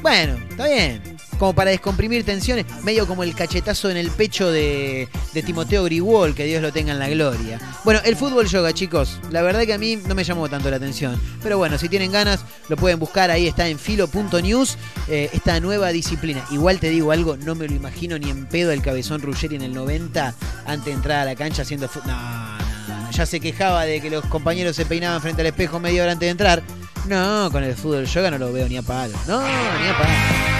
Bueno, 0.03 0.37
está 0.51 0.67
bien. 0.67 1.17
Como 1.39 1.55
para 1.55 1.71
descomprimir 1.71 2.25
tensiones, 2.25 2.64
medio 2.83 3.07
como 3.07 3.23
el 3.23 3.35
cachetazo 3.35 3.91
en 3.91 3.97
el 3.97 4.11
pecho 4.11 4.51
de, 4.51 5.09
Timoteo 5.45 5.85
Grigol, 5.85 6.35
que 6.35 6.45
Dios 6.45 6.62
lo 6.62 6.73
tenga 6.73 6.93
en 6.93 6.99
la 6.99 7.09
gloria. 7.09 7.61
Bueno, 7.85 8.01
el 8.05 8.17
fútbol 8.17 8.47
yoga, 8.47 8.73
chicos, 8.73 9.19
la 9.31 9.43
verdad 9.43 9.64
que 9.64 9.75
a 9.75 9.79
mí 9.79 9.97
no 9.97 10.14
me 10.14 10.25
llamó 10.25 10.49
tanto 10.49 10.71
la 10.71 10.77
atención. 10.77 11.21
Pero 11.43 11.59
bueno, 11.59 11.77
si 11.77 11.89
tienen 11.89 12.12
ganas, 12.12 12.45
lo 12.69 12.77
pueden 12.77 12.99
buscar, 12.99 13.31
ahí 13.31 13.47
está 13.47 13.69
en 13.69 13.79
filo.news, 13.79 14.79
eh, 15.09 15.29
esta 15.33 15.61
nueva 15.61 15.91
disciplina. 15.91 16.47
Igual 16.51 16.79
te 16.79 16.89
digo 16.89 17.12
algo, 17.12 17.37
no 17.37 17.55
me 17.55 17.69
lo 17.69 17.75
imagino 17.75 18.19
ni 18.19 18.31
en 18.31 18.47
pedo 18.47 18.73
el 18.73 18.81
cabezón 18.81 19.21
Ruggeri 19.21 19.57
en 19.57 19.62
el 19.62 19.75
90, 19.75 20.35
antes 20.67 20.87
de 20.87 20.93
entrar 20.93 21.21
a 21.21 21.25
la 21.27 21.35
cancha 21.35 21.62
haciendo 21.62 21.89
fútbol. 21.89 22.12
No, 22.12 22.66
ya 23.17 23.25
se 23.27 23.41
quejaba 23.41 23.85
de 23.85 24.01
que 24.01 24.11
los 24.11 24.25
compañeros 24.27 24.77
se 24.77 24.85
peinaban 24.85 25.23
frente 25.23 25.41
al 25.41 25.47
espejo 25.47 25.81
media 25.81 26.03
hora 26.03 26.12
antes 26.12 26.27
de 26.27 26.31
entrar. 26.31 26.62
No, 27.07 27.49
con 27.51 27.64
el 27.64 27.75
fútbol 27.75 28.05
yoga 28.05 28.31
no 28.31 28.39
lo 28.39 28.53
veo 28.53 28.69
ni 28.69 28.77
a 28.77 28.83
palo. 28.83 29.14
No, 29.27 29.41
ni 29.41 29.89
a 29.89 29.99
palo. 29.99 30.56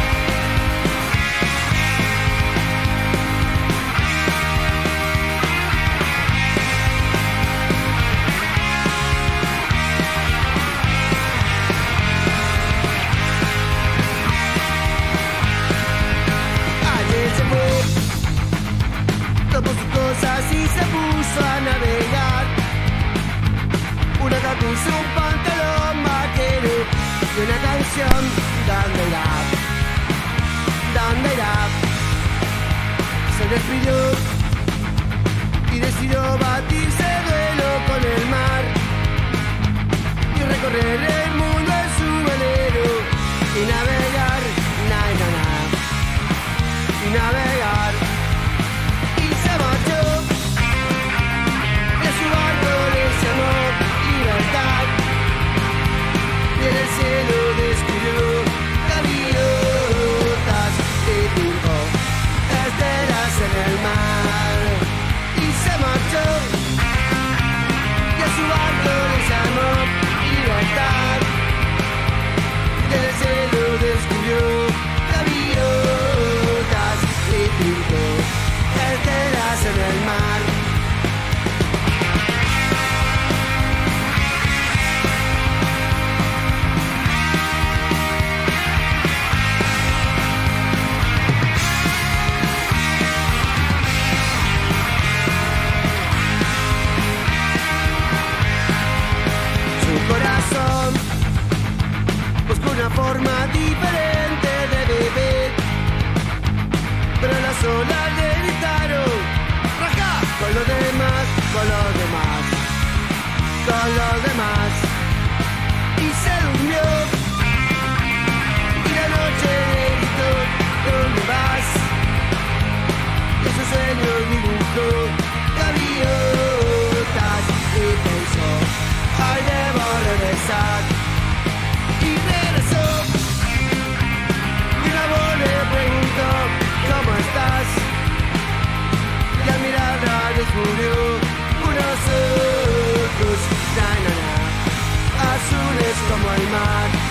Azules 146.07 146.21
como 146.21 147.06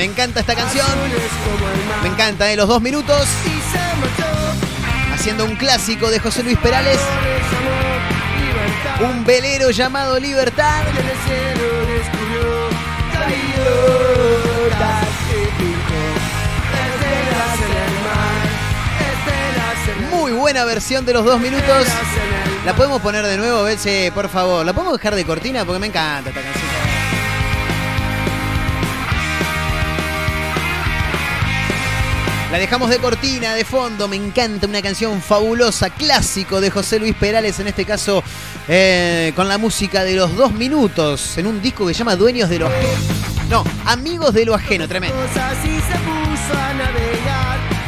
Me 0.00 0.06
encanta 0.06 0.40
esta 0.40 0.54
canción. 0.54 0.86
Me 2.02 2.08
encanta, 2.08 2.50
¿eh? 2.50 2.56
Los 2.56 2.68
dos 2.68 2.80
minutos. 2.80 3.28
Haciendo 5.12 5.44
un 5.44 5.56
clásico 5.56 6.08
de 6.08 6.18
José 6.18 6.42
Luis 6.42 6.56
Perales. 6.56 6.98
Un 8.98 9.26
velero 9.26 9.70
llamado 9.70 10.18
Libertad. 10.18 10.84
Muy 20.10 20.32
buena 20.32 20.64
versión 20.64 21.04
de 21.04 21.12
los 21.12 21.26
dos 21.26 21.38
minutos. 21.38 21.86
¿La 22.64 22.74
podemos 22.74 23.02
poner 23.02 23.26
de 23.26 23.36
nuevo? 23.36 23.68
Si, 23.76 24.10
por 24.14 24.30
favor. 24.30 24.64
¿La 24.64 24.72
podemos 24.72 24.96
dejar 24.96 25.14
de 25.14 25.26
cortina? 25.26 25.66
Porque 25.66 25.78
me 25.78 25.88
encanta 25.88 26.30
esta 26.30 26.40
canción. 26.40 26.49
La 32.50 32.58
dejamos 32.58 32.90
de 32.90 32.98
cortina, 32.98 33.54
de 33.54 33.64
fondo, 33.64 34.08
me 34.08 34.16
encanta, 34.16 34.66
una 34.66 34.82
canción 34.82 35.22
fabulosa, 35.22 35.88
clásico 35.88 36.60
de 36.60 36.68
José 36.68 36.98
Luis 36.98 37.14
Perales, 37.14 37.60
en 37.60 37.68
este 37.68 37.84
caso 37.84 38.24
eh, 38.66 39.32
con 39.36 39.46
la 39.48 39.56
música 39.56 40.02
de 40.02 40.16
los 40.16 40.34
dos 40.34 40.52
minutos, 40.52 41.38
en 41.38 41.46
un 41.46 41.62
disco 41.62 41.86
que 41.86 41.94
se 41.94 41.98
llama 42.00 42.16
Dueños 42.16 42.48
de 42.48 42.58
lo 42.58 42.66
Ajeno. 42.66 42.98
No, 43.48 43.64
Amigos 43.86 44.34
de 44.34 44.44
lo 44.44 44.54
Ajeno, 44.56 44.88
tremendo. 44.88 45.16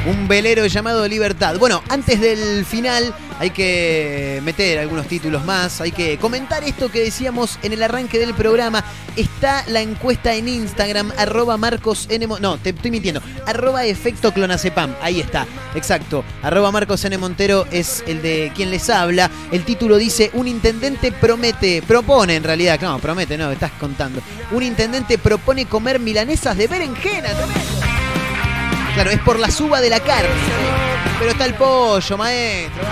Un 0.04 0.26
velero 0.26 0.66
llamado 0.66 1.06
Libertad. 1.06 1.58
Bueno, 1.58 1.80
antes 1.88 2.20
del 2.20 2.64
final 2.64 3.14
hay 3.38 3.50
que 3.50 4.40
meter 4.44 4.80
algunos 4.80 5.06
títulos 5.06 5.44
más, 5.44 5.80
hay 5.80 5.92
que 5.92 6.18
comentar 6.18 6.64
esto 6.64 6.90
que 6.90 7.04
decíamos 7.04 7.56
en 7.62 7.72
el 7.72 7.84
arranque 7.84 8.18
del 8.18 8.34
programa. 8.34 8.84
Está 9.14 9.64
la 9.68 9.80
encuesta 9.80 10.34
en 10.34 10.48
Instagram, 10.48 11.12
arroba 11.16 11.56
Marcos 11.56 12.08
N. 12.10 12.26
No, 12.40 12.58
te 12.58 12.70
estoy 12.70 12.90
mintiendo. 12.90 13.22
Arroba 13.46 13.84
efecto 13.84 14.32
clonacepam. 14.32 14.92
Ahí 15.00 15.20
está, 15.20 15.46
exacto. 15.76 16.24
Arroba 16.42 16.72
Marcos 16.72 17.04
N. 17.04 17.16
Montero 17.18 17.66
es 17.70 18.02
el 18.08 18.22
de 18.22 18.50
quien 18.56 18.72
les 18.72 18.90
habla. 18.90 19.30
El 19.52 19.64
título 19.64 19.98
dice, 19.98 20.30
un 20.32 20.48
intendente 20.48 21.12
promete, 21.12 21.80
propone 21.80 22.34
en 22.34 22.42
realidad, 22.42 22.80
no, 22.80 22.98
promete, 22.98 23.38
no, 23.38 23.52
estás 23.52 23.70
contando. 23.78 24.20
Un 24.50 24.64
intendente 24.64 25.16
propone 25.16 25.66
comer 25.66 26.00
milanesas 26.00 26.56
de 26.56 26.66
berenjena. 26.66 27.28
tremendo. 27.28 27.81
Claro, 28.94 29.10
es 29.10 29.20
por 29.20 29.38
la 29.38 29.50
suba 29.50 29.80
de 29.80 29.90
la 29.90 30.00
carne. 30.00 30.28
Pero 31.18 31.30
está 31.30 31.46
el 31.46 31.54
pollo, 31.54 32.16
maestro. 32.18 32.82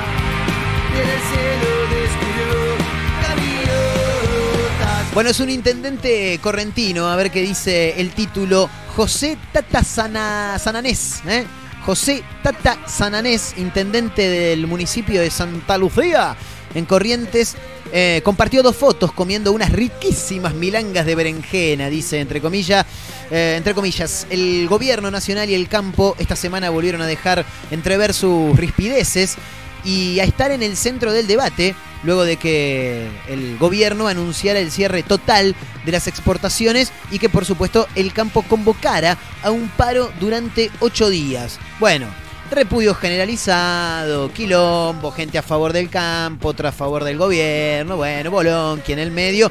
Bueno, 5.12 5.30
es 5.30 5.40
un 5.40 5.50
intendente 5.50 6.38
correntino, 6.40 7.08
a 7.08 7.16
ver 7.16 7.30
qué 7.32 7.42
dice 7.42 8.00
el 8.00 8.10
título. 8.12 8.70
José 8.94 9.36
Tata 9.52 9.82
Sana- 9.82 10.56
Sananés, 10.58 11.22
¿eh? 11.26 11.44
José 11.84 12.22
Tata 12.42 12.78
Sananés, 12.86 13.54
intendente 13.56 14.28
del 14.28 14.66
municipio 14.68 15.20
de 15.20 15.30
Santa 15.30 15.76
Lucía, 15.78 16.36
en 16.74 16.84
Corrientes, 16.84 17.56
eh, 17.92 18.20
compartió 18.24 18.62
dos 18.62 18.76
fotos 18.76 19.12
comiendo 19.12 19.52
unas 19.52 19.72
riquísimas 19.72 20.54
milangas 20.54 21.06
de 21.06 21.14
berenjena, 21.14 21.88
dice, 21.88 22.20
entre 22.20 22.40
comillas. 22.40 22.86
eh, 23.30 23.54
entre 23.56 23.74
comillas, 23.74 24.26
el 24.30 24.66
gobierno 24.68 25.10
nacional 25.10 25.48
y 25.50 25.54
el 25.54 25.68
campo 25.68 26.16
esta 26.18 26.36
semana 26.36 26.70
volvieron 26.70 27.02
a 27.02 27.06
dejar 27.06 27.44
entrever 27.70 28.12
sus 28.14 28.56
rispideces 28.56 29.36
y 29.84 30.20
a 30.20 30.24
estar 30.24 30.50
en 30.50 30.62
el 30.62 30.76
centro 30.76 31.12
del 31.12 31.26
debate 31.26 31.74
luego 32.02 32.24
de 32.24 32.36
que 32.36 33.08
el 33.28 33.58
gobierno 33.58 34.08
anunciara 34.08 34.58
el 34.58 34.70
cierre 34.70 35.02
total 35.02 35.54
de 35.84 35.92
las 35.92 36.06
exportaciones 36.06 36.92
y 37.10 37.18
que 37.18 37.28
por 37.28 37.44
supuesto 37.44 37.86
el 37.94 38.12
campo 38.12 38.42
convocara 38.42 39.18
a 39.42 39.50
un 39.50 39.68
paro 39.68 40.10
durante 40.20 40.70
ocho 40.80 41.08
días. 41.08 41.58
Bueno, 41.78 42.06
repudio 42.50 42.94
generalizado, 42.94 44.32
quilombo, 44.32 45.10
gente 45.12 45.38
a 45.38 45.42
favor 45.42 45.72
del 45.72 45.88
campo, 45.88 46.48
otra 46.48 46.70
a 46.70 46.72
favor 46.72 47.04
del 47.04 47.16
gobierno, 47.16 47.96
bueno, 47.96 48.30
Bolonqui 48.30 48.92
en 48.92 48.98
el 48.98 49.10
medio. 49.10 49.50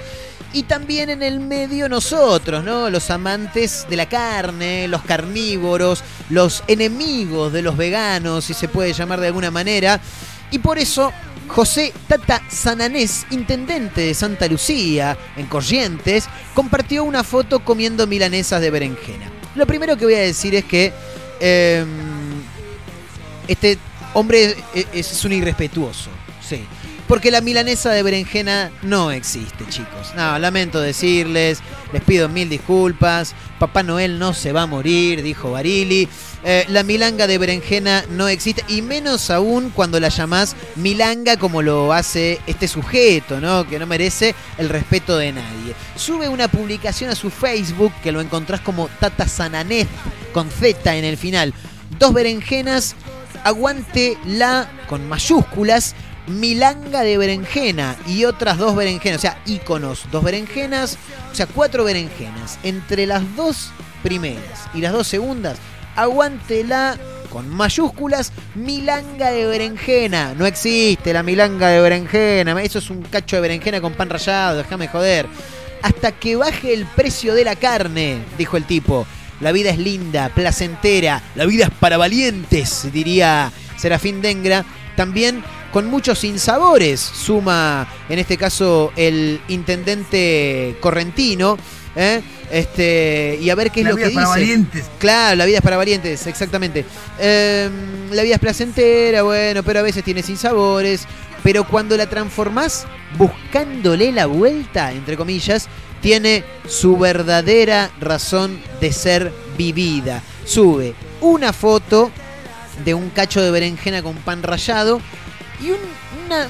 Y 0.51 0.63
también 0.63 1.11
en 1.11 1.21
el 1.21 1.39
medio 1.39 1.87
nosotros, 1.87 2.63
¿no? 2.63 2.89
Los 2.89 3.11
amantes 3.11 3.85
de 3.87 3.95
la 3.95 4.09
carne, 4.09 4.87
los 4.87 5.03
carnívoros, 5.03 6.03
los 6.29 6.63
enemigos 6.67 7.53
de 7.53 7.61
los 7.61 7.77
veganos, 7.77 8.45
si 8.45 8.55
se 8.55 8.67
puede 8.67 8.93
llamar 8.93 9.19
de 9.19 9.27
alguna 9.27 9.51
manera. 9.51 10.01
Y 10.49 10.57
por 10.57 10.79
eso 10.79 11.13
José 11.47 11.93
Tata 12.07 12.41
Sananés, 12.49 13.27
intendente 13.29 14.01
de 14.01 14.13
Santa 14.15 14.47
Lucía, 14.47 15.15
en 15.37 15.45
Corrientes, 15.45 16.27
compartió 16.55 17.03
una 17.03 17.23
foto 17.23 17.59
comiendo 17.59 18.07
milanesas 18.07 18.59
de 18.59 18.71
berenjena. 18.71 19.31
Lo 19.55 19.67
primero 19.67 19.97
que 19.97 20.05
voy 20.05 20.15
a 20.15 20.19
decir 20.19 20.55
es 20.55 20.65
que 20.65 20.91
eh, 21.39 21.85
este 23.49 23.77
hombre 24.13 24.55
es, 24.93 25.25
un 25.25 25.33
irrespetuoso, 25.33 26.09
sí. 26.41 26.61
Porque 27.07 27.31
la 27.31 27.41
milanesa 27.41 27.89
de 27.89 28.03
berenjena 28.03 28.69
no 28.83 29.09
existe, 29.09 29.65
chicos. 29.67 30.13
No, 30.15 30.37
lamento 30.37 30.79
decirles, 30.79 31.59
les 31.91 32.03
pido 32.03 32.29
mil 32.29 32.49
disculpas. 32.49 33.33
Papá 33.57 33.81
Noel 33.81 34.19
no 34.19 34.35
se 34.35 34.51
va 34.51 34.61
a 34.61 34.67
morir, 34.67 35.23
dijo 35.23 35.49
Barili. 35.49 36.07
Eh, 36.43 36.65
la 36.69 36.83
milanga 36.83 37.25
de 37.25 37.39
berenjena 37.39 38.05
no 38.11 38.27
existe, 38.27 38.63
y 38.67 38.83
menos 38.83 39.31
aún 39.31 39.71
cuando 39.71 39.99
la 39.99 40.09
llamás 40.09 40.55
milanga 40.75 41.37
como 41.37 41.63
lo 41.63 41.91
hace 41.93 42.39
este 42.45 42.67
sujeto, 42.67 43.41
¿no? 43.41 43.67
Que 43.67 43.79
no 43.79 43.87
merece 43.87 44.35
el 44.59 44.69
respeto 44.69 45.17
de 45.17 45.33
nadie. 45.33 45.73
Sube 45.95 46.29
una 46.29 46.47
publicación 46.47 47.09
a 47.09 47.15
su 47.15 47.31
Facebook 47.31 47.91
que 48.03 48.11
lo 48.11 48.21
encontrás 48.21 48.61
como 48.61 48.87
Tata 48.99 49.27
Sananés, 49.27 49.87
con 50.31 50.49
Z 50.51 50.95
en 50.95 51.05
el 51.05 51.17
final. 51.17 51.55
Dos 51.97 52.13
berenjenas, 52.13 52.95
aguante 53.43 54.17
la 54.25 54.69
con 54.87 55.07
mayúsculas 55.07 55.95
milanga 56.29 57.01
de 57.01 57.17
berenjena 57.17 57.95
y 58.07 58.25
otras 58.25 58.57
dos 58.57 58.75
berenjenas, 58.75 59.17
o 59.17 59.21
sea, 59.21 59.41
íconos, 59.45 60.05
dos 60.11 60.23
berenjenas, 60.23 60.97
o 61.31 61.35
sea, 61.35 61.47
cuatro 61.47 61.83
berenjenas. 61.83 62.59
Entre 62.63 63.05
las 63.05 63.35
dos 63.35 63.71
primeras 64.03 64.67
y 64.73 64.81
las 64.81 64.93
dos 64.93 65.07
segundas, 65.07 65.57
aguántela 65.95 66.97
con 67.29 67.49
mayúsculas, 67.49 68.31
milanga 68.55 69.31
de 69.31 69.45
berenjena. 69.45 70.33
No 70.35 70.45
existe 70.45 71.13
la 71.13 71.23
milanga 71.23 71.67
de 71.67 71.81
berenjena, 71.81 72.61
eso 72.61 72.79
es 72.79 72.89
un 72.89 73.01
cacho 73.03 73.35
de 73.35 73.41
berenjena 73.41 73.81
con 73.81 73.93
pan 73.93 74.09
rallado, 74.09 74.57
déjame 74.57 74.87
joder. 74.87 75.27
Hasta 75.81 76.11
que 76.11 76.35
baje 76.35 76.73
el 76.73 76.85
precio 76.85 77.33
de 77.33 77.45
la 77.45 77.55
carne, 77.55 78.19
dijo 78.37 78.57
el 78.57 78.65
tipo. 78.65 79.05
La 79.39 79.51
vida 79.51 79.69
es 79.69 79.77
linda, 79.77 80.29
placentera, 80.29 81.21
la 81.35 81.45
vida 81.45 81.65
es 81.65 81.71
para 81.71 81.97
valientes, 81.97 82.87
diría 82.91 83.51
Serafín 83.77 84.21
Dengra. 84.21 84.65
También 84.95 85.43
con 85.71 85.85
muchos 85.85 86.19
sinsabores, 86.19 86.99
suma 86.99 87.87
en 88.09 88.19
este 88.19 88.35
caso 88.37 88.91
el 88.97 89.39
intendente 89.47 90.75
correntino, 90.81 91.57
¿eh? 91.95 92.21
Este, 92.51 93.37
y 93.39 93.49
a 93.49 93.55
ver 93.55 93.71
qué 93.71 93.81
es 93.81 93.83
La 93.85 93.91
lo 93.91 93.95
vida 93.95 94.07
que 94.07 94.11
es 94.11 94.15
para 94.15 94.27
dice. 94.27 94.39
valientes. 94.39 94.85
Claro, 94.97 95.35
la 95.35 95.45
vida 95.45 95.57
es 95.57 95.63
para 95.63 95.77
valientes, 95.77 96.27
exactamente. 96.27 96.83
Eh, 97.19 97.69
la 98.11 98.23
vida 98.23 98.35
es 98.35 98.39
placentera, 98.41 99.21
bueno, 99.21 99.63
pero 99.63 99.79
a 99.79 99.83
veces 99.83 100.03
tiene 100.03 100.23
sinsabores. 100.23 101.05
Pero 101.43 101.65
cuando 101.65 101.95
la 101.95 102.09
transformás 102.09 102.85
buscándole 103.17 104.11
la 104.11 104.25
vuelta, 104.25 104.91
entre 104.91 105.15
comillas, 105.15 105.69
tiene 106.01 106.43
su 106.67 106.97
verdadera 106.97 107.89
razón 107.99 108.61
de 108.81 108.91
ser 108.93 109.33
vivida. 109.57 110.21
Sube 110.45 110.93
una 111.21 111.51
foto 111.53 112.11
de 112.85 112.93
un 112.93 113.09
cacho 113.09 113.41
de 113.41 113.51
berenjena 113.51 114.01
con 114.01 114.15
pan 114.15 114.41
rallado 114.43 115.01
y 115.61 115.71
un- 115.71 115.99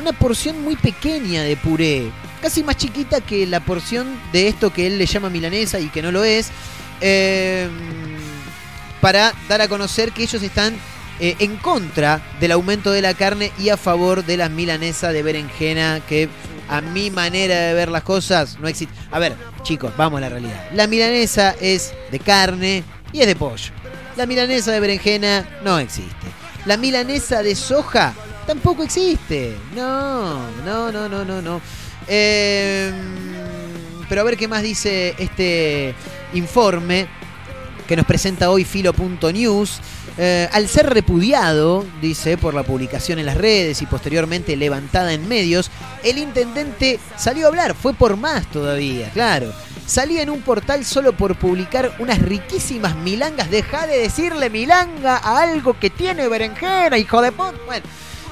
una, 0.02 0.12
porción 0.14 0.62
muy 0.64 0.76
pequeña 0.76 1.41
de 1.41 1.56
puré, 1.58 2.12
casi 2.41 2.64
más 2.64 2.78
chiquita 2.78 3.22
que 3.22 3.47
la 3.47 3.62
porción 3.62 4.08
de 4.34 4.47
esto 4.50 4.72
que 4.72 4.86
él 4.88 4.97
le 5.00 5.06
llama 5.06 5.30
milanesa 5.30 5.80
y 5.80 5.88
que 5.88 6.02
no 6.02 6.12
lo 6.12 6.24
es, 6.24 6.50
eh, 7.02 7.68
para 9.02 9.34
dar 9.47 9.62
a 9.62 9.68
conocer 9.68 10.12
que 10.12 10.24
ellos 10.24 10.43
están 10.43 10.76
eh, 11.22 11.36
en 11.39 11.58
contra 11.58 12.22
del 12.39 12.52
aumento 12.52 12.91
de 12.91 13.02
la 13.02 13.14
carne 13.14 13.52
y 13.58 13.70
a 13.70 13.78
favor 13.78 14.24
de 14.26 14.38
las 14.38 14.52
milanesas 14.52 15.12
de 15.14 15.24
berenjena 15.24 16.02
que 16.08 16.30
a 16.70 16.82
mi 16.82 17.09
manera 17.09 17.55
de 17.55 17.74
ver 17.74 17.89
las 17.89 18.03
cosas 18.03 18.57
no 18.59 18.67
existe. 18.67 18.93
A 19.11 19.20
ver, 19.20 19.36
chicos, 19.63 19.91
vamos 19.97 20.20
a 20.20 20.22
la 20.22 20.30
realidad. 20.30 20.70
La 20.74 20.88
milanesa 20.88 21.55
es 21.59 21.93
de 22.11 22.20
carne 22.20 22.84
y 23.11 23.22
es 23.22 23.28
de 23.28 23.36
pollo. 23.36 23.72
La 24.15 24.26
milanesa 24.26 24.72
de 24.72 24.80
berenjena 24.80 25.59
no 25.63 25.80
existe. 25.80 26.28
La 26.65 26.78
milanesa 26.78 27.41
de 27.41 27.55
soja 27.55 28.13
tampoco 28.45 28.84
existe. 28.84 29.55
No, 29.76 30.49
no, 30.65 30.91
no, 30.91 31.09
no, 31.09 31.26
no, 31.26 31.41
no. 31.41 31.61
Eh, 32.07 32.91
pero 34.07 34.22
a 34.22 34.24
ver 34.24 34.38
qué 34.38 34.47
más 34.47 34.61
dice 34.61 35.15
este 35.17 35.93
informe 36.34 37.07
que 37.88 37.95
nos 37.95 38.05
presenta 38.05 38.49
hoy 38.51 38.65
Filo.news. 38.65 39.80
Eh, 40.22 40.49
al 40.51 40.67
ser 40.67 40.89
repudiado, 40.89 41.86
dice, 42.01 42.38
por 42.38 42.53
la 42.53 42.63
publicación 42.63 43.20
en 43.20 43.26
las 43.26 43.38
redes 43.38 43.82
y 43.82 43.86
posteriormente 43.86 44.57
levantada 44.57 45.13
en 45.13 45.26
medios, 45.30 45.72
el 46.03 46.17
intendente 46.17 46.99
salió 47.15 47.45
a 47.45 47.47
hablar, 47.47 47.74
fue 47.74 47.93
por 47.93 48.17
más 48.17 48.45
todavía, 48.47 49.09
claro. 49.11 49.53
Salía 49.86 50.22
en 50.22 50.30
un 50.30 50.41
portal 50.41 50.84
solo 50.84 51.13
por 51.13 51.36
publicar 51.36 51.95
unas 51.99 52.20
riquísimas 52.20 52.97
milangas. 52.97 53.49
Deja 53.49 53.88
de 53.88 53.97
decirle 53.97 54.49
milanga 54.49 55.15
a 55.15 55.41
algo 55.41 55.80
que 55.80 55.89
tiene 55.89 56.28
berenjena, 56.28 56.97
hijo 56.97 57.22
de 57.22 57.32
puta. 57.32 57.57
Bueno, 57.65 57.86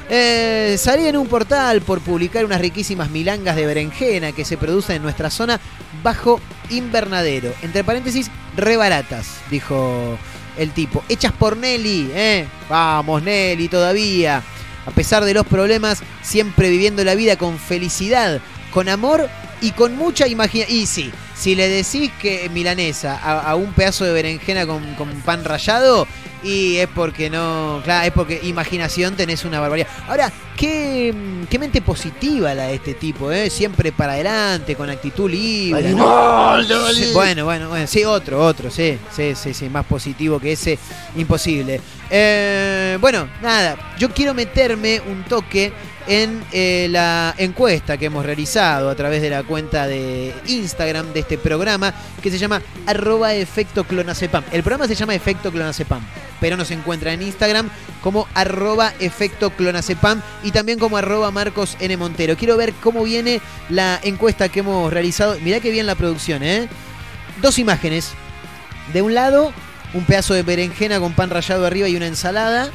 eh, 0.10 0.76
salía 0.78 1.08
en 1.08 1.16
un 1.16 1.28
portal 1.28 1.82
por 1.82 2.02
publicar 2.02 2.44
unas 2.44 2.60
riquísimas 2.60 3.10
milangas 3.10 3.56
de 3.56 3.66
berenjena 3.66 4.34
que 4.34 4.44
se 4.44 4.58
producen 4.58 4.98
en 4.98 5.04
nuestra 5.04 5.30
zona 5.30 5.58
bajo 6.04 6.42
invernadero. 6.70 7.54
Entre 7.62 7.86
paréntesis, 7.86 8.30
re 8.58 8.76
baratas, 8.76 9.38
dijo 9.50 10.18
el 10.58 10.72
tipo. 10.72 11.04
Hechas 11.10 11.32
por 11.34 11.58
Nelly, 11.58 12.12
¿eh? 12.14 12.48
Vamos, 12.70 13.24
Nelly, 13.24 13.68
todavía. 13.68 14.44
A 14.86 14.92
pesar 14.92 15.26
de 15.26 15.34
los 15.34 15.46
problemas, 15.46 16.02
siempre 16.22 16.70
viviendo 16.70 17.04
la 17.04 17.16
vida 17.16 17.36
con 17.36 17.60
felicidad, 17.60 18.40
con 18.72 18.90
amor 18.90 19.30
y 19.62 19.72
con 19.72 19.98
mucha 19.98 20.28
imaginación. 20.28 20.78
Y 20.78 20.86
sí, 20.86 21.12
si 21.36 21.56
le 21.56 21.68
decís 21.70 22.12
que 22.22 22.50
milanesa 22.50 23.18
a, 23.18 23.42
a 23.42 23.56
un 23.56 23.74
pedazo 23.74 24.06
de 24.06 24.14
berenjena 24.14 24.66
con, 24.66 24.96
con 24.96 25.10
pan 25.22 25.44
rallado, 25.44 26.08
y 26.44 26.78
es 26.78 26.88
porque 26.88 27.30
no. 27.30 27.82
Claro, 27.84 28.08
es 28.08 28.14
porque 28.14 28.40
imaginación 28.44 29.16
tenés 29.16 29.46
una 29.46 29.60
barbaridad. 29.60 29.88
Ahora, 30.08 30.32
qué, 30.56 31.14
qué 31.50 31.60
mente 31.60 31.82
positiva 31.82 32.54
la 32.54 32.66
de 32.66 32.76
este 32.76 32.94
tipo, 32.94 33.32
¿eh? 33.32 33.50
Siempre 33.50 33.92
para 33.92 34.14
adelante, 34.14 34.76
con 34.76 34.90
actitud 34.90 35.30
libre. 35.30 35.92
¿no? 35.92 36.64
Sí, 36.94 37.12
bueno, 37.14 37.46
bueno, 37.46 37.70
bueno, 37.70 37.88
sí, 37.88 38.04
otro, 38.04 38.44
otro, 38.44 38.70
sí, 38.70 38.98
sí, 39.16 39.34
sí, 39.36 39.54
sí, 39.54 39.70
más 39.70 39.86
positivo 39.86 40.40
que 40.40 40.54
ese, 40.54 40.78
imposible. 41.16 41.82
Eh, 42.10 42.98
bueno, 43.00 43.28
nada, 43.42 43.96
yo 43.98 44.10
quiero 44.10 44.34
meterme 44.34 45.02
un 45.02 45.24
toque 45.24 45.74
en 46.08 46.44
eh, 46.52 46.88
la 46.90 47.36
encuesta 47.38 47.98
que 47.98 48.06
hemos 48.06 48.26
realizado 48.26 48.90
a 48.90 48.96
través 48.96 49.22
de 49.22 49.30
la 49.30 49.44
cuenta 49.44 49.88
de 49.88 50.34
Instagram 50.48 51.14
de 51.14 51.20
este 51.20 51.38
programa 51.38 51.94
que 52.22 52.32
se 52.32 52.38
llama 52.38 52.62
arroba 52.86 53.34
efecto 53.34 53.84
clonacepam. 53.84 54.44
El 54.52 54.64
programa 54.64 54.88
se 54.88 54.96
llama 54.96 55.16
efecto 55.16 55.52
clonacepam, 55.52 56.02
pero 56.40 56.58
nos 56.58 56.72
encuentra 56.72 57.14
en 57.14 57.22
Instagram 57.22 57.70
como 58.02 58.28
arroba 58.34 58.94
efecto 59.00 59.50
clonacepam 59.52 60.22
y 60.44 60.52
también 60.52 60.80
como 60.80 60.98
arroba 60.98 61.32
Marcos 61.32 61.76
N. 61.80 61.98
Montero. 61.98 62.38
Quiero 62.38 62.58
ver 62.58 62.74
cómo 62.82 63.04
viene 63.04 63.42
la 63.70 64.00
encuesta 64.04 64.50
que 64.50 64.62
hemos 64.62 64.92
realizado. 64.92 65.38
Mirá 65.42 65.60
que 65.60 65.72
bien 65.72 65.86
la 65.86 65.96
producción, 65.96 66.44
¿eh? 66.44 66.70
Dos 67.42 67.60
imágenes. 67.60 68.14
De 68.94 69.02
un 69.02 69.14
lado, 69.14 69.52
un 69.94 70.06
pedazo 70.06 70.34
de 70.34 70.44
berenjena 70.44 71.00
con 71.00 71.14
pan 71.14 71.30
rallado 71.30 71.66
arriba 71.66 71.90
y 71.90 71.96
una 71.96 72.08
ensalada. 72.08 72.72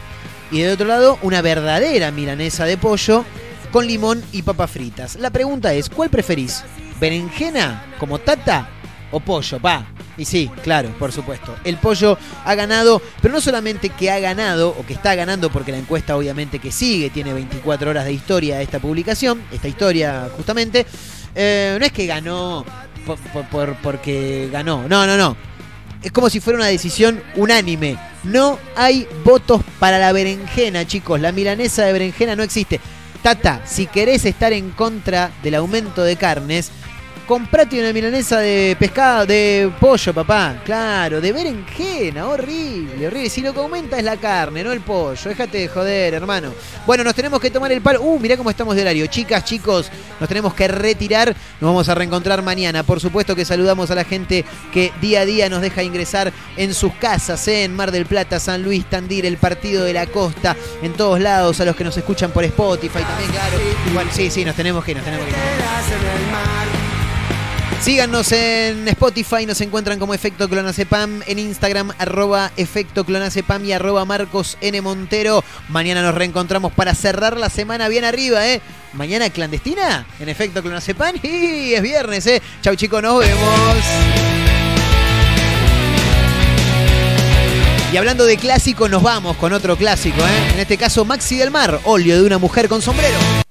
Y 0.53 0.61
de 0.61 0.72
otro 0.72 0.86
lado, 0.86 1.18
una 1.22 1.40
verdadera 1.42 2.11
milanesa 2.11 2.64
de 2.66 2.76
pollo 2.76 3.24
con 3.72 3.86
limón 3.86 4.22
y 4.32 4.42
papas 4.42 4.70
fritas. 4.70 5.16
La 5.16 5.30
pregunta 5.30 5.72
es, 5.72 5.88
¿cuál 5.88 6.11
preferís? 6.11 6.62
¿Berenjena 7.00 7.86
como 7.98 8.18
tata 8.18 8.68
o 9.11 9.18
pollo? 9.20 9.59
Pa. 9.59 9.86
Y 10.18 10.26
sí, 10.26 10.50
claro, 10.62 10.90
por 10.98 11.11
supuesto. 11.11 11.55
El 11.64 11.78
pollo 11.78 12.18
ha 12.44 12.55
ganado, 12.55 13.00
pero 13.22 13.32
no 13.32 13.40
solamente 13.40 13.88
que 13.88 14.11
ha 14.11 14.18
ganado, 14.20 14.68
o 14.78 14.84
que 14.84 14.92
está 14.92 15.14
ganando, 15.14 15.50
porque 15.50 15.72
la 15.72 15.78
encuesta 15.78 16.16
obviamente 16.18 16.59
que 16.59 16.70
sigue, 16.70 17.09
tiene 17.09 17.32
24 17.32 17.88
horas 17.90 18.05
de 18.05 18.12
historia 18.12 18.61
esta 18.61 18.78
publicación, 18.78 19.42
esta 19.50 19.68
historia 19.68 20.28
justamente. 20.36 20.84
Eh, 21.34 21.76
no 21.80 21.86
es 21.86 21.92
que 21.92 22.05
ganó 22.07 22.62
por- 23.50 23.74
porque 23.76 24.50
ganó, 24.53 24.86
no, 24.86 25.07
no, 25.07 25.16
no 25.16 25.34
es 26.03 26.12
como 26.12 26.30
si 26.30 26.40
fuera 26.40 26.59
una 26.59 26.68
decisión 26.68 27.22
unánime. 27.36 27.96
No 28.24 28.59
hay 28.76 29.07
votos 29.24 29.62
para 29.78 29.98
la 29.98 30.12
berenjena, 30.12 30.86
chicos. 30.86 31.20
La 31.20 31.32
milanesa 31.32 31.84
de 31.84 31.92
berenjena 31.92 32.36
no 32.36 32.42
existe. 32.42 32.80
Tata, 33.22 33.62
si 33.64 33.86
querés 33.86 34.24
estar 34.24 34.53
en 34.53 34.70
contra 34.70 35.30
del 35.42 35.55
aumento 35.55 36.03
de 36.03 36.16
carnes, 36.16 36.70
comprate 37.27 37.81
una 37.81 37.93
milanesa 37.93 38.39
de 38.39 38.77
pescado, 38.79 39.27
de 39.27 39.70
pollo, 39.81 40.12
papá. 40.12 40.61
Claro, 40.64 41.20
de 41.20 41.33
berenjena, 41.33 42.29
horrible, 42.29 43.07
horrible. 43.07 43.31
Si 43.31 43.41
lo 43.41 43.53
que 43.53 43.61
aumenta 43.61 43.99
es 43.99 44.05
la 44.05 44.16
carne, 44.16 44.62
no 44.64 44.73
el 44.73 44.81
pollo. 44.81 45.29
Déjate 45.29 45.59
de 45.59 45.68
joder, 45.68 46.14
hermano. 46.14 46.53
Bueno, 46.87 47.05
nos 47.05 47.14
tenemos 47.14 47.41
que 47.41 47.51
tomar 47.51 47.73
el 47.73 47.81
palo. 47.81 48.03
Uh, 48.03 48.18
mirá 48.18 48.37
cómo 48.37 48.51
estamos 48.51 48.75
de 48.77 48.83
horario. 48.83 49.07
Chicas, 49.07 49.45
chicos, 49.45 49.91
nos 50.20 50.29
tenemos 50.29 50.55
que 50.55 50.68
retirar. 50.68 51.35
Nos 51.61 51.68
vamos 51.68 51.89
a 51.89 51.95
reencontrar 51.95 52.43
mañana. 52.43 52.83
Por 52.83 53.01
supuesto 53.01 53.37
que 53.37 53.45
saludamos 53.45 53.91
a 53.91 53.95
la 53.95 54.05
gente 54.05 54.45
que 54.73 54.93
día 55.01 55.20
a 55.20 55.25
día 55.25 55.49
nos 55.49 55.62
deja 55.62 55.83
ingresar 55.83 56.33
en 56.57 56.75
sus 56.75 56.93
casas, 56.95 57.47
¿eh? 57.49 57.64
en 57.64 57.75
Mar 57.75 57.93
del 57.93 58.07
Plata, 58.07 58.41
San 58.41 58.62
Luis, 58.62 58.85
Tandil, 58.87 59.25
el 59.25 59.37
Partido 59.37 59.85
de 59.85 59.93
la 59.93 60.07
Costa, 60.07 60.57
en 60.83 60.93
todos 60.93 61.20
lados, 61.20 61.61
a 61.61 61.64
los 61.64 61.77
que 61.77 61.85
nos 61.85 61.97
escuchan 61.97 62.31
por 62.31 62.45
Spotify 62.45 63.03
también, 63.03 63.31
claro. 63.31 63.59
Bueno, 63.95 64.11
sí, 64.12 64.31
sí, 64.31 64.45
nos 64.45 64.57
tenemos 64.57 64.85
que 64.85 64.93
ir, 64.93 64.97
nos 64.99 65.07
tenemos 65.07 65.27
que 65.27 65.33
ir. 65.33 66.72
Síganos 67.83 68.30
en 68.30 68.87
Spotify, 68.87 69.45
nos 69.45 69.61
encuentran 69.61 69.99
como 69.99 70.14
Efecto 70.14 70.49
Clonacepam, 70.49 71.20
en 71.26 71.41
Instagram, 71.41 71.91
arroba 71.99 72.53
Efecto 72.57 73.03
Clonacepam 73.05 73.64
y 73.64 73.72
arroba 73.72 74.05
Marcos 74.05 74.57
N. 74.61 74.80
Montero. 74.83 75.43
Mañana 75.68 76.01
nos 76.01 76.14
reencontramos 76.14 76.72
para 76.72 76.95
cerrar 76.95 77.37
la 77.37 77.51
semana 77.51 77.89
bien 77.89 78.05
arriba, 78.05 78.47
¿eh? 78.47 78.61
Mañana 78.93 79.30
clandestina 79.30 80.07
en 80.20 80.28
Efecto 80.28 80.62
Clonacepam 80.62 81.16
y 81.24 81.72
es 81.74 81.83
viernes, 81.83 82.24
¿eh? 82.28 82.41
Chau 82.62 82.76
chicos, 82.76 83.03
nos 83.03 83.18
vemos. 83.18 83.76
Y 87.93 87.97
hablando 87.97 88.24
de 88.26 88.37
clásico, 88.37 88.89
nos 88.89 89.03
vamos 89.03 89.37
con 89.39 89.53
otro 89.53 89.76
clásico, 89.76 90.20
¿eh? 90.20 90.53
En 90.55 90.61
este 90.61 90.78
caso, 90.78 91.05
Maxi 91.05 91.37
del 91.37 91.51
Mar, 91.51 91.80
óleo 91.83 92.20
de 92.20 92.26
una 92.26 92.39
mujer 92.39 92.68
con 92.68 92.80
sombrero. 92.80 93.41